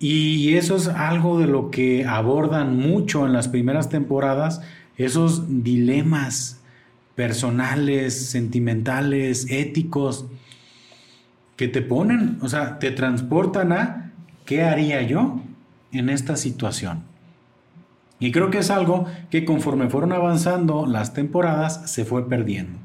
y 0.00 0.56
eso 0.56 0.76
es 0.76 0.88
algo 0.88 1.38
de 1.38 1.46
lo 1.46 1.70
que 1.70 2.06
abordan 2.06 2.76
mucho 2.76 3.26
en 3.26 3.34
las 3.34 3.48
primeras 3.48 3.90
temporadas, 3.90 4.62
esos 4.96 5.62
dilemas 5.62 6.62
personales, 7.14 8.30
sentimentales, 8.30 9.46
éticos, 9.50 10.26
que 11.56 11.68
te 11.68 11.82
ponen, 11.82 12.38
o 12.40 12.48
sea, 12.48 12.78
te 12.78 12.90
transportan 12.90 13.72
a 13.72 14.12
¿qué 14.46 14.62
haría 14.62 15.02
yo 15.02 15.42
en 15.92 16.08
esta 16.08 16.36
situación? 16.36 17.02
Y 18.18 18.32
creo 18.32 18.50
que 18.50 18.58
es 18.58 18.70
algo 18.70 19.04
que 19.28 19.44
conforme 19.44 19.90
fueron 19.90 20.12
avanzando 20.12 20.86
las 20.86 21.12
temporadas 21.12 21.90
se 21.90 22.06
fue 22.06 22.26
perdiendo. 22.26 22.78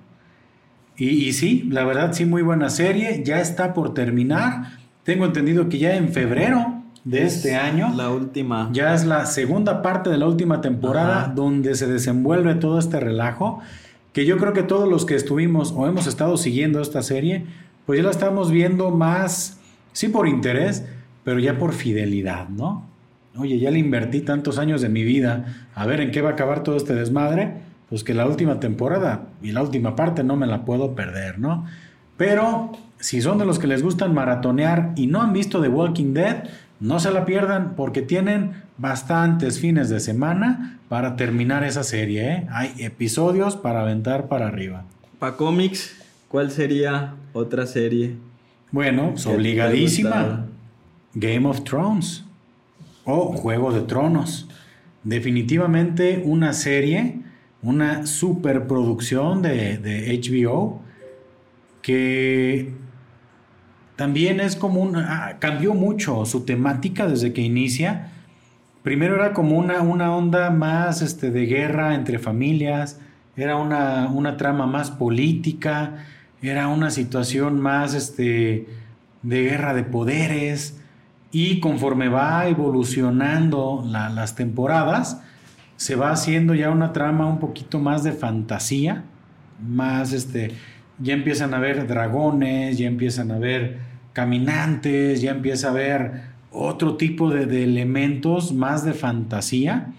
Y, 0.98 1.32
sí, 1.32 1.68
la 1.70 1.86
verdad 1.86 2.12
sí, 2.12 2.26
muy 2.26 2.42
buena 2.42 2.70
serie. 2.70 3.24
Ya 3.24 3.40
está 3.40 3.74
por 3.74 3.94
terminar. 3.94 4.78
Tengo 5.04 5.26
entendido 5.26 5.70
que 5.70 5.78
ya 5.78 5.96
en 5.96 6.10
febrero 6.10 6.75
de 7.06 7.24
este 7.24 7.56
año. 7.56 7.94
La 7.96 8.10
última. 8.10 8.70
Ya 8.74 8.94
es 8.94 9.06
la 9.06 9.26
segunda 9.26 9.82
parte 9.82 10.10
de 10.10 10.18
la 10.18 10.28
última 10.28 10.60
temporada 10.60 11.32
donde 11.34 11.76
se 11.76 11.88
desenvuelve 11.88 12.56
todo 12.56 12.78
este 12.78 13.00
relajo. 13.00 13.62
Que 14.12 14.26
yo 14.26 14.38
creo 14.38 14.52
que 14.52 14.64
todos 14.64 14.90
los 14.90 15.06
que 15.06 15.16
estuvimos 15.16 15.74
o 15.76 15.88
hemos 15.88 16.08
estado 16.08 16.36
siguiendo 16.36 16.82
esta 16.82 17.02
serie, 17.02 17.46
pues 17.86 17.98
ya 17.98 18.04
la 18.04 18.12
estamos 18.12 18.52
viendo 18.52 18.92
más, 18.92 19.60
sí 19.94 20.10
por 20.10 20.28
interés, 20.28 20.86
pero 21.24 21.40
ya 21.40 21.58
por 21.58 21.74
fidelidad, 21.74 22.50
¿no? 22.50 22.84
oye, 23.38 23.60
ya 23.60 23.72
le 23.72 23.80
invertí 23.80 24.22
tantos 24.22 24.58
años 24.58 24.82
de 24.82 24.90
mi 24.90 25.04
vida, 25.04 25.68
a 25.76 25.86
ver 25.86 26.02
en 26.02 26.12
qué 26.12 26.22
va 26.22 26.30
a 26.30 26.34
acabar 26.34 26.64
todo 26.64 26.78
este 26.78 26.96
desmadre, 26.96 27.54
pues 27.90 28.04
que 28.04 28.14
la 28.14 28.26
última 28.26 28.60
temporada 28.60 29.28
y 29.42 29.52
la 29.52 29.62
última 29.62 29.96
parte 29.96 30.24
no 30.24 30.36
me 30.36 30.48
la 30.48 30.66
puedo 30.66 30.96
perder, 30.96 31.40
¿no? 31.40 31.66
Pero 32.18 32.72
si 33.00 33.22
son 33.22 33.38
de 33.38 33.46
los 33.46 33.60
que 33.60 33.68
les 33.68 33.84
gustan 33.84 34.14
maratonear 34.14 34.94
y 34.96 35.08
no 35.08 35.22
han 35.22 35.34
visto 35.34 35.62
The 35.62 35.68
Walking 35.68 36.14
Dead, 36.14 36.46
no 36.80 37.00
se 37.00 37.12
la 37.12 37.26
pierdan 37.26 37.74
porque 37.76 38.02
tienen 38.02 38.64
bastantes 38.78 39.60
fines 39.60 39.90
de 39.90 40.00
semana 40.00 40.80
para 40.90 41.16
terminar 41.16 41.64
esa 41.64 41.84
serie. 41.84 42.32
¿eh? 42.32 42.48
Hay 42.52 42.74
episodios 42.80 43.56
para 43.56 43.82
aventar 43.82 44.28
para 44.28 44.48
arriba. 44.48 44.84
Para 45.20 45.38
cómics, 45.38 45.96
¿cuál 46.28 46.52
sería 46.52 47.16
otra 47.34 47.66
serie? 47.66 48.16
Bueno, 48.72 49.12
pues 49.12 49.26
obligadísima. 49.26 50.48
Game 51.14 51.48
of 51.48 51.64
Thrones 51.64 52.26
o 53.06 53.32
Juego 53.32 53.72
de 53.72 53.82
Tronos. 53.82 54.50
Definitivamente 55.04 56.22
una 56.26 56.52
serie, 56.52 57.22
una 57.62 58.06
superproducción 58.06 59.42
de, 59.42 59.78
de 59.78 60.20
HBO 60.20 60.82
que 61.82 62.74
también 63.96 64.40
es 64.40 64.56
como 64.56 64.82
una... 64.82 65.28
Ah, 65.28 65.40
cambió 65.40 65.74
mucho 65.74 66.26
su 66.26 66.46
temática 66.46 67.08
desde 67.08 67.34
que 67.34 67.42
inicia. 67.42 68.12
Primero 68.84 69.16
era 69.16 69.34
como 69.34 69.58
una, 69.58 69.82
una 69.82 70.16
onda 70.16 70.50
más 70.50 71.02
este, 71.02 71.32
de 71.32 71.46
guerra 71.46 71.96
entre 71.96 72.20
familias, 72.20 73.00
era 73.36 73.56
una, 73.56 74.08
una, 74.08 74.38
trama 74.38 74.68
más 74.68 74.92
política, 74.92 76.06
era 76.42 76.68
una 76.68 76.92
situación 76.92 77.60
más 77.60 77.94
este, 77.94 78.68
de 79.24 79.44
guerra 79.44 79.74
de 79.74 79.84
poderes, 79.84 80.80
y 81.32 81.60
conforme 81.60 82.08
va 82.08 82.48
evolucionando 82.48 83.84
las 83.86 84.36
temporadas, 84.36 85.22
se 85.76 85.96
va 85.96 86.12
haciendo 86.12 86.56
ya 86.56 86.70
una 86.70 86.94
trama 86.94 87.28
un 87.28 87.40
poquito 87.40 87.78
más 87.78 88.04
de 88.04 88.14
fantasía, 88.14 89.04
más 89.62 90.14
este, 90.14 90.56
ya 91.00 91.14
empiezan 91.14 91.54
a 91.54 91.60
ver 91.60 91.88
dragones, 91.88 92.78
ya 92.78 92.88
empiezan 92.88 93.32
a 93.32 93.40
ver 93.40 93.80
caminantes, 94.14 95.22
ya 95.22 95.32
empieza 95.32 95.70
a 95.70 95.74
ver 95.74 96.12
otro 96.52 96.96
tipo 96.96 97.30
de, 97.30 97.46
de 97.46 97.64
elementos 97.64 98.54
más 98.54 98.86
de 98.86 98.94
fantasía, 98.94 99.94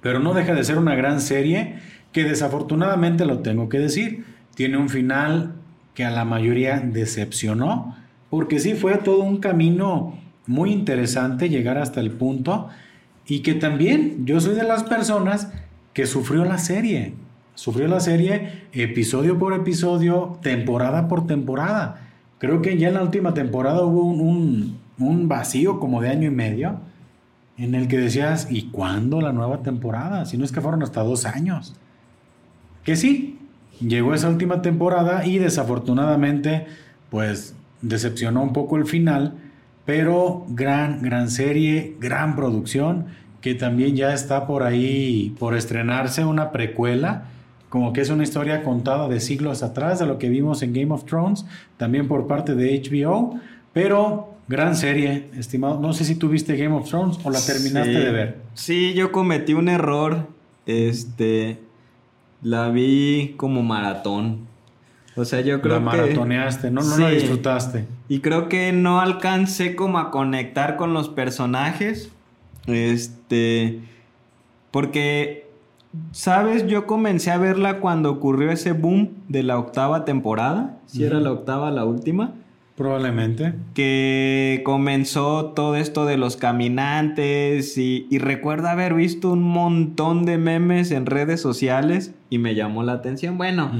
pero 0.00 0.18
no 0.20 0.34
deja 0.34 0.54
de 0.54 0.64
ser 0.64 0.78
una 0.78 0.94
gran 0.94 1.20
serie 1.20 1.76
que 2.12 2.24
desafortunadamente 2.24 3.26
lo 3.26 3.40
tengo 3.40 3.68
que 3.68 3.78
decir, 3.78 4.24
tiene 4.54 4.78
un 4.78 4.88
final 4.88 5.54
que 5.94 6.04
a 6.04 6.10
la 6.10 6.24
mayoría 6.24 6.80
decepcionó, 6.80 7.96
porque 8.30 8.58
sí 8.58 8.74
fue 8.74 8.96
todo 8.98 9.22
un 9.22 9.38
camino 9.38 10.18
muy 10.46 10.72
interesante 10.72 11.48
llegar 11.48 11.78
hasta 11.78 12.00
el 12.00 12.10
punto 12.10 12.68
y 13.26 13.40
que 13.40 13.54
también 13.54 14.26
yo 14.26 14.40
soy 14.40 14.54
de 14.54 14.64
las 14.64 14.84
personas 14.84 15.52
que 15.92 16.06
sufrió 16.06 16.44
la 16.44 16.58
serie, 16.58 17.14
sufrió 17.54 17.88
la 17.88 18.00
serie 18.00 18.64
episodio 18.72 19.38
por 19.38 19.54
episodio, 19.54 20.38
temporada 20.42 21.08
por 21.08 21.26
temporada. 21.26 22.08
Creo 22.38 22.62
que 22.62 22.76
ya 22.76 22.88
en 22.88 22.94
la 22.94 23.02
última 23.02 23.34
temporada 23.34 23.82
hubo 23.82 24.04
un, 24.04 24.78
un, 24.98 25.28
vacío 25.28 25.80
como 25.80 26.00
de 26.00 26.10
año 26.10 26.28
y 26.28 26.34
medio 26.34 26.78
en 27.56 27.74
el 27.74 27.88
que 27.88 27.98
decías, 27.98 28.48
¿y 28.50 28.64
cuándo 28.70 29.20
la 29.20 29.32
nueva 29.32 29.62
temporada? 29.62 30.26
Si 30.26 30.36
no 30.36 30.44
es 30.44 30.52
que 30.52 30.60
fueron 30.60 30.82
hasta 30.82 31.02
dos 31.02 31.24
años. 31.24 31.74
Que 32.82 32.96
sí, 32.96 33.38
llegó 33.80 34.12
esa 34.14 34.28
última 34.28 34.60
temporada 34.60 35.24
y 35.24 35.38
desafortunadamente, 35.38 36.66
pues 37.10 37.54
decepcionó 37.80 38.42
un 38.42 38.52
poco 38.52 38.76
el 38.76 38.86
final, 38.86 39.34
pero 39.84 40.44
gran, 40.48 41.02
gran 41.02 41.30
serie, 41.30 41.96
gran 42.00 42.34
producción, 42.34 43.06
que 43.40 43.54
también 43.54 43.94
ya 43.94 44.12
está 44.14 44.46
por 44.46 44.62
ahí, 44.62 45.34
por 45.38 45.54
estrenarse 45.54 46.24
una 46.24 46.50
precuela, 46.50 47.24
como 47.74 47.92
que 47.92 48.02
es 48.02 48.08
una 48.10 48.22
historia 48.22 48.62
contada 48.62 49.08
de 49.08 49.18
siglos 49.18 49.64
atrás 49.64 49.98
de 49.98 50.06
lo 50.06 50.16
que 50.16 50.28
vimos 50.28 50.62
en 50.62 50.72
Game 50.72 50.94
of 50.94 51.06
Thrones, 51.06 51.44
también 51.76 52.06
por 52.06 52.28
parte 52.28 52.54
de 52.54 52.80
HBO, 52.80 53.34
pero 53.72 54.32
gran 54.46 54.76
serie, 54.76 55.28
estimado. 55.36 55.80
No 55.80 55.92
sé 55.92 56.04
si 56.04 56.14
tú 56.14 56.28
viste 56.28 56.56
Game 56.56 56.72
of 56.76 56.88
Thrones 56.88 57.18
o 57.24 57.30
la 57.30 57.40
terminaste 57.44 57.90
de 57.98 58.12
ver. 58.12 58.38
Sí, 58.54 58.94
yo 58.94 59.10
cometí 59.10 59.54
un 59.54 59.68
error, 59.68 60.28
este, 60.66 61.58
la 62.42 62.68
vi 62.68 63.34
como 63.36 63.64
maratón 63.64 64.46
O 65.16 65.24
sea, 65.24 65.40
yo 65.40 65.60
creo 65.60 65.80
la 65.80 65.90
que... 65.90 65.96
maratoneaste, 65.96 66.70
no, 66.70 66.80
no 66.80 66.96
la 66.96 67.08
Sí. 67.08 67.16
disfrutaste. 67.16 67.86
Y 68.08 68.20
creo 68.20 68.48
que 68.48 68.70
no 68.70 69.00
alcancé 69.00 69.74
como 69.74 69.98
a 69.98 70.12
conectar 70.12 70.76
con 70.76 70.94
los 70.94 71.08
personajes. 71.08 72.08
Este. 72.68 73.80
Porque, 74.70 75.43
¿sabes? 76.12 76.66
Yo 76.66 76.86
comencé 76.86 77.30
a 77.30 77.38
verla 77.38 77.80
cuando 77.80 78.10
ocurrió 78.10 78.50
ese 78.50 78.72
boom 78.72 79.10
de 79.28 79.42
la 79.42 79.58
octava 79.58 80.04
temporada. 80.04 80.78
Si 80.86 81.04
era 81.04 81.20
la 81.20 81.32
octava, 81.32 81.70
la 81.70 81.84
última. 81.84 82.32
Probablemente. 82.76 83.54
Que 83.72 84.62
comenzó 84.64 85.52
todo 85.54 85.76
esto 85.76 86.06
de 86.06 86.16
los 86.16 86.36
caminantes. 86.36 87.78
Y, 87.78 88.06
y 88.10 88.18
recuerdo 88.18 88.68
haber 88.68 88.94
visto 88.94 89.30
un 89.30 89.42
montón 89.42 90.24
de 90.24 90.38
memes 90.38 90.90
en 90.90 91.06
redes 91.06 91.40
sociales. 91.40 92.14
Y 92.30 92.38
me 92.38 92.54
llamó 92.54 92.82
la 92.82 92.94
atención. 92.94 93.38
Bueno. 93.38 93.70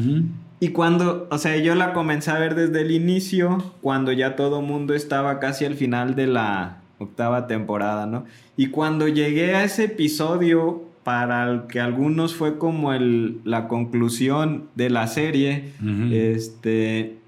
Y 0.60 0.68
cuando, 0.68 1.26
o 1.30 1.38
sea, 1.38 1.56
yo 1.56 1.74
la 1.74 1.92
comencé 1.92 2.30
a 2.30 2.38
ver 2.38 2.54
desde 2.54 2.80
el 2.82 2.90
inicio, 2.90 3.74
cuando 3.82 4.12
ya 4.12 4.36
todo 4.36 4.62
mundo 4.62 4.94
estaba 4.94 5.38
casi 5.38 5.64
al 5.64 5.74
final 5.74 6.14
de 6.14 6.26
la 6.28 6.78
octava 6.98 7.46
temporada, 7.46 8.06
¿no? 8.06 8.24
Y 8.56 8.68
cuando 8.68 9.08
llegué 9.08 9.54
a 9.56 9.64
ese 9.64 9.84
episodio, 9.84 10.84
para 11.04 11.50
el 11.50 11.62
que 11.66 11.80
algunos 11.80 12.34
fue 12.34 12.58
como 12.58 12.92
el, 12.94 13.40
la 13.44 13.68
conclusión 13.68 14.64
de 14.74 14.88
la 14.90 15.06
serie, 15.06 15.72
este, 16.10 17.18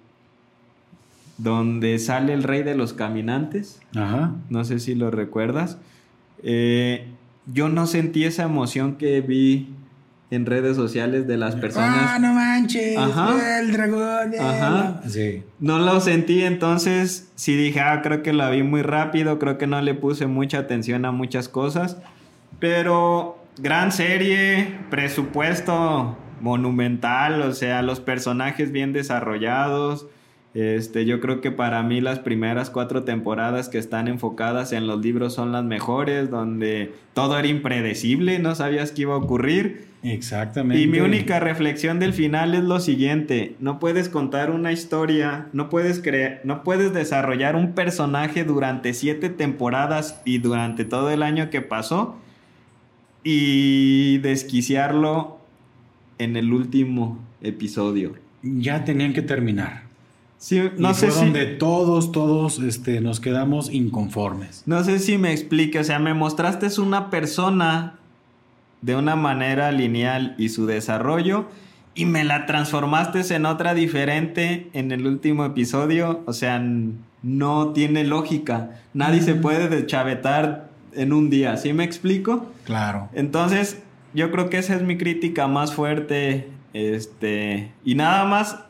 donde 1.39 1.99
sale 1.99 2.33
el 2.33 2.43
rey 2.43 2.63
de 2.63 2.75
los 2.75 2.95
caminantes, 2.95 3.81
Ajá. 3.95 4.33
no 4.49 4.65
sé 4.65 4.79
si 4.79 4.95
lo 4.95 5.11
recuerdas, 5.11 5.79
eh, 6.43 7.07
yo 7.53 7.69
no 7.69 7.87
sentí 7.87 8.25
esa 8.25 8.45
emoción 8.45 8.97
que 8.97 9.21
vi 9.21 9.69
en 10.31 10.45
redes 10.47 10.75
sociales 10.77 11.29
de 11.29 11.37
las 11.37 11.55
personas. 11.55 11.99
Ah, 12.15 12.19
no 12.19 12.33
manches. 12.35 12.97
Ajá. 12.97 13.61
El 13.61 13.73
dragón. 13.73 14.35
eh. 14.35 14.39
Ajá. 14.41 15.01
Sí. 15.07 15.43
No 15.61 15.79
lo 15.79 16.01
sentí, 16.01 16.43
entonces 16.43 17.31
sí 17.37 17.55
dije, 17.55 17.81
ah, 17.81 18.01
creo 18.03 18.23
que 18.23 18.33
la 18.33 18.51
vi 18.51 18.63
muy 18.65 18.83
rápido, 18.83 19.39
creo 19.39 19.57
que 19.59 19.67
no 19.69 19.81
le 19.83 19.95
puse 19.95 20.27
mucha 20.27 20.59
atención 20.59 21.05
a 21.05 21.13
muchas 21.13 21.49
cosas, 21.49 21.99
pero 22.59 23.39
gran 23.59 23.93
serie, 23.93 24.79
presupuesto 24.91 26.17
monumental, 26.41 27.43
o 27.43 27.53
sea, 27.53 27.83
los 27.83 28.01
personajes 28.01 28.73
bien 28.73 28.93
desarrollados. 28.93 30.07
Este, 30.55 31.05
yo 31.05 31.21
creo 31.21 31.43
que 31.43 31.51
para 31.51 31.83
mí 31.83 32.01
las 32.01 32.19
primeras 32.19 32.71
cuatro 32.71 33.05
temporadas 33.05 33.69
que 33.69 33.77
están 33.77 34.09
enfocadas 34.09 34.73
en 34.73 34.87
los 34.87 35.03
libros 35.03 35.35
son 35.35 35.53
las 35.53 35.65
mejores, 35.65 36.31
donde 36.31 36.95
todo 37.13 37.39
era 37.39 37.47
impredecible, 37.47 38.39
no 38.39 38.55
sabías 38.55 38.91
qué 38.91 39.03
iba 39.03 39.15
a 39.15 39.19
ocurrir. 39.19 39.89
Exactamente. 40.03 40.83
Y 40.83 40.87
mi 40.87 41.01
única 41.01 41.41
reflexión 41.41 41.99
del 41.99 42.15
final 42.15 42.55
es 42.55 42.65
lo 42.65 42.81
siguiente, 42.81 43.55
no 43.61 43.79
puedes 43.79 44.09
contar 44.09 44.51
una 44.51 44.73
historia, 44.73 45.49
no 45.53 45.69
puedes 45.69 46.01
crear, 46.01 46.41
no 46.45 46.63
puedes 46.63 46.95
desarrollar 46.95 47.55
un 47.55 47.73
personaje 47.73 48.45
durante 48.45 48.95
siete 48.95 49.29
temporadas 49.29 50.23
y 50.25 50.39
durante 50.39 50.87
todo 50.87 51.11
el 51.11 51.23
año 51.23 51.51
que 51.51 51.61
pasó 51.61 52.17
y 53.29 54.19
desquiciarlo 54.19 55.39
en 56.19 56.37
el 56.37 56.53
último 56.53 57.19
episodio. 57.43 58.15
Ya 58.45 58.85
tenían 58.85 59.15
que 59.15 59.23
terminar. 59.23 59.83
Sí, 60.39 60.63
no 60.79 60.93
y 60.93 60.95
sé 60.95 61.09
fue 61.09 61.11
si 61.11 61.25
donde 61.25 61.47
todos, 61.47 62.13
todos 62.13 62.61
este, 62.61 63.01
nos 63.01 63.19
quedamos 63.19 63.69
inconformes. 63.73 64.63
no 64.67 64.85
sé 64.85 65.01
si 65.01 65.19
me 65.19 65.33
explique, 65.33 65.81
o 65.81 65.83
sea, 65.83 65.99
me 65.99 66.15
mostraste 66.15 66.69
una 66.81 67.11
persona 67.11 67.95
de 68.81 68.95
una 68.95 69.17
manera 69.17 69.73
lineal 69.73 70.37
y 70.39 70.51
su 70.51 70.67
desarrollo 70.67 71.47
y 71.97 72.05
me 72.05 72.23
la 72.23 72.47
transformaste 72.47 73.35
en 73.35 73.45
otra 73.47 73.75
diferente 73.75 74.71
en 74.73 74.93
el 74.93 75.05
último 75.05 75.45
episodio, 75.45 76.23
o 76.27 76.33
sea, 76.33 76.65
no 77.25 77.73
tiene 77.73 78.05
lógica. 78.05 78.83
Nadie 78.95 79.21
se 79.21 79.35
puede 79.35 79.69
deschavetar 79.69 80.66
en 80.97 81.13
un 81.13 81.31
día, 81.31 81.57
¿sí 81.57 81.73
me 81.73 81.85
explico? 81.85 82.47
Claro. 82.65 83.09
Entonces, 83.15 83.83
yo 84.15 84.31
creo 84.31 84.49
que 84.51 84.59
esa 84.59 84.75
es 84.77 84.83
mi 84.83 84.97
crítica 84.97 85.47
más 85.47 85.73
fuerte, 85.75 86.49
este, 86.73 87.73
y 87.85 87.95
nada 87.95 88.25
más 88.25 88.61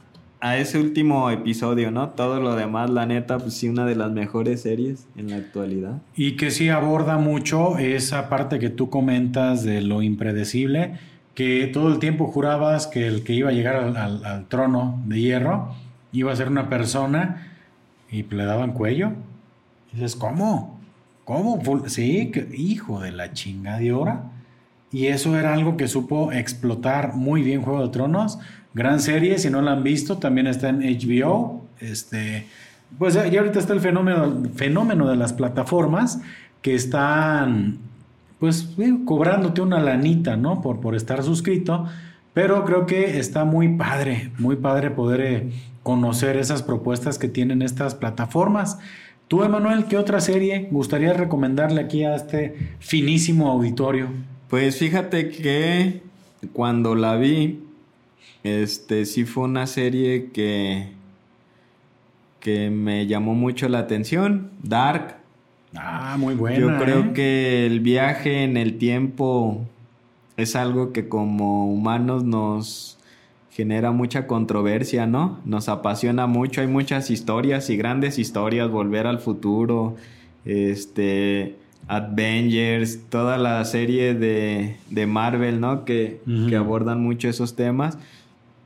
a 0.41 0.59
ese 0.59 0.79
último 0.79 1.31
episodio, 1.31 1.91
¿no? 1.91 2.11
Todo 2.11 2.41
lo 2.41 2.55
demás, 2.57 2.91
la 2.91 3.07
neta, 3.07 3.39
pues 3.39 3.55
sí, 3.55 3.69
una 3.69 3.87
de 3.87 3.97
las 3.97 4.13
mejores 4.13 4.63
series 4.63 5.07
en 5.17 5.31
la 5.31 5.37
actualidad. 5.37 6.03
Y 6.15 6.33
que 6.37 6.51
sí 6.51 6.69
aborda 6.69 7.17
mucho 7.17 7.79
esa 7.79 8.29
parte 8.29 8.59
que 8.59 8.69
tú 8.69 8.91
comentas 8.91 9.65
de 9.65 9.81
lo 9.81 10.03
impredecible, 10.03 10.99
que 11.35 11.67
todo 11.73 11.89
el 11.89 11.99
tiempo 11.99 12.27
jurabas 12.27 12.87
que 12.87 13.07
el 13.07 13.25
que 13.25 13.33
iba 13.33 13.49
a 13.51 13.53
llegar 13.53 13.77
al, 13.77 13.97
al- 13.97 14.25
al 14.25 14.47
trono 14.47 15.03
de 15.07 15.21
hierro 15.21 15.75
iba 16.13 16.33
a 16.33 16.37
ser 16.37 16.49
una 16.49 16.69
persona 16.69 17.53
y 18.11 18.23
le 18.23 18.45
daban 18.45 18.73
cuello. 18.73 19.13
Y 19.93 19.97
dices, 19.97 20.17
¿cómo? 20.17 20.76
¿Cómo? 21.27 21.61
Sí, 21.89 22.31
hijo 22.57 23.01
de 23.01 23.11
la 23.11 23.33
chinga 23.33 23.79
de 23.79 23.93
hora. 23.93 24.31
Y 24.93 25.09
eso 25.09 25.37
era 25.37 25.55
algo 25.55 25.77
que 25.77 25.89
supo 25.89 26.31
explotar 26.31 27.15
muy 27.15 27.43
bien 27.43 27.63
Juego 27.63 27.83
de 27.83 27.89
Tronos. 27.89 28.39
Gran 28.75 29.01
serie, 29.01 29.37
si 29.41 29.51
no 29.51 29.61
la 29.61 29.73
han 29.73 29.83
visto, 29.83 30.19
también 30.19 30.47
está 30.47 30.69
en 30.69 30.83
HBO. 30.83 31.67
Este, 31.81 32.47
pues 32.97 33.15
ya 33.15 33.23
ahorita 33.25 33.59
está 33.59 33.73
el 33.73 33.81
fenómeno, 33.81 34.45
fenómeno 34.55 35.09
de 35.09 35.17
las 35.17 35.33
plataformas 35.33 36.21
que 36.63 36.77
están, 36.77 37.79
pues, 38.39 38.77
cobrándote 39.05 39.63
una 39.63 39.81
lanita, 39.81 40.37
¿no? 40.37 40.63
Por, 40.63 40.79
por 40.79 40.95
estar 40.95 41.25
suscrito. 41.25 41.87
Pero 42.35 42.65
creo 42.65 42.87
que 42.87 43.19
está 43.19 43.45
muy 43.45 43.67
padre, 43.77 44.31
muy 44.39 44.55
padre 44.55 44.93
poder 44.93 45.21
eh, 45.23 45.53
conocer 45.83 46.37
esas 46.37 46.63
propuestas 46.63 47.19
que 47.19 47.29
tienen 47.29 47.63
estas 47.63 47.97
plataformas. 47.97 48.79
Tú, 49.29 49.43
Emanuel, 49.43 49.87
¿qué 49.87 49.97
otra 49.97 50.21
serie 50.21 50.69
gustaría 50.71 51.13
recomendarle 51.13 51.81
aquí 51.81 52.05
a 52.05 52.15
este 52.15 52.55
finísimo 52.79 53.51
auditorio? 53.51 54.09
Pues 54.49 54.79
fíjate 54.79 55.31
que 55.31 56.03
cuando 56.53 56.95
la 56.95 57.17
vi, 57.17 57.61
este 58.45 59.05
sí 59.05 59.25
fue 59.25 59.45
una 59.45 59.67
serie 59.67 60.31
que, 60.33 60.91
que 62.39 62.71
me 62.71 63.09
llamó 63.09 63.35
mucho 63.35 63.69
la 63.69 63.81
atención, 63.81 64.51
Dark. 64.63 65.17
Ah, 65.75 66.17
muy 66.17 66.37
buena. 66.37 66.59
Yo 66.59 66.79
creo 66.79 67.01
¿eh? 67.01 67.13
que 67.13 67.67
el 67.67 67.81
viaje 67.81 68.45
en 68.45 68.57
el 68.57 68.79
tiempo 68.79 69.67
es 70.37 70.55
algo 70.55 70.93
que 70.93 71.09
como 71.09 71.67
humanos 71.67 72.23
nos 72.23 72.96
genera 73.57 73.91
mucha 73.91 74.27
controversia, 74.27 75.07
¿no? 75.07 75.41
Nos 75.47 75.69
apasiona 75.69 76.27
mucho, 76.27 76.61
hay 76.61 76.67
muchas 76.67 77.11
historias 77.11 77.71
y 77.71 77.77
grandes 77.77 78.19
historias, 78.19 78.71
Volver 78.71 79.07
al 79.07 79.19
Futuro, 79.19 79.97
este, 80.45 81.57
Avengers, 81.89 83.01
toda 83.09 83.39
la 83.39 83.65
serie 83.65 84.15
de, 84.15 84.77
de 84.91 85.07
Marvel, 85.07 85.61
¿no? 85.61 85.87
Que, 85.87 86.21
que 86.49 86.57
abordan 86.57 87.03
mucho 87.03 87.29
esos 87.29 87.57
temas. 87.57 87.97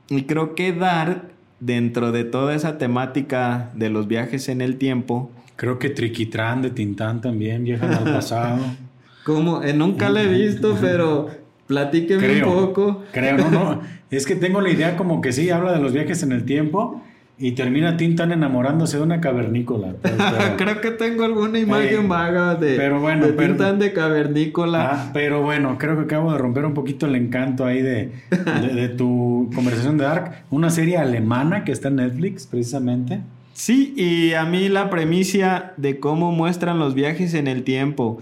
Y 0.09 0.23
creo 0.23 0.55
que 0.55 0.73
Dark, 0.73 1.31
dentro 1.61 2.11
de 2.11 2.25
toda 2.25 2.53
esa 2.53 2.77
temática 2.77 3.71
de 3.73 3.89
los 3.89 4.07
viajes 4.07 4.49
en 4.49 4.59
el 4.59 4.75
tiempo, 4.75 5.31
Creo 5.61 5.77
que 5.77 5.91
Triquitrán 5.91 6.63
de 6.63 6.71
Tintán 6.71 7.21
también 7.21 7.63
viajan 7.63 7.93
al 7.93 8.03
pasado. 8.15 8.57
Como, 9.23 9.61
eh, 9.61 9.75
nunca 9.75 10.09
la 10.09 10.23
he 10.23 10.27
visto, 10.27 10.75
pero 10.81 11.29
platíqueme 11.71 12.21
Creo. 12.21 12.47
un 12.49 12.53
poco. 12.67 13.03
Creo, 13.13 13.37
no, 13.37 13.49
no. 13.49 13.81
Es 14.09 14.25
que 14.25 14.35
tengo 14.35 14.59
la 14.61 14.69
idea 14.69 14.97
como 14.97 15.21
que 15.21 15.31
sí, 15.31 15.49
habla 15.49 15.71
de 15.71 15.79
los 15.79 15.93
viajes 15.93 16.21
en 16.21 16.33
el 16.33 16.43
tiempo 16.43 17.01
y 17.39 17.53
termina 17.53 17.97
Tintán 17.97 18.31
enamorándose 18.33 18.97
de 18.97 19.03
una 19.03 19.19
cavernícola. 19.21 19.93
Pues, 20.01 20.13
pero- 20.17 20.57
Creo 20.57 20.81
que 20.81 20.91
tengo 20.91 21.23
alguna 21.23 21.57
imagen 21.59 22.03
Eh, 22.03 22.07
vaga 22.07 22.55
de, 22.55 22.75
pero 22.75 22.99
bueno, 22.99 23.25
de 23.27 23.33
pero- 23.33 23.55
Tintán 23.55 23.79
de 23.79 23.93
cavernícola. 23.93 24.89
Ah, 24.91 25.09
pero 25.13 25.41
bueno, 25.41 25.77
creo 25.79 25.95
que 25.97 26.03
acabo 26.03 26.31
de 26.33 26.37
romper 26.37 26.65
un 26.65 26.73
poquito 26.73 27.05
el 27.07 27.15
encanto 27.15 27.65
ahí 27.65 27.81
de, 27.81 28.11
de- 28.29 28.73
de 28.75 28.89
tu 28.89 29.49
conversación 29.55 29.97
de 29.97 30.03
Dark. 30.03 30.43
Una 30.51 30.69
serie 30.69 30.97
alemana 30.97 31.63
que 31.63 31.71
está 31.71 31.87
en 31.87 31.95
Netflix, 31.95 32.45
precisamente. 32.47 33.21
Sí, 33.53 33.93
y 33.95 34.33
a 34.33 34.43
mí 34.45 34.69
la 34.69 34.89
premisa 34.89 35.73
de 35.77 35.99
cómo 35.99 36.31
muestran 36.31 36.79
los 36.79 36.93
viajes 36.95 37.33
en 37.33 37.47
el 37.47 37.63
tiempo 37.63 38.19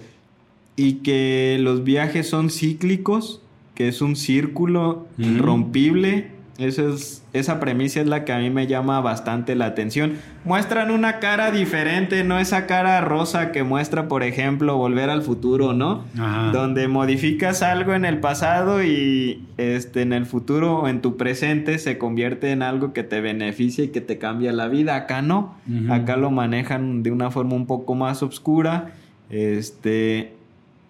y 0.80 0.94
que 1.04 1.58
los 1.60 1.84
viajes 1.84 2.30
son 2.30 2.50
cíclicos, 2.50 3.42
que 3.76 3.90
es 3.90 4.02
un 4.02 4.16
círculo 4.16 5.08
Ujú. 5.20 5.30
irrompible, 5.30 6.32
eso 6.58 6.94
es, 6.94 7.24
esa 7.32 7.60
premisa 7.62 8.02
es 8.02 8.08
la 8.08 8.26
que 8.26 8.34
a 8.34 8.40
mí 8.40 8.50
me 8.50 8.68
llama 8.68 9.00
bastante 9.00 9.56
la 9.56 9.66
atención. 9.66 10.14
Muestran 10.46 10.92
una 10.92 11.20
cara 11.20 11.52
diferente, 11.52 12.24
no 12.24 12.38
esa 12.40 12.66
cara 12.66 13.00
rosa 13.02 13.52
que 13.54 13.64
muestra, 13.64 14.08
por 14.10 14.24
ejemplo, 14.24 14.76
Volver 14.78 15.10
al 15.10 15.22
Futuro, 15.22 15.74
¿no? 15.74 16.04
Ajá. 16.18 16.52
donde 16.52 16.88
modificas 16.90 17.62
algo 17.62 17.94
en 17.94 18.04
el 18.06 18.20
pasado 18.20 18.84
y 18.84 19.44
este 19.58 20.02
en 20.02 20.12
el 20.14 20.26
futuro 20.26 20.80
o 20.80 20.88
en 20.90 21.02
tu 21.02 21.16
presente 21.18 21.78
se 21.78 21.98
convierte 21.98 22.52
en 22.52 22.62
algo 22.62 22.92
que 22.94 23.04
te 23.04 23.20
beneficia 23.22 23.84
y 23.86 23.90
que 23.90 24.02
te 24.02 24.18
cambia 24.18 24.52
la 24.54 24.68
vida. 24.70 24.96
Acá 24.96 25.22
no, 25.22 25.56
acá 25.90 26.16
lo 26.18 26.30
manejan 26.32 27.04
de 27.04 27.12
una 27.12 27.32
forma 27.32 27.56
un 27.56 27.68
poco 27.68 27.96
más 27.96 28.22
oscura. 28.24 28.92
Este 29.30 30.34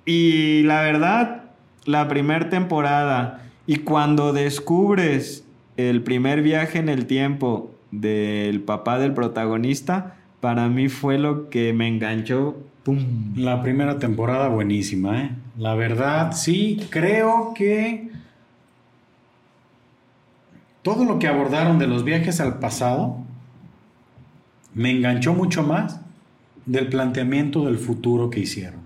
y 0.09 0.63
la 0.63 0.81
verdad, 0.81 1.43
la 1.85 2.07
primera 2.07 2.49
temporada 2.49 3.43
y 3.67 3.75
cuando 3.75 4.33
descubres 4.33 5.45
el 5.77 6.01
primer 6.01 6.41
viaje 6.41 6.79
en 6.79 6.89
el 6.89 7.05
tiempo 7.05 7.69
del 7.91 8.61
papá 8.61 8.97
del 8.97 9.13
protagonista, 9.13 10.15
para 10.39 10.67
mí 10.67 10.89
fue 10.89 11.19
lo 11.19 11.51
que 11.51 11.73
me 11.73 11.87
enganchó. 11.87 12.57
¡Pum! 12.81 13.35
La 13.35 13.61
primera 13.61 13.99
temporada 13.99 14.47
buenísima, 14.47 15.21
¿eh? 15.21 15.31
La 15.59 15.75
verdad, 15.75 16.31
sí, 16.31 16.87
creo 16.89 17.53
que 17.53 18.09
todo 20.81 21.05
lo 21.05 21.19
que 21.19 21.27
abordaron 21.27 21.77
de 21.77 21.85
los 21.85 22.03
viajes 22.03 22.39
al 22.39 22.57
pasado 22.57 23.17
me 24.73 24.89
enganchó 24.89 25.35
mucho 25.35 25.61
más 25.61 26.01
del 26.65 26.87
planteamiento 26.87 27.65
del 27.65 27.77
futuro 27.77 28.31
que 28.31 28.39
hicieron. 28.39 28.78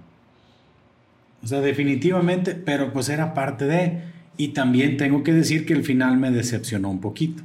O 1.44 1.48
sea, 1.48 1.60
definitivamente, 1.62 2.56
pero 2.56 2.94
pues 2.94 3.10
era 3.10 3.34
parte 3.34 3.66
de... 3.66 4.02
Y 4.38 4.50
también 4.50 4.98
tengo 4.98 5.24
que 5.24 5.34
decir 5.34 5.66
que 5.66 5.74
el 5.74 5.84
final 5.84 6.18
me 6.18 6.32
decepcionó 6.32 6.90
un 6.90 7.02
poquito. 7.02 7.44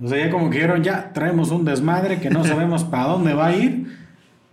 O 0.00 0.08
sea, 0.08 0.24
ya 0.24 0.30
como 0.30 0.50
que 0.50 0.58
dijeron, 0.58 0.84
ya 0.84 1.12
traemos 1.12 1.50
un 1.50 1.64
desmadre 1.64 2.20
que 2.20 2.30
no 2.30 2.44
sabemos 2.44 2.84
para 2.84 3.04
dónde 3.04 3.34
va 3.34 3.46
a 3.48 3.56
ir, 3.56 3.88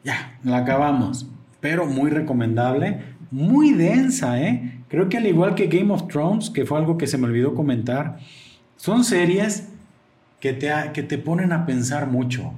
ya, 0.04 0.40
la 0.44 0.58
acabamos. 0.58 1.28
Pero 1.60 1.86
muy 1.86 2.10
recomendable, 2.10 3.02
muy 3.30 3.74
densa, 3.74 4.42
¿eh? 4.42 4.82
Creo 4.88 5.10
que 5.10 5.18
al 5.18 5.28
igual 5.28 5.54
que 5.54 5.68
Game 5.68 5.94
of 5.94 6.08
Thrones, 6.08 6.50
que 6.50 6.66
fue 6.66 6.80
algo 6.80 6.98
que 6.98 7.06
se 7.06 7.18
me 7.18 7.26
olvidó 7.26 7.54
comentar, 7.54 8.18
son 8.78 9.04
series 9.04 9.70
que 10.40 10.54
te, 10.54 10.72
que 10.94 11.04
te 11.04 11.18
ponen 11.18 11.52
a 11.52 11.68
pensar 11.68 12.08
mucho. 12.08 12.52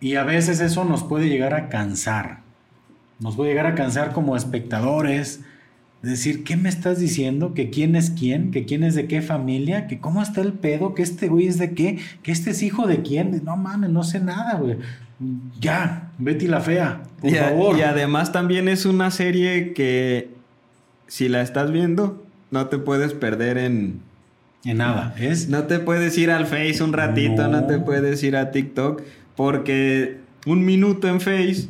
Y 0.00 0.14
a 0.14 0.22
veces 0.22 0.60
eso 0.60 0.84
nos 0.84 1.02
puede 1.02 1.28
llegar 1.28 1.54
a 1.54 1.68
cansar. 1.68 2.43
Nos 3.20 3.36
puede 3.36 3.50
llegar 3.50 3.66
a 3.66 3.74
cansar 3.74 4.12
como 4.12 4.36
espectadores, 4.36 5.40
decir, 6.02 6.44
¿qué 6.44 6.56
me 6.56 6.68
estás 6.68 6.98
diciendo? 6.98 7.54
¿Que 7.54 7.70
quién 7.70 7.96
es 7.96 8.10
quién? 8.10 8.50
¿Que 8.50 8.64
quién 8.64 8.82
es 8.82 8.94
de 8.94 9.06
qué 9.06 9.22
familia? 9.22 9.86
¿Que 9.86 9.98
cómo 9.98 10.22
está 10.22 10.40
el 10.40 10.52
pedo? 10.52 10.94
¿Que 10.94 11.02
este 11.02 11.28
güey 11.28 11.46
es 11.46 11.58
de 11.58 11.72
qué? 11.72 11.98
¿Que 12.22 12.32
este 12.32 12.50
es 12.50 12.62
hijo 12.62 12.86
de 12.86 13.02
quién? 13.02 13.42
No 13.44 13.56
mames, 13.56 13.90
no 13.90 14.02
sé 14.02 14.20
nada, 14.20 14.58
güey. 14.58 14.76
Ya, 15.60 16.10
Betty 16.18 16.46
la 16.46 16.60
Fea, 16.60 17.02
por 17.20 17.30
y 17.30 17.34
favor. 17.34 17.78
Y 17.78 17.82
además 17.82 18.32
también 18.32 18.68
es 18.68 18.84
una 18.84 19.10
serie 19.10 19.72
que 19.72 20.30
si 21.06 21.28
la 21.28 21.40
estás 21.40 21.70
viendo, 21.70 22.24
no 22.50 22.66
te 22.66 22.78
puedes 22.78 23.14
perder 23.14 23.58
en... 23.58 24.00
En 24.64 24.78
nada, 24.78 25.14
es... 25.18 25.48
No 25.48 25.64
te 25.64 25.78
puedes 25.78 26.16
ir 26.18 26.30
al 26.30 26.46
Face 26.46 26.82
un 26.82 26.92
ratito, 26.92 27.42
no, 27.48 27.60
no 27.60 27.66
te 27.66 27.78
puedes 27.78 28.22
ir 28.22 28.36
a 28.36 28.50
TikTok, 28.50 29.02
porque 29.36 30.18
un 30.46 30.64
minuto 30.64 31.08
en 31.08 31.20
Face 31.20 31.68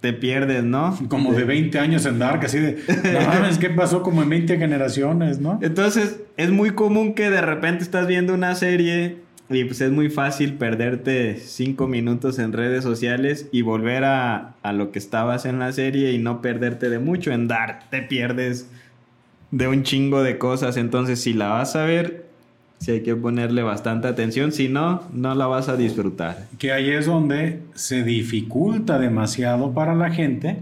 te 0.00 0.12
pierdes, 0.12 0.64
¿no? 0.64 0.98
Como 1.08 1.32
de 1.34 1.44
20 1.44 1.78
años 1.78 2.06
en 2.06 2.18
Dark, 2.18 2.44
así 2.44 2.58
de, 2.58 2.78
no 3.12 3.20
mames, 3.28 3.58
¿qué 3.58 3.68
pasó 3.70 4.02
como 4.02 4.22
en 4.22 4.30
20 4.30 4.56
generaciones, 4.58 5.40
no? 5.40 5.58
Entonces, 5.62 6.20
es 6.36 6.50
muy 6.50 6.70
común 6.70 7.14
que 7.14 7.30
de 7.30 7.42
repente 7.42 7.84
estás 7.84 8.06
viendo 8.06 8.32
una 8.32 8.54
serie 8.54 9.18
y 9.50 9.64
pues 9.64 9.80
es 9.80 9.90
muy 9.90 10.08
fácil 10.08 10.54
perderte 10.54 11.36
5 11.36 11.86
minutos 11.86 12.38
en 12.38 12.52
redes 12.52 12.82
sociales 12.82 13.48
y 13.52 13.62
volver 13.62 14.04
a, 14.04 14.54
a, 14.62 14.72
lo 14.72 14.90
que 14.90 14.98
estabas 14.98 15.44
en 15.44 15.58
la 15.58 15.72
serie 15.72 16.12
y 16.12 16.18
no 16.18 16.40
perderte 16.40 16.88
de 16.88 16.98
mucho. 16.98 17.32
En 17.32 17.48
Dark 17.48 17.90
te 17.90 18.00
pierdes 18.00 18.70
de 19.50 19.68
un 19.68 19.82
chingo 19.82 20.22
de 20.22 20.38
cosas, 20.38 20.76
entonces 20.76 21.20
si 21.20 21.34
la 21.34 21.48
vas 21.48 21.76
a 21.76 21.84
ver, 21.84 22.29
sí 22.80 22.92
hay 22.92 23.02
que 23.02 23.14
ponerle 23.14 23.62
bastante 23.62 24.08
atención, 24.08 24.52
si 24.52 24.68
no, 24.68 25.02
no 25.12 25.34
la 25.34 25.46
vas 25.46 25.68
a 25.68 25.76
disfrutar. 25.76 26.48
Que 26.58 26.72
ahí 26.72 26.90
es 26.90 27.06
donde 27.06 27.60
se 27.74 28.02
dificulta 28.02 28.98
demasiado 28.98 29.72
para 29.72 29.94
la 29.94 30.10
gente 30.10 30.58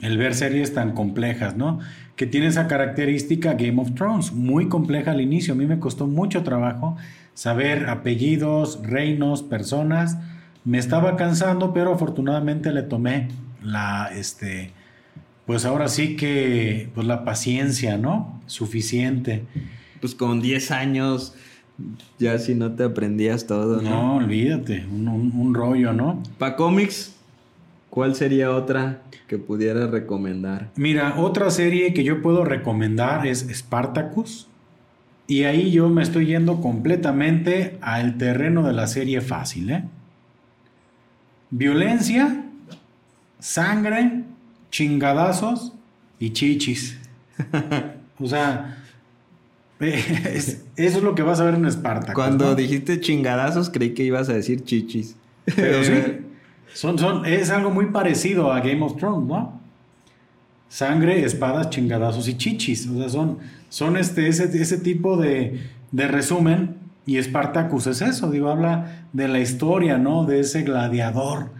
el 0.00 0.18
ver 0.18 0.34
series 0.34 0.74
tan 0.74 0.92
complejas, 0.92 1.56
¿no? 1.56 1.80
Que 2.16 2.26
tiene 2.26 2.46
esa 2.46 2.68
característica 2.68 3.54
Game 3.54 3.80
of 3.80 3.94
Thrones, 3.94 4.32
muy 4.32 4.68
compleja 4.68 5.12
al 5.12 5.22
inicio. 5.22 5.54
A 5.54 5.56
mí 5.56 5.66
me 5.66 5.78
costó 5.78 6.06
mucho 6.06 6.42
trabajo 6.42 6.96
saber 7.32 7.88
apellidos, 7.88 8.80
reinos, 8.82 9.42
personas. 9.42 10.18
Me 10.64 10.78
estaba 10.78 11.16
cansando, 11.16 11.72
pero 11.72 11.94
afortunadamente 11.94 12.72
le 12.72 12.82
tomé 12.82 13.28
la, 13.62 14.10
este, 14.14 14.72
pues 15.46 15.64
ahora 15.64 15.88
sí 15.88 16.16
que, 16.16 16.90
pues 16.94 17.06
la 17.06 17.24
paciencia, 17.24 17.96
¿no? 17.96 18.42
Suficiente 18.46 19.44
pues 20.00 20.14
con 20.14 20.40
10 20.40 20.70
años, 20.70 21.34
ya 22.18 22.38
si 22.38 22.54
no 22.54 22.72
te 22.72 22.84
aprendías 22.84 23.46
todo. 23.46 23.80
No, 23.80 23.90
no 23.90 24.16
olvídate, 24.16 24.86
un, 24.90 25.08
un, 25.08 25.32
un, 25.34 25.54
rollo, 25.54 25.92
¿no? 25.92 26.22
Para 26.38 26.56
cómics, 26.56 27.14
¿cuál 27.88 28.14
sería 28.14 28.50
otra 28.50 29.02
que 29.28 29.38
pudiera 29.38 29.86
recomendar? 29.86 30.70
Mira, 30.76 31.14
otra 31.18 31.50
serie 31.50 31.94
que 31.94 32.04
yo 32.04 32.22
puedo 32.22 32.44
recomendar 32.44 33.26
es 33.26 33.46
Spartacus. 33.52 34.46
Y 35.26 35.44
ahí 35.44 35.70
yo 35.70 35.88
me 35.88 36.02
estoy 36.02 36.26
yendo 36.26 36.60
completamente 36.60 37.78
al 37.82 38.18
terreno 38.18 38.66
de 38.66 38.72
la 38.72 38.88
serie 38.88 39.20
fácil, 39.20 39.70
¿eh? 39.70 39.84
Violencia, 41.50 42.44
sangre, 43.38 44.24
chingadazos 44.70 45.72
y 46.18 46.30
chichis. 46.32 46.98
o 48.18 48.26
sea, 48.26 48.79
eso 49.80 50.58
es 50.76 51.02
lo 51.02 51.14
que 51.14 51.22
vas 51.22 51.40
a 51.40 51.44
ver 51.44 51.54
en 51.54 51.64
Esparta. 51.64 52.12
Cuando 52.12 52.46
¿no? 52.46 52.54
dijiste 52.54 53.00
chingadazos, 53.00 53.70
creí 53.70 53.94
que 53.94 54.04
ibas 54.04 54.28
a 54.28 54.34
decir 54.34 54.62
chichis. 54.62 55.16
Pero 55.56 55.82
sí, 55.84 55.92
son, 56.74 56.98
son, 56.98 57.24
es 57.24 57.50
algo 57.50 57.70
muy 57.70 57.86
parecido 57.86 58.52
a 58.52 58.60
Game 58.60 58.82
of 58.82 58.96
Thrones, 58.96 59.26
¿no? 59.26 59.58
Sangre, 60.68 61.24
espadas, 61.24 61.70
chingadazos 61.70 62.28
y 62.28 62.36
chichis. 62.36 62.86
O 62.88 62.98
sea, 62.98 63.08
son, 63.08 63.38
son 63.70 63.96
este, 63.96 64.28
ese, 64.28 64.44
ese 64.44 64.78
tipo 64.78 65.16
de, 65.16 65.60
de 65.92 66.08
resumen. 66.08 66.76
Y 67.06 67.20
Spartacus 67.20 67.86
es 67.86 68.02
eso, 68.02 68.30
digo, 68.30 68.50
habla 68.50 69.06
de 69.14 69.26
la 69.26 69.40
historia, 69.40 69.96
¿no? 69.96 70.26
De 70.26 70.40
ese 70.40 70.62
gladiador 70.62 71.50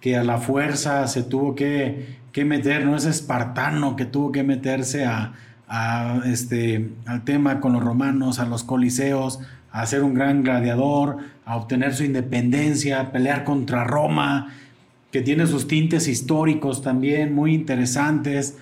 que 0.00 0.16
a 0.16 0.22
la 0.22 0.38
fuerza 0.38 1.06
se 1.08 1.22
tuvo 1.22 1.54
que, 1.54 2.18
que 2.30 2.44
meter, 2.44 2.84
¿no? 2.84 2.94
Ese 2.94 3.08
espartano 3.08 3.96
que 3.96 4.04
tuvo 4.04 4.30
que 4.30 4.44
meterse 4.44 5.06
a, 5.06 5.32
a, 5.70 6.20
este, 6.26 6.90
al 7.06 7.22
tema 7.22 7.60
con 7.60 7.72
los 7.72 7.82
romanos, 7.82 8.40
a 8.40 8.44
los 8.44 8.64
coliseos, 8.64 9.38
a 9.70 9.86
ser 9.86 10.02
un 10.02 10.14
gran 10.14 10.42
gladiador, 10.42 11.18
a 11.44 11.56
obtener 11.56 11.94
su 11.94 12.02
independencia, 12.02 13.00
a 13.00 13.12
pelear 13.12 13.44
contra 13.44 13.84
Roma, 13.84 14.52
que 15.12 15.22
tiene 15.22 15.46
sus 15.46 15.68
tintes 15.68 16.08
históricos 16.08 16.82
también 16.82 17.32
muy 17.34 17.54
interesantes, 17.54 18.58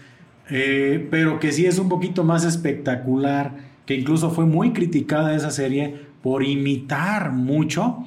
eh, 0.51 1.09
pero 1.11 1.41
que 1.41 1.51
sí 1.51 1.65
es 1.65 1.79
un 1.79 1.89
poquito 1.89 2.25
más 2.25 2.45
espectacular, 2.45 3.57
que 3.87 3.95
incluso 3.95 4.31
fue 4.31 4.45
muy 4.45 4.75
criticada 4.75 5.35
esa 5.35 5.51
serie 5.51 6.09
por 6.23 6.45
imitar 6.45 7.33
mucho 7.33 8.07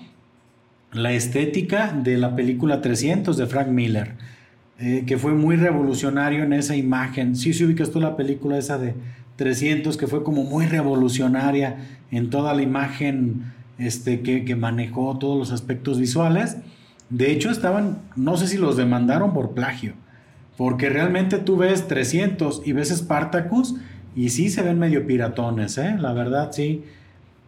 la 0.91 1.11
estética 1.11 1.91
de 1.91 2.17
la 2.17 2.35
película 2.35 2.81
300 2.81 3.35
de 3.35 3.47
Frank 3.47 3.69
Miller 3.69 4.15
eh, 4.83 5.03
que 5.05 5.19
fue 5.19 5.33
muy 5.33 5.57
revolucionario 5.57 6.43
en 6.43 6.53
esa 6.53 6.75
imagen. 6.75 7.35
Sí, 7.35 7.53
sí 7.53 7.63
ubicas 7.63 7.91
tú 7.91 8.01
la 8.01 8.15
película 8.15 8.57
esa 8.57 8.79
de 8.79 8.95
300, 9.35 9.95
que 9.95 10.07
fue 10.07 10.23
como 10.23 10.43
muy 10.43 10.65
revolucionaria 10.65 11.77
en 12.09 12.31
toda 12.31 12.55
la 12.55 12.63
imagen 12.63 13.43
este, 13.77 14.21
que, 14.21 14.43
que 14.43 14.55
manejó 14.55 15.19
todos 15.19 15.37
los 15.37 15.51
aspectos 15.51 15.99
visuales. 15.99 16.57
De 17.11 17.31
hecho, 17.31 17.51
estaban, 17.51 17.99
no 18.15 18.37
sé 18.37 18.47
si 18.47 18.57
los 18.57 18.75
demandaron 18.75 19.33
por 19.33 19.51
plagio, 19.51 19.93
porque 20.57 20.89
realmente 20.89 21.37
tú 21.37 21.57
ves 21.57 21.87
300 21.87 22.63
y 22.65 22.73
ves 22.73 22.89
Spartacus 22.89 23.75
y 24.15 24.29
sí 24.29 24.49
se 24.49 24.63
ven 24.63 24.79
medio 24.79 25.05
piratones, 25.05 25.77
¿eh? 25.77 25.95
La 25.99 26.13
verdad, 26.13 26.51
sí. 26.51 26.83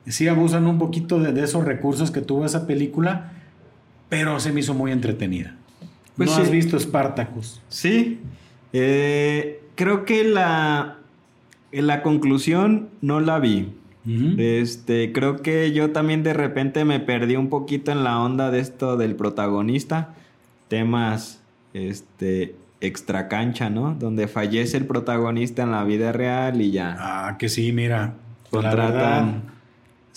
Sí 0.06 0.28
abusan 0.28 0.68
un 0.68 0.78
poquito 0.78 1.20
de, 1.20 1.32
de 1.32 1.44
esos 1.46 1.66
recursos 1.66 2.12
que 2.12 2.22
tuvo 2.22 2.46
esa 2.46 2.68
película, 2.68 3.32
pero 4.10 4.40
se 4.40 4.52
me 4.52 4.60
hizo 4.60 4.76
muy 4.76 4.92
entretenida. 4.92 5.56
Pues 6.18 6.30
¿No 6.30 6.36
sí. 6.36 6.42
has 6.42 6.52
visto 6.52 6.80
Spartacus? 6.80 7.62
Sí. 7.70 8.20
Eh, 8.72 9.62
creo 9.76 10.06
que 10.06 10.24
la, 10.24 10.98
en 11.72 11.88
la 11.88 12.02
conclusión 12.04 12.90
no 13.02 13.20
la 13.20 13.40
vi. 13.40 13.74
Uh 14.06 14.10
-huh. 14.10 14.40
Este, 14.40 15.12
creo 15.14 15.38
que 15.38 15.72
yo 15.72 15.92
también 15.92 16.24
de 16.24 16.34
repente 16.34 16.86
me 16.86 17.00
perdí 17.00 17.36
un 17.36 17.50
poquito 17.50 17.92
en 17.92 18.04
la 18.04 18.20
onda 18.20 18.52
de 18.52 18.60
esto 18.60 18.98
del 18.98 19.16
protagonista. 19.16 20.14
Temas, 20.68 21.42
este, 21.74 22.56
extra 22.82 23.28
cancha, 23.28 23.70
¿no? 23.70 23.96
Donde 23.96 24.28
fallece 24.28 24.78
el 24.78 24.86
protagonista 24.86 25.64
en 25.64 25.72
la 25.72 25.84
vida 25.84 26.12
real 26.12 26.62
y 26.62 26.72
ya. 26.72 26.96
Ah, 27.00 27.38
que 27.38 27.48
sí, 27.50 27.72
mira. 27.72 28.14
Contratan. 28.50 29.54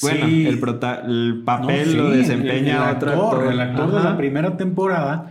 Bueno, 0.03 0.27
sí. 0.27 0.47
el, 0.47 0.55
el, 0.55 1.43
papel 1.45 1.87
no, 1.87 1.93
sí, 1.93 1.97
lo 1.97 2.11
desempeña 2.11 2.77
el, 2.77 2.91
el 2.91 2.97
otro 2.97 3.11
actor. 3.11 3.53
El 3.53 3.61
actor 3.61 3.89
Ajá. 3.89 3.97
de 3.99 4.05
la 4.05 4.17
primera 4.17 4.57
temporada 4.57 5.31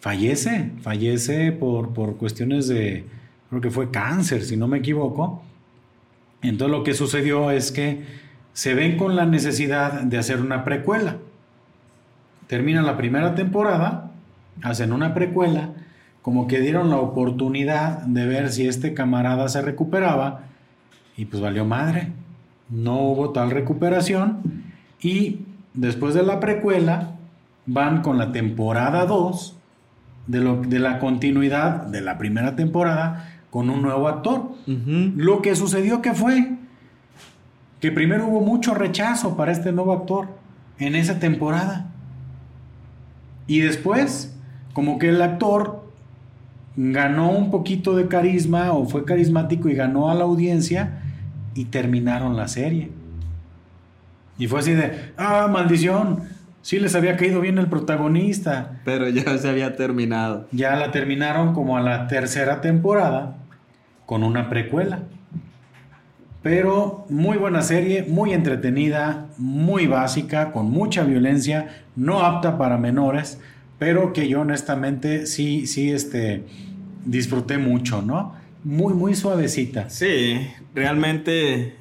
fallece, 0.00 0.72
fallece 0.80 1.52
por, 1.52 1.92
por 1.92 2.16
cuestiones 2.16 2.68
de, 2.68 3.04
creo 3.48 3.60
que 3.60 3.70
fue 3.70 3.90
cáncer, 3.90 4.42
si 4.42 4.56
no 4.56 4.68
me 4.68 4.78
equivoco. 4.78 5.42
Entonces 6.42 6.76
lo 6.76 6.84
que 6.84 6.94
sucedió 6.94 7.50
es 7.50 7.72
que 7.72 8.04
se 8.52 8.74
ven 8.74 8.96
con 8.96 9.16
la 9.16 9.26
necesidad 9.26 10.02
de 10.02 10.18
hacer 10.18 10.40
una 10.40 10.64
precuela. 10.64 11.16
Termina 12.46 12.82
la 12.82 12.96
primera 12.96 13.34
temporada, 13.34 14.12
hacen 14.62 14.92
una 14.92 15.12
precuela, 15.12 15.70
como 16.22 16.46
que 16.46 16.60
dieron 16.60 16.90
la 16.90 16.96
oportunidad 16.96 18.02
de 18.02 18.26
ver 18.26 18.50
si 18.50 18.66
este 18.66 18.94
camarada 18.94 19.48
se 19.48 19.62
recuperaba 19.62 20.44
y 21.16 21.26
pues 21.26 21.42
valió 21.42 21.64
madre. 21.64 22.12
no 22.68 22.98
hubo 23.00 23.30
tal 23.30 23.50
recuperación 23.50 24.64
y 25.00 25.40
después 25.74 26.14
de 26.14 26.22
la 26.22 26.40
precuela 26.40 27.12
van 27.66 28.02
con 28.02 28.18
la 28.18 28.32
temporada 28.32 29.06
2 29.06 29.55
de, 30.26 30.40
lo, 30.40 30.60
de 30.60 30.78
la 30.78 30.98
continuidad 30.98 31.82
de 31.86 32.00
la 32.00 32.18
primera 32.18 32.56
temporada 32.56 33.32
con 33.50 33.70
un 33.70 33.82
nuevo 33.82 34.08
actor. 34.08 34.50
Lo 34.66 35.42
que 35.42 35.56
sucedió 35.56 36.02
que 36.02 36.12
fue 36.14 36.56
que 37.80 37.92
primero 37.92 38.26
hubo 38.26 38.40
mucho 38.40 38.74
rechazo 38.74 39.36
para 39.36 39.52
este 39.52 39.72
nuevo 39.72 39.92
actor 39.92 40.28
en 40.78 40.94
esa 40.94 41.18
temporada. 41.18 41.86
Y 43.46 43.60
después, 43.60 44.34
como 44.72 44.98
que 44.98 45.10
el 45.10 45.22
actor 45.22 45.84
ganó 46.76 47.30
un 47.30 47.50
poquito 47.50 47.96
de 47.96 48.08
carisma 48.08 48.72
o 48.72 48.86
fue 48.86 49.04
carismático 49.04 49.68
y 49.68 49.74
ganó 49.74 50.10
a 50.10 50.14
la 50.14 50.24
audiencia 50.24 51.02
y 51.54 51.66
terminaron 51.66 52.36
la 52.36 52.48
serie. 52.48 52.90
Y 54.38 54.46
fue 54.48 54.60
así 54.60 54.72
de, 54.72 55.12
ah, 55.16 55.48
maldición, 55.50 56.20
sí 56.66 56.80
les 56.80 56.96
había 56.96 57.16
caído 57.16 57.40
bien 57.40 57.58
el 57.58 57.68
protagonista. 57.68 58.80
Pero 58.84 59.08
ya 59.08 59.38
se 59.38 59.48
había 59.48 59.76
terminado. 59.76 60.48
Ya 60.50 60.74
la 60.74 60.90
terminaron 60.90 61.54
como 61.54 61.76
a 61.76 61.80
la 61.80 62.08
tercera 62.08 62.60
temporada 62.60 63.36
con 64.04 64.24
una 64.24 64.50
precuela. 64.50 65.04
Pero 66.42 67.06
muy 67.08 67.38
buena 67.38 67.62
serie, 67.62 68.04
muy 68.08 68.32
entretenida, 68.32 69.28
muy 69.38 69.86
básica, 69.86 70.50
con 70.50 70.68
mucha 70.68 71.04
violencia, 71.04 71.84
no 71.94 72.24
apta 72.24 72.58
para 72.58 72.78
menores, 72.78 73.40
pero 73.78 74.12
que 74.12 74.28
yo 74.28 74.40
honestamente 74.40 75.26
sí, 75.26 75.68
sí, 75.68 75.92
este, 75.92 76.46
disfruté 77.04 77.58
mucho, 77.58 78.02
¿no? 78.02 78.34
Muy, 78.64 78.92
muy 78.92 79.14
suavecita. 79.14 79.88
Sí, 79.88 80.40
realmente 80.74 81.76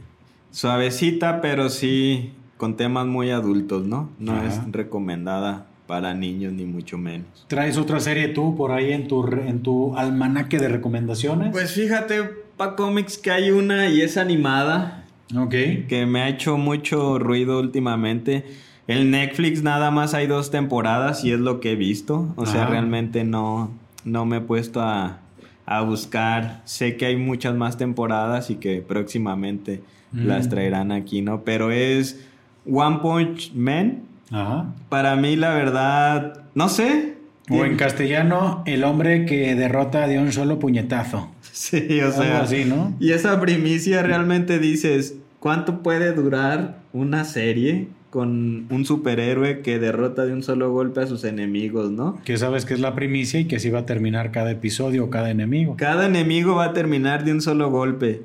suavecita, 0.52 1.42
pero 1.42 1.70
sí 1.70 2.34
con 2.58 2.78
temas 2.78 3.06
muy 3.06 3.32
adultos, 3.32 3.86
¿no? 3.86 4.10
No 4.20 4.42
es 4.44 4.60
recomendada 4.72 5.68
para 5.88 6.14
niños 6.14 6.54
ni 6.54 6.66
mucho 6.66 6.98
menos. 6.98 7.46
¿Traes 7.48 7.78
otra 7.78 8.00
serie 8.00 8.30
tú 8.30 8.56
por 8.56 8.72
ahí 8.72 8.92
en 8.92 9.08
tu, 9.08 9.26
en 9.28 9.62
tu 9.62 9.96
almanaque 9.98 10.58
de 10.58 10.70
recomendaciones? 10.70 11.52
Pues 11.52 11.74
fíjate, 11.74 12.24
pa 12.58 12.76
cómics 12.76 13.18
que 13.18 13.32
hay 13.32 13.52
una 13.52 13.90
y 13.90 14.02
es 14.02 14.18
animada. 14.18 15.06
Ok. 15.36 15.54
Que 15.88 16.06
me 16.08 16.22
ha 16.22 16.30
hecho 16.30 16.58
mucho 16.58 17.20
ruido 17.20 17.60
últimamente. 17.60 18.46
El 18.88 19.10
Netflix 19.12 19.64
nada 19.64 19.92
más 19.92 20.14
hay 20.14 20.28
dos 20.28 20.52
temporadas 20.52 21.24
y 21.24 21.32
es 21.32 21.40
lo 21.40 21.60
que 21.60 21.72
he 21.72 21.76
visto. 21.76 22.34
O 22.36 22.46
sea, 22.46 22.68
realmente 22.68 23.24
no, 23.24 23.72
no 24.04 24.26
me 24.26 24.38
he 24.38 24.42
puesto 24.42 24.82
a, 24.82 25.20
a, 25.66 25.82
buscar. 25.82 26.62
Sé 26.66 26.96
que 26.96 27.08
hay 27.08 27.16
muchas 27.16 27.56
más 27.56 27.78
temporadas 27.78 28.52
y 28.52 28.56
que 28.56 28.82
próximamente 28.82 29.82
las 30.14 30.48
traerán 30.50 30.94
aquí, 30.94 31.22
¿no? 31.22 31.44
Pero 31.44 31.72
es 31.72 32.26
One 32.66 33.00
Punch 33.02 33.54
Man. 33.54 34.04
Ajá. 34.32 34.74
Para 34.90 35.16
mí, 35.16 35.36
la 35.36 35.54
verdad, 35.54 36.42
no 36.54 36.70
sé. 36.70 37.16
O 37.50 37.64
en 37.64 37.78
castellano, 37.78 38.64
el 38.66 38.84
hombre 38.84 39.26
que 39.26 39.54
derrota 39.54 40.08
de 40.08 40.18
un 40.20 40.32
solo 40.32 40.60
puñetazo. 40.60 41.30
Sí, 41.56 42.02
o 42.02 42.12
sea. 42.12 42.42
así, 42.42 42.66
¿no? 42.66 42.94
Y 43.00 43.14
esa 43.14 43.40
primicia 43.40 44.04
realmente 44.04 44.60
dices, 44.60 45.16
¿cuánto 45.40 45.84
puede 45.84 46.12
durar 46.12 46.80
una 46.92 47.24
serie 47.24 47.88
con 48.10 48.68
un 48.70 48.86
superhéroe 48.86 49.62
que 49.62 49.80
derrota 49.80 50.26
de 50.26 50.34
un 50.34 50.44
solo 50.44 50.72
golpe 50.72 51.02
a 51.02 51.08
sus 51.08 51.24
enemigos, 51.24 51.92
¿no? 51.92 52.18
Que 52.26 52.38
sabes 52.38 52.66
que 52.66 52.74
es 52.74 52.82
la 52.82 52.94
primicia 52.94 53.40
y 53.40 53.46
que 53.46 53.58
así 53.58 53.70
va 53.70 53.80
a 53.80 53.86
terminar 53.86 54.32
cada 54.32 54.52
episodio 54.52 55.06
o 55.06 55.10
cada 55.10 55.30
enemigo. 55.30 55.76
Cada 55.78 56.06
enemigo 56.06 56.56
va 56.56 56.66
a 56.66 56.74
terminar 56.74 57.24
de 57.24 57.32
un 57.32 57.42
solo 57.42 57.70
golpe. 57.72 58.22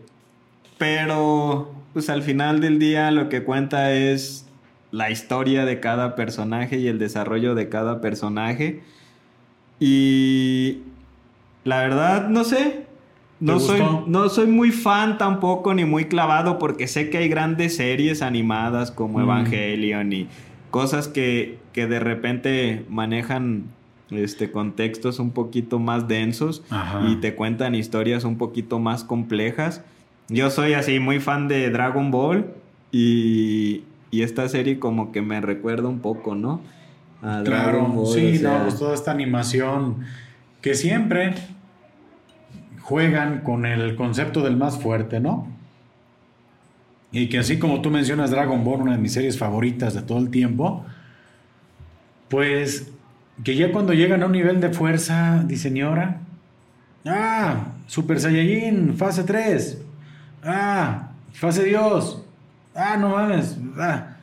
Pero, 0.78 1.72
pues 1.92 2.10
al 2.10 2.22
final 2.22 2.60
del 2.60 2.78
día 2.78 3.10
lo 3.10 3.28
que 3.28 3.42
cuenta 3.42 3.92
es 3.92 4.46
la 4.92 5.10
historia 5.10 5.64
de 5.64 5.80
cada 5.80 6.14
personaje 6.14 6.78
y 6.78 6.88
el 6.88 6.98
desarrollo 6.98 7.54
de 7.54 7.68
cada 7.68 8.00
personaje. 8.00 8.82
Y 9.78 10.78
la 11.64 11.80
verdad, 11.80 12.28
no 12.28 12.44
sé. 12.44 12.86
No 13.40 13.58
soy, 13.58 13.80
no 14.06 14.28
soy 14.28 14.48
muy 14.48 14.70
fan 14.70 15.16
tampoco 15.16 15.72
ni 15.72 15.86
muy 15.86 16.04
clavado 16.04 16.58
porque 16.58 16.86
sé 16.86 17.08
que 17.08 17.16
hay 17.16 17.28
grandes 17.30 17.76
series 17.76 18.20
animadas 18.20 18.90
como 18.90 19.18
mm. 19.18 19.22
Evangelion 19.22 20.12
y 20.12 20.28
cosas 20.70 21.08
que, 21.08 21.58
que, 21.72 21.86
de 21.86 22.00
repente 22.00 22.84
manejan 22.90 23.64
este, 24.10 24.50
contextos 24.50 25.18
un 25.20 25.30
poquito 25.30 25.78
más 25.78 26.06
densos 26.06 26.62
y 27.08 27.16
te 27.16 27.34
cuentan 27.34 27.74
historias 27.74 28.24
un 28.24 28.36
poquito 28.36 28.78
más 28.78 29.04
complejas. 29.04 29.82
Yo 30.30 30.48
soy 30.50 30.74
así 30.74 31.00
muy 31.00 31.18
fan 31.20 31.48
de 31.48 31.70
Dragon 31.70 32.10
Ball 32.10 32.54
y, 32.92 33.82
y 34.10 34.22
esta 34.22 34.48
serie 34.48 34.78
como 34.78 35.12
que 35.12 35.22
me 35.22 35.40
recuerda 35.40 35.88
un 35.88 35.98
poco, 35.98 36.34
¿no? 36.34 36.60
claro, 37.44 38.06
sí, 38.06 38.38
no, 38.42 38.62
pues 38.62 38.78
toda 38.78 38.94
esta 38.94 39.10
animación 39.10 40.06
que 40.62 40.74
siempre 40.74 41.34
juegan 42.80 43.40
con 43.40 43.66
el 43.66 43.94
concepto 43.94 44.42
del 44.42 44.56
más 44.56 44.78
fuerte, 44.78 45.20
¿no? 45.20 45.46
Y 47.12 47.28
que 47.28 47.38
así 47.38 47.58
como 47.58 47.82
tú 47.82 47.90
mencionas 47.90 48.30
Dragon 48.30 48.64
Ball, 48.64 48.82
una 48.82 48.92
de 48.92 48.98
mis 48.98 49.12
series 49.12 49.36
favoritas 49.36 49.94
de 49.94 50.02
todo 50.02 50.18
el 50.18 50.30
tiempo, 50.30 50.86
pues 52.28 52.90
que 53.44 53.56
ya 53.56 53.72
cuando 53.72 53.92
llegan 53.92 54.22
a 54.22 54.26
un 54.26 54.32
nivel 54.32 54.60
de 54.60 54.70
fuerza, 54.70 55.42
dice 55.46 55.64
señora, 55.64 56.20
ah, 57.04 57.72
Super 57.86 58.20
Saiyajin, 58.20 58.94
fase 58.94 59.24
3, 59.24 59.82
ah, 60.44 61.10
fase 61.32 61.64
Dios, 61.64 62.22
ah, 62.74 62.96
no 62.98 63.10
mames, 63.10 63.56
ah. 63.78 64.16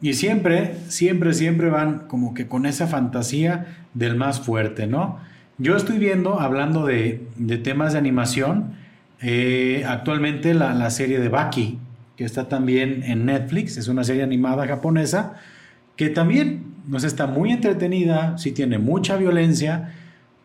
Y 0.00 0.12
siempre, 0.12 0.76
siempre, 0.88 1.32
siempre 1.32 1.70
van 1.70 2.00
como 2.08 2.34
que 2.34 2.46
con 2.46 2.66
esa 2.66 2.86
fantasía 2.86 3.86
del 3.94 4.16
más 4.16 4.40
fuerte, 4.40 4.86
¿no? 4.86 5.18
Yo 5.56 5.76
estoy 5.76 5.98
viendo, 5.98 6.40
hablando 6.40 6.84
de, 6.84 7.26
temas 7.62 7.92
de 7.92 8.00
animación, 8.00 8.74
eh, 9.22 9.84
actualmente 9.86 10.52
la, 10.52 10.90
serie 10.90 11.20
de 11.20 11.28
Baki, 11.28 11.78
que 12.16 12.24
está 12.24 12.48
también 12.48 13.02
en 13.04 13.24
Netflix, 13.24 13.76
es 13.76 13.88
una 13.88 14.04
serie 14.04 14.24
animada 14.24 14.66
japonesa, 14.66 15.36
que 15.96 16.10
también 16.10 16.74
nos 16.88 17.04
está 17.04 17.26
muy 17.26 17.52
entretenida, 17.52 18.36
sí 18.36 18.52
tiene 18.52 18.78
mucha 18.78 19.16
violencia, 19.16 19.94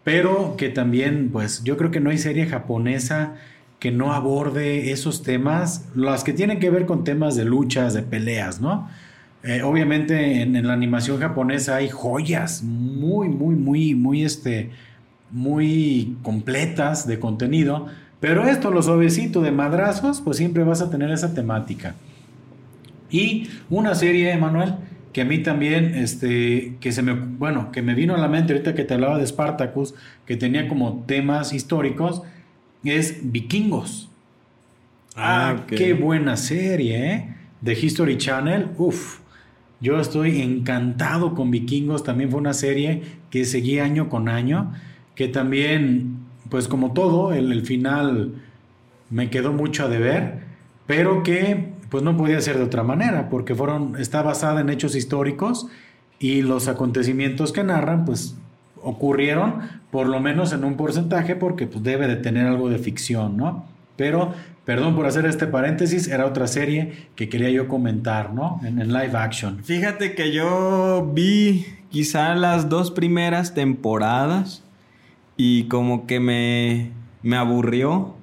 pero 0.04 0.56
que 0.58 0.70
también, 0.70 1.30
pues 1.32 1.64
yo 1.64 1.76
creo 1.76 1.92
que 1.92 2.00
no 2.00 2.12
hay 2.12 2.18
serie 2.18 2.46
japonesa 2.46 3.34
que 3.80 3.92
no 3.92 4.14
aborde 4.14 4.92
esos 4.92 5.24
temas, 5.24 5.88
las 5.96 6.24
que 6.24 6.34
tienen 6.34 6.60
que 6.60 6.70
ver 6.70 6.86
con 6.86 7.04
temas 7.04 7.36
de 7.36 7.46
luchas, 7.46 7.94
de 7.94 8.04
peleas, 8.04 8.60
¿no? 8.60 8.90
Eh, 9.42 9.62
obviamente 9.64 10.42
en, 10.42 10.68
la 10.68 10.74
animación 10.74 11.18
japonesa 11.20 11.78
hay 11.78 11.88
joyas 11.88 12.62
muy, 12.62 13.30
muy, 13.30 13.56
muy, 13.56 13.96
muy, 13.96 14.26
este, 14.26 14.70
muy 15.32 16.18
completas 16.24 17.08
de 17.08 17.20
contenido, 17.20 17.88
pero 18.20 18.46
esto, 18.46 18.70
lo 18.70 18.82
suavecito 18.82 19.42
de 19.42 19.52
madrazos, 19.52 20.20
pues 20.20 20.36
siempre 20.36 20.66
vas 20.66 20.82
a 20.82 20.90
tener 20.90 21.10
esa 21.10 21.34
temática. 21.34 21.96
Y 23.10 23.48
una 23.70 23.96
serie, 23.96 24.36
Manuel, 24.38 24.76
que 25.14 25.22
a 25.22 25.26
mí 25.26 25.40
también, 25.40 25.96
este, 25.96 26.76
que 26.82 26.92
se 26.92 27.02
me, 27.02 27.14
bueno, 27.14 27.72
que 27.72 27.82
me 27.82 27.96
vino 27.96 28.14
a 28.14 28.18
la 28.18 28.28
mente 28.28 28.52
ahorita 28.52 28.76
que 28.76 28.84
te 28.84 28.94
hablaba 28.94 29.18
de 29.18 29.26
Spartacus, 29.26 29.96
que 30.26 30.36
tenía 30.36 30.68
como 30.68 31.06
temas 31.08 31.54
históricos, 31.54 32.24
es 32.84 33.32
Vikingos. 33.32 34.10
Ah, 35.16 35.56
ah 35.58 35.66
qué 35.68 35.94
buena 35.94 36.38
serie, 36.38 37.14
¿eh? 37.14 37.36
De 37.62 37.74
History 37.74 38.18
Channel. 38.18 38.70
Uf, 38.78 39.20
yo 39.82 40.00
estoy 40.00 40.42
encantado 40.42 41.36
con 41.36 41.52
Vikingos. 41.52 42.04
También 42.04 42.30
fue 42.32 42.40
una 42.40 42.54
serie 42.54 43.04
que 43.30 43.46
seguí 43.46 43.80
año 43.80 44.10
con 44.10 44.30
año. 44.30 44.74
Que 45.16 45.28
también, 45.28 46.20
pues 46.50 46.68
como 46.68 46.94
todo, 46.94 47.34
el, 47.34 47.52
el 47.52 47.66
final 47.66 48.36
me 49.10 49.30
quedó 49.30 49.52
mucho 49.52 49.86
a 49.86 49.90
deber. 49.90 50.44
Pero 50.88 51.24
que, 51.24 51.74
pues 51.90 52.04
no 52.04 52.16
podía 52.16 52.40
ser 52.42 52.58
de 52.58 52.64
otra 52.64 52.84
manera. 52.84 53.30
Porque 53.30 53.56
fueron, 53.56 53.96
está 54.00 54.22
basada 54.22 54.62
en 54.62 54.70
hechos 54.70 54.96
históricos. 54.96 55.68
Y 56.18 56.42
los 56.42 56.68
acontecimientos 56.68 57.52
que 57.52 57.64
narran, 57.64 58.06
pues 58.06 58.36
ocurrieron, 58.84 59.62
por 59.92 60.08
lo 60.08 60.20
menos 60.20 60.54
en 60.54 60.64
un 60.64 60.76
porcentaje, 60.76 61.36
porque 61.36 61.68
pues, 61.68 61.84
debe 61.84 62.08
de 62.08 62.16
tener 62.16 62.48
algo 62.48 62.70
de 62.70 62.78
ficción, 62.78 63.38
¿no? 63.38 63.66
Pero, 63.96 64.34
perdón 64.64 64.96
por 64.96 65.06
hacer 65.06 65.26
este 65.26 65.46
paréntesis, 65.46 66.08
era 66.08 66.26
otra 66.26 66.48
serie 66.48 67.10
que 67.16 67.28
quería 67.28 67.50
yo 67.50 67.68
comentar, 67.68 68.34
¿no? 68.34 68.62
En, 68.64 68.78
live 68.88 69.18
action. 69.18 69.64
Fíjate 69.64 70.16
que 70.16 70.32
yo 70.32 71.12
vi 71.14 71.66
quizá 71.90 72.34
las 72.36 72.70
dos 72.70 72.92
primeras 72.92 73.54
temporadas 73.54 74.64
y 75.36 75.64
como 75.66 76.08
que 76.08 76.20
me, 76.20 76.92
me 77.24 77.36
aburrió 77.36 78.16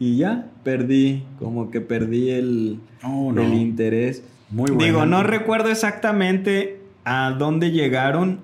y 0.00 0.16
ya 0.16 0.46
perdí, 0.64 1.24
como 1.38 1.70
que 1.70 1.80
perdí 1.80 2.30
el, 2.30 2.80
oh, 3.04 3.32
el 3.36 3.54
interés. 3.54 4.24
Muy 4.50 4.70
bueno. 4.70 4.84
Digo, 4.84 5.06
no 5.06 5.22
recuerdo 5.22 5.68
exactamente 5.68 6.80
a 7.04 7.36
dónde 7.38 7.70
llegaron 7.70 8.40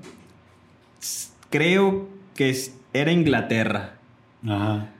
creo 1.50 2.08
que 2.34 2.54
era 2.92 3.12
Inglaterra. 3.12 3.92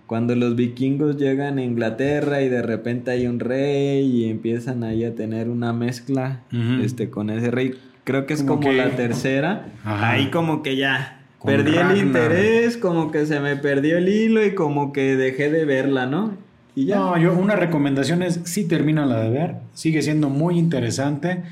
cuando 0.07 0.35
los 0.37 0.55
vikingos 0.57 1.17
llegan 1.17 1.59
a 1.59 1.63
Inglaterra 1.65 2.41
y 2.43 2.49
de 2.49 2.63
repente 2.63 3.11
hay 3.11 3.27
un 3.27 3.41
rey 3.41 4.05
y 4.07 4.31
empiezan 4.31 4.85
ahí 4.85 5.05
a 5.05 5.15
tener 5.15 5.49
una 5.49 5.73
mezcla 5.73 6.41
este 6.83 7.11
con 7.11 7.31
ese 7.31 7.51
rey. 7.51 7.75
Creo 8.05 8.25
que 8.27 8.35
es 8.35 8.43
Como 8.43 8.61
como, 8.61 8.71
que- 8.71 8.77
la 8.77 8.91
tercera. 8.91 9.67
Ajá. 9.85 10.13
Ahí 10.13 10.31
como 10.31 10.63
que 10.63 10.77
ya 10.77 11.23
Con 11.39 11.51
perdí 11.51 11.73
Ragnar. 11.73 11.97
el 11.97 12.03
interés, 12.07 12.77
como 12.77 13.11
que 13.11 13.27
se 13.27 13.41
me 13.41 13.57
perdió 13.57 13.99
el 13.99 14.09
hilo 14.09 14.45
y 14.47 14.55
como 14.55 14.93
que 14.93 15.17
dejé 15.17 15.51
de 15.51 15.65
verla, 15.65 16.07
¿no? 16.07 16.35
Y 16.77 16.85
ya. 16.87 16.97
No, 16.97 17.19
yo 17.19 17.33
una 17.37 17.57
recomendación 17.57 18.23
es 18.23 18.41
sí 18.45 18.69
termina 18.69 19.07
la 19.07 19.21
de 19.23 19.31
ver, 19.31 19.55
sigue 19.75 20.03
siendo 20.03 20.29
muy 20.31 20.57
interesante. 20.59 21.43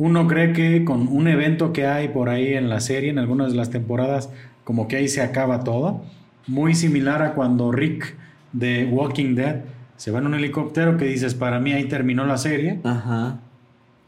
Uno 0.00 0.26
cree 0.26 0.54
que 0.54 0.82
con 0.82 1.08
un 1.08 1.28
evento 1.28 1.74
que 1.74 1.86
hay 1.86 2.08
por 2.08 2.30
ahí 2.30 2.54
en 2.54 2.70
la 2.70 2.80
serie, 2.80 3.10
en 3.10 3.18
algunas 3.18 3.50
de 3.50 3.58
las 3.58 3.68
temporadas, 3.68 4.30
como 4.64 4.88
que 4.88 4.96
ahí 4.96 5.08
se 5.08 5.20
acaba 5.20 5.62
todo. 5.62 6.02
Muy 6.46 6.74
similar 6.74 7.20
a 7.20 7.34
cuando 7.34 7.70
Rick 7.70 8.16
de 8.54 8.86
Walking 8.86 9.34
Dead 9.34 9.56
se 9.98 10.10
va 10.10 10.20
en 10.20 10.28
un 10.28 10.34
helicóptero 10.34 10.96
que 10.96 11.04
dices, 11.04 11.34
para 11.34 11.60
mí 11.60 11.74
ahí 11.74 11.84
terminó 11.84 12.24
la 12.24 12.38
serie. 12.38 12.80
Ajá. 12.82 13.40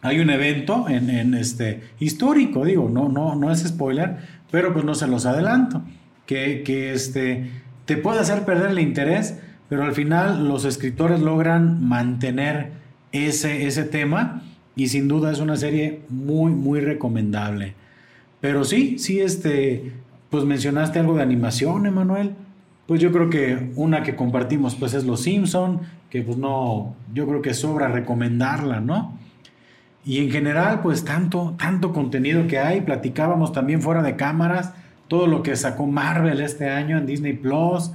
Hay 0.01 0.21
un 0.21 0.31
evento 0.31 0.89
en, 0.89 1.11
en 1.11 1.35
este 1.35 1.83
histórico, 2.01 2.65
digo, 2.65 2.89
no, 2.89 3.11
no, 3.11 3.35
no 3.35 3.53
es 3.53 3.61
spoiler, 3.61 4.17
pero 4.51 4.73
pues 4.73 4.87
no 4.87 4.95
se 4.95 5.07
los 5.09 5.27
adelanto, 5.27 5.83
que, 6.25 6.63
que 6.63 6.95
este, 6.95 7.51
te 7.85 7.99
puede 7.99 8.21
hacer 8.21 8.47
perder 8.47 8.71
el 8.71 8.79
interés, 8.79 9.39
pero 9.69 9.83
al 9.83 9.93
final 9.93 10.49
los 10.49 10.65
escritores 10.65 11.21
logran 11.21 11.87
mantener 11.87 12.71
ese, 13.13 13.67
ese 13.67 13.85
tema 13.85 14.43
y 14.77 14.89
sin 14.89 15.09
duda 15.09 15.33
es 15.33 15.41
una 15.41 15.57
serie 15.57 16.01
muy, 16.09 16.53
muy 16.53 16.81
recomendable. 16.81 17.75
Pero 18.41 18.65
sí, 18.65 18.99
sí, 18.99 19.21
este, 19.21 19.93
pues 20.31 20.45
mencionaste 20.45 20.99
algo 20.99 21.17
de 21.17 21.23
animación, 21.23 21.87
Emanuel. 21.87 22.35
Pues 22.87 23.01
yo 23.01 23.13
creo 23.13 23.31
que 23.31 23.71
una 23.77 24.03
que 24.03 24.17
compartimos 24.17 24.75
pues 24.75 24.95
es 24.95 25.05
Los 25.05 25.23
Simpson, 25.23 25.81
que 26.11 26.23
pues 26.23 26.37
no, 26.37 26.95
yo 27.15 27.27
creo 27.27 27.41
que 27.43 27.55
sobra 27.55 27.89
recomendarla, 27.89 28.81
¿no? 28.81 29.17
Y 30.05 30.19
en 30.19 30.31
general, 30.31 30.81
pues 30.83 31.05
tanto, 31.05 31.55
tanto 31.59 31.93
contenido 31.93 32.49
que 32.49 32.59
hay. 32.59 32.81
Platicábamos 32.81 33.53
también 33.53 33.81
fuera 33.81 34.03
de 34.03 34.17
cámaras 34.17 34.73
todo 35.13 35.27
lo 35.27 35.43
que 35.43 35.57
sacó 35.57 35.87
Marvel 35.87 36.41
este 36.41 36.71
año 36.71 36.97
en 36.97 37.07
Disney 37.07 37.35
Plus. 37.35 37.91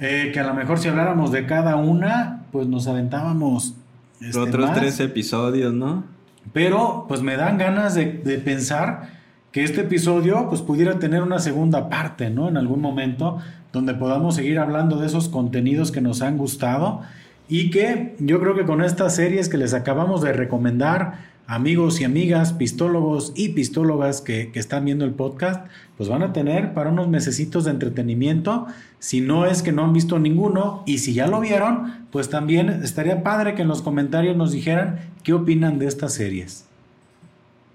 eh, 0.00 0.30
que 0.32 0.40
a 0.40 0.46
lo 0.46 0.54
mejor 0.54 0.78
si 0.78 0.88
habláramos 0.88 1.32
de 1.32 1.46
cada 1.46 1.76
una, 1.76 2.44
pues 2.52 2.66
nos 2.66 2.86
aventábamos. 2.86 3.74
Este, 4.20 4.38
Otros 4.38 4.68
más. 4.68 4.78
tres 4.78 5.00
episodios, 5.00 5.72
¿no? 5.72 6.04
Pero 6.52 7.06
pues 7.08 7.22
me 7.22 7.36
dan 7.36 7.58
ganas 7.58 7.94
de, 7.94 8.12
de 8.12 8.38
pensar 8.38 9.14
que 9.52 9.64
este 9.64 9.82
episodio 9.82 10.48
pues 10.48 10.62
pudiera 10.62 10.98
tener 10.98 11.22
una 11.22 11.38
segunda 11.38 11.88
parte, 11.88 12.30
¿no? 12.30 12.48
En 12.48 12.56
algún 12.56 12.80
momento 12.80 13.38
donde 13.72 13.94
podamos 13.94 14.34
seguir 14.34 14.58
hablando 14.58 14.98
de 14.98 15.06
esos 15.06 15.28
contenidos 15.28 15.90
que 15.90 16.00
nos 16.00 16.22
han 16.22 16.38
gustado 16.38 17.02
y 17.48 17.70
que 17.70 18.16
yo 18.18 18.40
creo 18.40 18.54
que 18.54 18.64
con 18.64 18.82
estas 18.82 19.14
series 19.14 19.48
que 19.48 19.58
les 19.58 19.74
acabamos 19.74 20.22
de 20.22 20.32
recomendar, 20.32 21.33
amigos 21.46 22.00
y 22.00 22.04
amigas, 22.04 22.52
pistólogos 22.52 23.32
y 23.36 23.50
pistólogas 23.50 24.20
que, 24.20 24.50
que 24.50 24.58
están 24.58 24.84
viendo 24.84 25.04
el 25.04 25.12
podcast, 25.12 25.66
pues 25.96 26.08
van 26.08 26.22
a 26.22 26.32
tener 26.32 26.74
para 26.74 26.90
unos 26.90 27.08
mesecitos 27.08 27.64
de 27.64 27.70
entretenimiento, 27.72 28.66
si 28.98 29.20
no 29.20 29.46
es 29.46 29.62
que 29.62 29.72
no 29.72 29.84
han 29.84 29.92
visto 29.92 30.18
ninguno 30.18 30.82
y 30.86 30.98
si 30.98 31.12
ya 31.14 31.26
lo 31.26 31.40
vieron, 31.40 32.06
pues 32.10 32.30
también 32.30 32.68
estaría 32.68 33.22
padre 33.22 33.54
que 33.54 33.62
en 33.62 33.68
los 33.68 33.82
comentarios 33.82 34.36
nos 34.36 34.52
dijeran 34.52 35.00
qué 35.22 35.32
opinan 35.32 35.78
de 35.78 35.86
estas 35.86 36.14
series. 36.14 36.66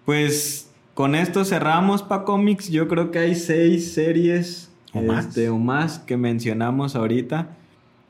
Pues 0.05 0.69
con 0.95 1.15
esto 1.15 1.45
cerramos 1.45 2.01
pa 2.01 2.25
cómics. 2.25 2.69
Yo 2.69 2.87
creo 2.87 3.11
que 3.11 3.19
hay 3.19 3.35
seis 3.35 3.93
series 3.93 4.69
¿O 4.93 5.01
más? 5.01 5.27
este, 5.27 5.49
o 5.49 5.57
más 5.57 5.99
que 5.99 6.17
mencionamos 6.17 6.95
ahorita. 6.95 7.55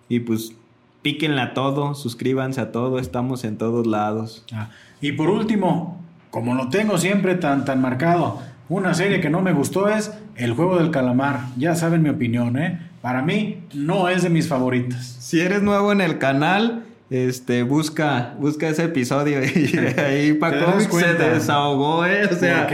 Y 0.07 0.21
pues 0.21 0.53
píquenla 1.01 1.43
a 1.43 1.53
todo, 1.53 1.95
suscríbanse 1.95 2.61
a 2.61 2.71
todo, 2.71 2.99
estamos 2.99 3.43
en 3.43 3.57
todos 3.57 3.87
lados. 3.87 4.45
Ah, 4.53 4.69
y 5.01 5.13
por 5.13 5.29
último, 5.29 6.01
como 6.29 6.55
lo 6.55 6.69
tengo 6.69 6.97
siempre 6.97 7.35
tan, 7.35 7.65
tan 7.65 7.81
marcado, 7.81 8.41
una 8.67 8.93
serie 8.93 9.19
que 9.21 9.29
no 9.29 9.41
me 9.41 9.53
gustó 9.53 9.89
es 9.89 10.11
El 10.35 10.53
Juego 10.53 10.77
del 10.77 10.91
Calamar. 10.91 11.39
Ya 11.57 11.75
saben 11.75 12.03
mi 12.03 12.09
opinión, 12.09 12.57
¿eh? 12.57 12.79
Para 13.01 13.21
mí 13.21 13.63
no 13.73 14.09
es 14.09 14.23
de 14.23 14.29
mis 14.29 14.47
favoritas. 14.47 15.17
Si 15.19 15.39
eres 15.39 15.61
nuevo 15.61 15.91
en 15.91 16.01
el 16.01 16.17
canal, 16.19 16.83
este 17.09 17.63
busca, 17.63 18.35
busca 18.39 18.67
ese 18.67 18.83
episodio 18.83 19.43
y 19.43 19.75
ahí 19.99 20.33
pa 20.33 20.51
Te 20.51 20.57
das 20.57 20.87
cómics 20.87 21.07
se 21.07 21.13
desahogó, 21.13 22.05
eh. 22.05 22.29
O 22.31 22.35
sea, 22.35 22.67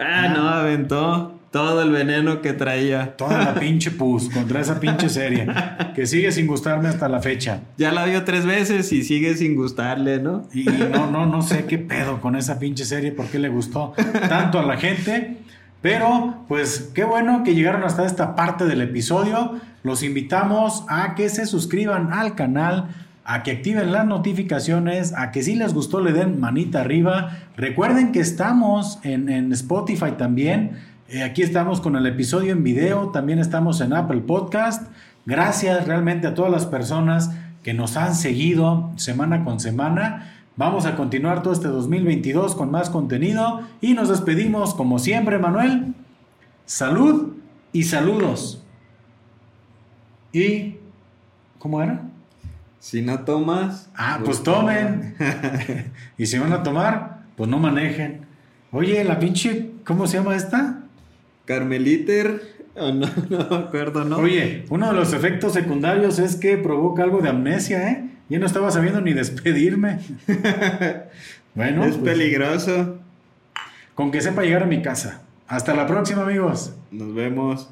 ah, 0.00 0.28
no, 0.34 0.48
aventó 0.48 1.39
todo 1.50 1.82
el 1.82 1.90
veneno 1.90 2.40
que 2.40 2.52
traía. 2.52 3.16
toda 3.16 3.38
la 3.38 3.54
pinche 3.60 3.90
pus 3.90 4.28
contra 4.28 4.60
esa 4.60 4.78
pinche 4.78 5.08
serie 5.08 5.46
que 5.94 6.06
sigue 6.06 6.30
sin 6.32 6.46
gustarme 6.46 6.88
hasta 6.88 7.08
la 7.08 7.20
fecha. 7.20 7.60
Ya 7.76 7.92
la 7.92 8.04
vio 8.04 8.24
tres 8.24 8.46
veces 8.46 8.92
y 8.92 9.02
sigue 9.02 9.36
sin 9.36 9.56
gustarle, 9.56 10.20
¿no? 10.20 10.46
Y 10.54 10.64
no, 10.64 11.10
no, 11.10 11.26
no 11.26 11.42
sé 11.42 11.64
qué 11.64 11.78
pedo 11.78 12.20
con 12.20 12.36
esa 12.36 12.58
pinche 12.58 12.84
serie, 12.84 13.12
por 13.12 13.26
qué 13.26 13.38
le 13.38 13.48
gustó 13.48 13.94
tanto 14.28 14.58
a 14.58 14.62
la 14.62 14.76
gente. 14.76 15.38
Pero, 15.82 16.44
pues, 16.46 16.90
qué 16.94 17.04
bueno 17.04 17.42
que 17.42 17.54
llegaron 17.54 17.82
hasta 17.84 18.04
esta 18.04 18.36
parte 18.36 18.66
del 18.66 18.82
episodio. 18.82 19.58
Los 19.82 20.02
invitamos 20.02 20.84
a 20.88 21.14
que 21.14 21.30
se 21.30 21.46
suscriban 21.46 22.12
al 22.12 22.34
canal, 22.34 22.88
a 23.24 23.42
que 23.42 23.52
activen 23.52 23.90
las 23.90 24.06
notificaciones, 24.06 25.14
a 25.16 25.30
que 25.30 25.42
si 25.42 25.54
les 25.54 25.72
gustó 25.72 26.02
le 26.02 26.12
den 26.12 26.38
manita 26.38 26.82
arriba. 26.82 27.38
Recuerden 27.56 28.12
que 28.12 28.20
estamos 28.20 28.98
en, 29.04 29.30
en 29.30 29.52
Spotify 29.52 30.12
también. 30.18 30.89
Eh, 31.12 31.24
aquí 31.24 31.42
estamos 31.42 31.80
con 31.80 31.96
el 31.96 32.06
episodio 32.06 32.52
en 32.52 32.62
video, 32.62 33.08
también 33.08 33.40
estamos 33.40 33.80
en 33.80 33.92
Apple 33.92 34.20
Podcast. 34.20 34.92
Gracias 35.26 35.84
realmente 35.88 36.28
a 36.28 36.34
todas 36.36 36.52
las 36.52 36.66
personas 36.66 37.32
que 37.64 37.74
nos 37.74 37.96
han 37.96 38.14
seguido 38.14 38.92
semana 38.94 39.44
con 39.44 39.58
semana. 39.58 40.44
Vamos 40.54 40.86
a 40.86 40.94
continuar 40.94 41.42
todo 41.42 41.52
este 41.52 41.66
2022 41.66 42.54
con 42.54 42.70
más 42.70 42.90
contenido 42.90 43.62
y 43.80 43.94
nos 43.94 44.08
despedimos 44.08 44.72
como 44.72 45.00
siempre, 45.00 45.40
Manuel. 45.40 45.94
Salud 46.64 47.32
y 47.72 47.82
saludos. 47.82 48.62
¿Y 50.32 50.76
cómo 51.58 51.82
era? 51.82 52.02
Si 52.78 53.02
no 53.02 53.18
tomas. 53.24 53.90
Ah, 53.96 54.20
pues 54.24 54.44
tomen. 54.44 55.16
y 56.18 56.26
si 56.26 56.38
van 56.38 56.52
a 56.52 56.62
tomar, 56.62 57.24
pues 57.36 57.50
no 57.50 57.58
manejen. 57.58 58.26
Oye, 58.70 59.02
la 59.02 59.18
pinche, 59.18 59.72
¿cómo 59.84 60.06
se 60.06 60.18
llama 60.18 60.36
esta? 60.36 60.79
Carmeliter. 61.50 62.42
o 62.76 62.92
no, 62.92 63.08
no 63.28 63.48
me 63.50 63.56
acuerdo, 63.56 64.04
¿no? 64.04 64.18
Oye, 64.18 64.64
uno 64.70 64.86
de 64.86 64.92
los 64.92 65.12
efectos 65.12 65.52
secundarios 65.52 66.20
es 66.20 66.36
que 66.36 66.56
provoca 66.56 67.02
algo 67.02 67.20
de 67.20 67.28
amnesia, 67.28 67.90
¿eh? 67.90 68.08
Ya 68.28 68.38
no 68.38 68.46
estaba 68.46 68.70
sabiendo 68.70 69.00
ni 69.00 69.12
despedirme. 69.14 69.98
bueno, 71.56 71.84
es 71.84 71.96
pues, 71.96 72.14
peligroso. 72.14 73.00
con 73.96 74.12
que 74.12 74.20
sepa 74.20 74.42
llegar 74.42 74.62
a 74.62 74.66
mi 74.66 74.80
casa. 74.80 75.22
Hasta 75.48 75.74
la 75.74 75.88
próxima, 75.88 76.22
amigos. 76.22 76.72
Nos 76.92 77.12
vemos. 77.12 77.68